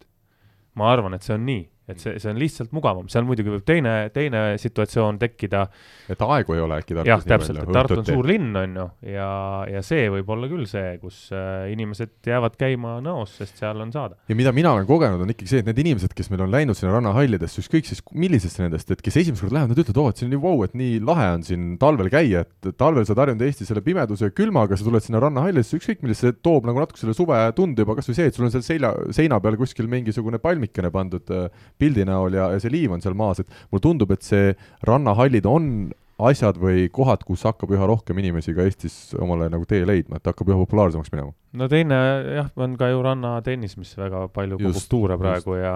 [0.78, 3.64] ma arvan, et see on nii et see, see on lihtsalt mugavam, seal muidugi võib
[3.68, 5.64] teine, teine situatsioon tekkida.
[6.12, 8.88] et aegu ei ole äkki Tartus jah, täpselt, et Tartu on suur linn, on ju,
[9.14, 9.30] ja,
[9.72, 13.94] ja see võib olla küll see, kus äh, inimesed jäävad käima nõos, sest seal on
[13.96, 14.20] saada.
[14.28, 16.76] ja mida mina olen kogenud, on ikkagi see, et need inimesed, kes meil on läinud
[16.76, 20.20] sinna rannahallidesse, ükskõik siis millisesse nendest, et kes esimest korda lähevad, nad ütlevad, oo, et
[20.20, 23.48] siin on nii vau, et nii lahe on siin talvel käia, et talvel saad harjunud
[23.48, 27.00] Eestis selle pimeduse ja külmaga, sa tuled sinna rannahallidesse, ükskõik millesse, see toob nagu natuke
[27.00, 29.88] selle suve tunde juba, kas või see, et sul on seal selja, seina peal kuskil
[29.92, 31.48] mingisugune palmikene pandud äh,
[31.80, 34.52] pildi näol ja, ja see liiv on seal maas, et mulle tundub, et see
[34.88, 35.72] rannahallid on
[36.18, 40.30] asjad või kohad, kus hakkab üha rohkem inimesi ka Eestis omale nagu tee leidma, et
[40.30, 41.34] hakkab üha populaarsemaks minema.
[41.58, 41.98] no teine
[42.40, 45.66] jah, on ka ju rannatennis, mis väga palju kogub tuure praegu just.
[45.66, 45.76] ja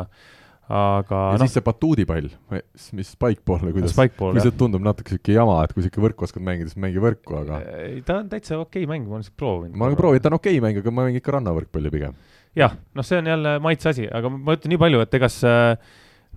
[0.72, 2.30] aga ja no, siis see batuudipall,
[2.98, 6.46] mis spikeball või kuidas, kui see tundub natuke sihuke jama, et kui ikka võrku oskad
[6.48, 7.62] mängida, siis mängi võrku, aga
[8.08, 9.78] ta on täitsa okei okay mäng, ma olen lihtsalt proovinud.
[9.78, 12.16] ma olen proovinud, ta on okei okay mäng, aga ma mängin ikka rannavõrkpalli pigem.
[12.58, 15.60] Jah, noh, see on jälle maitse asi, aga ma ütlen nii palju, et ega see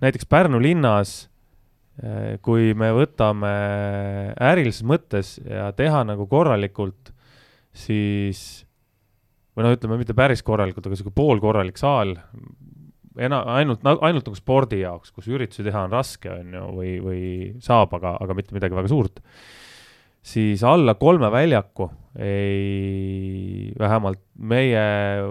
[0.03, 1.15] näiteks Pärnu linnas,
[2.03, 3.55] eh, kui me võtame
[4.51, 7.11] ärilises mõttes ja teha nagu korralikult,
[7.75, 8.65] siis
[9.55, 12.15] või noh, ütleme mitte päris korralikult, aga niisugune poolkorralik saal,
[13.15, 17.21] ena-, ainult, ainult nagu spordi jaoks, kus üritusi teha on raske, on ju, või, või
[17.63, 19.21] saab, aga, aga mitte midagi väga suurt,
[20.25, 21.87] siis alla kolme väljaku
[22.19, 24.83] ei, vähemalt meie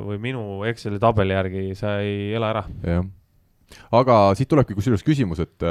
[0.05, 2.65] või minu Exceli tabeli järgi sa ei ela ära.
[2.85, 3.05] jah
[3.95, 5.65] aga siit tulebki kusjuures küsimus, et,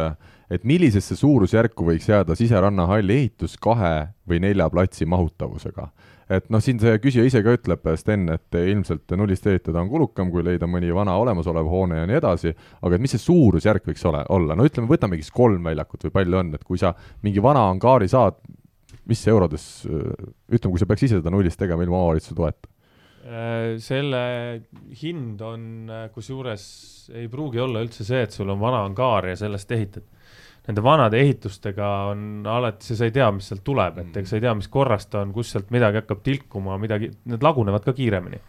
[0.52, 5.90] et millisesse suurusjärku võiks jääda siserannahalli ehitus kahe või nelja platsi mahutavusega?
[6.34, 10.32] et noh, siin see küsija ise ka ütleb, Sten, et ilmselt nullist ehitada on kulukam,
[10.32, 14.06] kui leida mõni vana olemasolev hoone ja nii edasi, aga et mis see suurusjärk võiks
[14.10, 16.94] ole, olla, no ütleme, võtamegi siis kolm väljakut või palju on, et kui sa
[17.28, 18.40] mingi vana angaari saad,
[19.10, 22.74] mis eurodes, ütleme, kui sa peaks ise seda nullist tegema ilma omavalitsuse toeta?
[23.24, 24.20] Äh, selle
[25.00, 26.64] hind on, äh, kusjuures
[27.16, 30.04] ei pruugi olla üldse see, et sul on vana angaar ja sellest ehitad.
[30.68, 34.36] Nende vanade ehitustega on alati see, sa ei tea, mis sealt tuleb, et ega sa
[34.36, 37.96] ei tea, mis korras ta on, kus sealt midagi hakkab tilkuma, midagi, need lagunevad ka
[37.96, 38.42] kiiremini.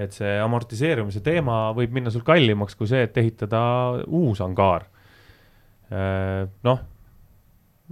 [0.00, 3.60] et see amortiseerumise teema võib minna sul kallimaks kui see, et ehitada
[4.06, 4.86] uus angaar.
[5.90, 6.82] Äh, noh,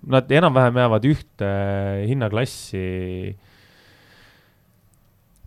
[0.07, 1.53] nad enam-vähem jäävad ühte
[2.07, 2.87] hinnaklassi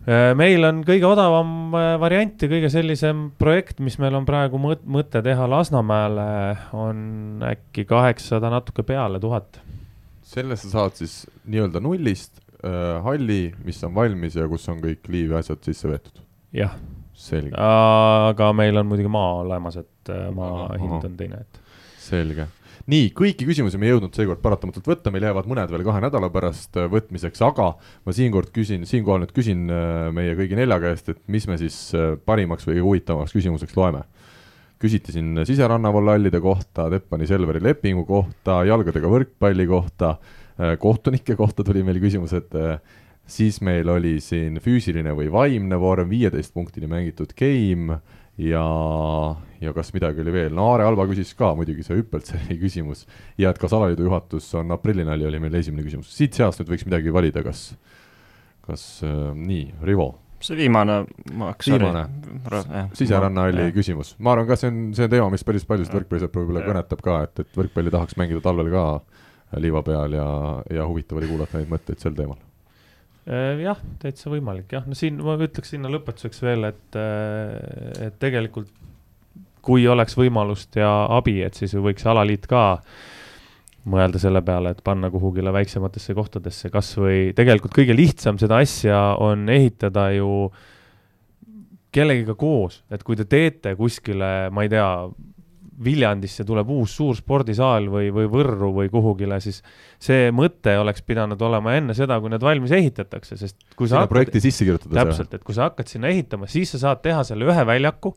[0.02, 4.58] Äh, meil on kõige odavam äh, variant ja kõige sellisem projekt, mis meil on praegu
[4.58, 6.24] mõte teha Lasnamäele,
[6.74, 9.60] on äkki kaheksasada natuke peale tuhat.
[10.26, 15.06] selle sa saad siis nii-öelda nullist äh, halli, mis on valmis ja kus on kõik
[15.06, 16.18] liiv ja asjad sisse veetud?
[16.50, 16.74] jah.
[17.14, 17.54] selge.
[17.54, 21.62] aga meil on muidugi maa olemas, et äh, maa hind on teine, et.
[22.02, 22.48] selge
[22.92, 26.28] nii, kõiki küsimusi me ei jõudnud seekord paratamatult võtta, meil jäävad mõned veel kahe nädala
[26.32, 27.72] pärast äh, võtmiseks, aga
[28.04, 31.78] ma siinkord küsin, siinkohal nüüd küsin äh, meie kõigi nelja käest, et mis me siis
[31.96, 34.04] äh, parimaks või huvitavamaks küsimuseks loeme.
[34.82, 40.16] küsiti siin siserannavallallide kohta, Teppani Selveri lepingu kohta, jalgadega võrkpalli kohta,
[40.82, 42.50] kohtunike kohta tuli meil küsimus, et
[43.30, 48.00] siis meil oli siin füüsiline või vaimne vorm, viieteist punktini mängitud game
[48.42, 48.64] ja,
[49.62, 53.06] ja kas midagi oli veel, no Aare Alba küsis ka muidugi see hüppeltseeri küsimus.
[53.40, 57.14] Ja et kas alaliidu juhatus on aprillinali, oli meil esimene küsimus, siit-seast nüüd võiks midagi
[57.14, 57.70] valida, kas,
[58.66, 60.12] kas äh, nii, Rivo?
[60.42, 61.04] see viimane
[61.38, 62.00] maks viimane.
[62.98, 63.74] siseranna oli ja.
[63.76, 67.04] küsimus, ma arvan ka see on, see on teema, mis päris paljusid võrkpallisõpru võib-olla kõnetab
[67.06, 68.86] ka, et, et võrkpalli tahaks mängida talvel ka
[69.62, 70.26] liiva peal ja,
[70.66, 72.40] ja huvitav oli kuulata neid mõtteid sel teemal
[73.26, 78.72] jah, täitsa võimalik jah, no siin ma ütleks sinna lõpetuseks veel, et, äh, et tegelikult
[79.62, 82.82] kui oleks võimalust ja abi, et siis võiks alaliit ka
[83.92, 89.48] mõelda selle peale, et panna kuhugile väiksematesse kohtadesse, kasvõi tegelikult kõige lihtsam seda asja on
[89.50, 90.50] ehitada ju
[91.92, 94.86] kellegiga koos, et kui te teete kuskile, ma ei tea,
[95.84, 99.62] Viljandisse tuleb uus suur spordisaal või, või Võrru või kuhugile, siis
[100.02, 104.12] see mõte oleks pidanud olema enne seda, kui need valmis ehitatakse, sest kui sa hakkad,
[104.12, 104.98] projekti sisse kirjutada.
[105.00, 108.12] täpselt, et kui sa hakkad sinna ehitama, siis sa saad teha selle ühe väljaku,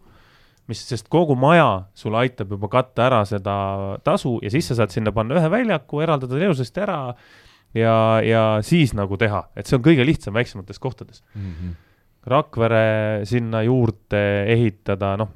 [0.67, 3.55] mis, sest kogu maja sulle aitab juba katta ära seda
[4.03, 6.99] tasu ja siis sa saad sinna panna ühe väljaku, eraldada ilusasti ära
[7.75, 7.95] ja,
[8.25, 11.49] ja siis nagu teha, et see on kõige lihtsam väiksemates kohtades mm.
[11.49, 11.81] -hmm.
[12.25, 14.19] Rakvere sinna juurde
[14.49, 15.29] ehitada, noh,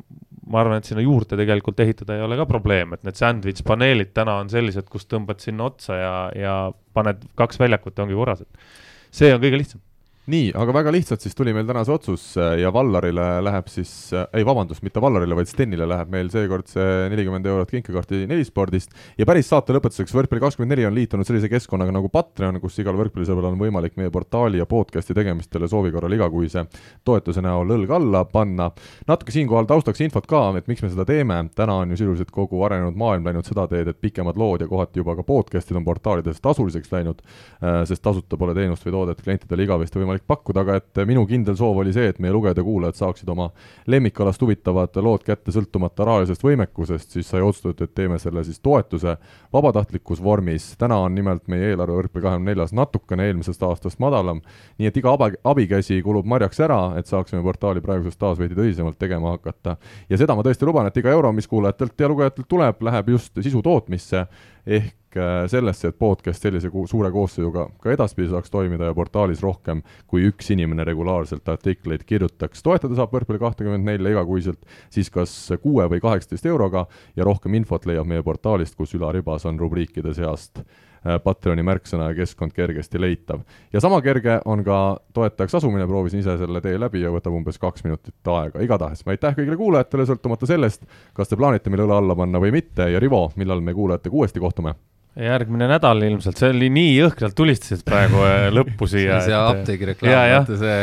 [0.49, 4.13] ma arvan, et sinna juurde tegelikult ehitada ei ole ka probleem, et need sandwich paneelid
[4.17, 6.55] täna on sellised, kus tõmbad sinna otsa ja, ja
[6.97, 9.83] paned kaks väljakut ja ongi korras, et see on kõige lihtsam
[10.29, 13.91] nii, aga väga lihtsalt siis tuli meil täna see otsus äh, ja Vallarile läheb siis,
[14.13, 18.93] äh, ei vabandust, mitte Vallarile, vaid Stenile läheb meil seekord see nelikümmend eurot kinkekaarti Nelispordist
[19.19, 22.97] ja päris saate lõpetuseks, Võrkpalli kakskümmend neli on liitunud sellise keskkonnaga nagu Patreon, kus igal
[22.99, 26.65] võrkpallisõbral on võimalik meie portaali ja podcast'i tegemistele soovi korral igakuise
[27.07, 28.69] toetuse näol õlg alla panna.
[29.09, 32.61] natuke siinkohal taustaks infot ka, et miks me seda teeme, täna on ju sisuliselt kogu
[32.67, 36.41] arenenud maailm läinud seda teed, et pikemad lood ja kohati juba ka podcast'id on portaalides
[36.43, 37.23] tasuliseks läinud,
[37.63, 41.25] äh, sest tasuta pole teenust või toodet klientidele igavesti võimalik võimalik pakkuda, aga et minu
[41.27, 43.49] kindel soov oli see, et meie lugejad ja kuulajad saaksid oma
[43.87, 49.17] lemmikalast huvitavad lood kätte sõltumata rahalisest võimekusest, siis sai otsustatud, et teeme selle siis toetuse
[49.53, 50.75] vabatahtlikus vormis.
[50.77, 54.41] täna on nimelt meie eelarve võrkpalli kahekümne neljas natukene eelmisest aastast madalam,
[54.77, 58.97] nii et iga aba, abikäsi kulub marjaks ära, et saaksime portaali praegusest taas veidi tõsisemalt
[58.99, 59.77] tegema hakata.
[60.09, 63.37] ja seda ma tõesti luban, et iga euro, mis kuulajatelt ja lugejatelt tuleb, läheb just
[63.41, 64.25] sisu tootmisse
[64.65, 69.83] ehk äh, sellesse, et podcast sellise suure koosseisuga ka edaspidi saaks toimida ja portaalis rohkem
[70.07, 72.63] kui üks inimene regulaarselt artikleid kirjutaks.
[72.63, 75.33] toetada saab Võrkpalli kahtekümmet nelja igakuiselt siis kas
[75.63, 80.63] kuue või kaheksateist euroga ja rohkem infot leiab meie portaalist, kus ülaribas on rubriikide seast
[81.07, 83.45] Äh, Patreoni märksõna ja keskkond kergesti leitav.
[83.73, 87.59] ja sama kerge on ka toetajaks asumine, proovisin ise selle tee läbi ja võtab umbes
[87.59, 90.83] kaks minutit aega, igatahes aitäh kõigile kuulajatele, sõltumata sellest,
[91.15, 94.43] kas te plaanite meile õla alla panna või mitte ja Rivo, millal me kuulajatega uuesti
[94.43, 94.75] kohtume?
[95.19, 99.19] Järgmine nädal ilmselt, see oli nii jõhkralt tulistasid praegu äh, lõppu siia.
[99.25, 100.77] see apteegireklaam, vaata see.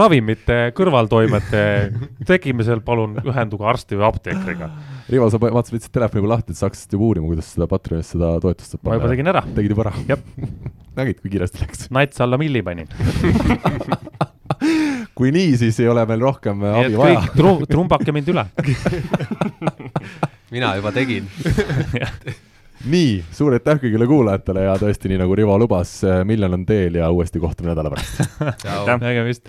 [0.00, 1.64] ravimite kõrvaltoimete
[2.30, 4.70] tegimisel palun ühenduge arsti või apteekriga
[5.12, 8.36] Rivo, sa vaatasid lihtsalt telefoni peal lahti, et saaksid juba uurima, kuidas seda Patreonis seda
[8.42, 8.94] toetust saab panna.
[8.94, 9.42] ma juba tegin ära.
[9.58, 9.94] tegid juba ära?
[10.08, 10.20] jah
[11.00, 11.90] nägid, kui kiiresti läks?
[11.92, 12.88] nats alla milli panin
[15.18, 17.26] kui nii, siis ei ole meil rohkem nii abi vaja.
[17.36, 18.46] tru-, trumbake mind üle
[20.54, 21.28] mina juba tegin
[22.84, 27.10] nii, suur aitäh kõigile kuulajatele ja tõesti, nii nagu Rivo lubas, miljon on teel ja
[27.10, 28.24] uuesti kohtume nädala pärast.
[29.06, 29.48] nägemist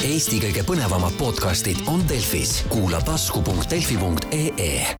[0.00, 4.96] Eesti kõige põnevamad podcastid on Delfis, kuula tasku.delfi.ee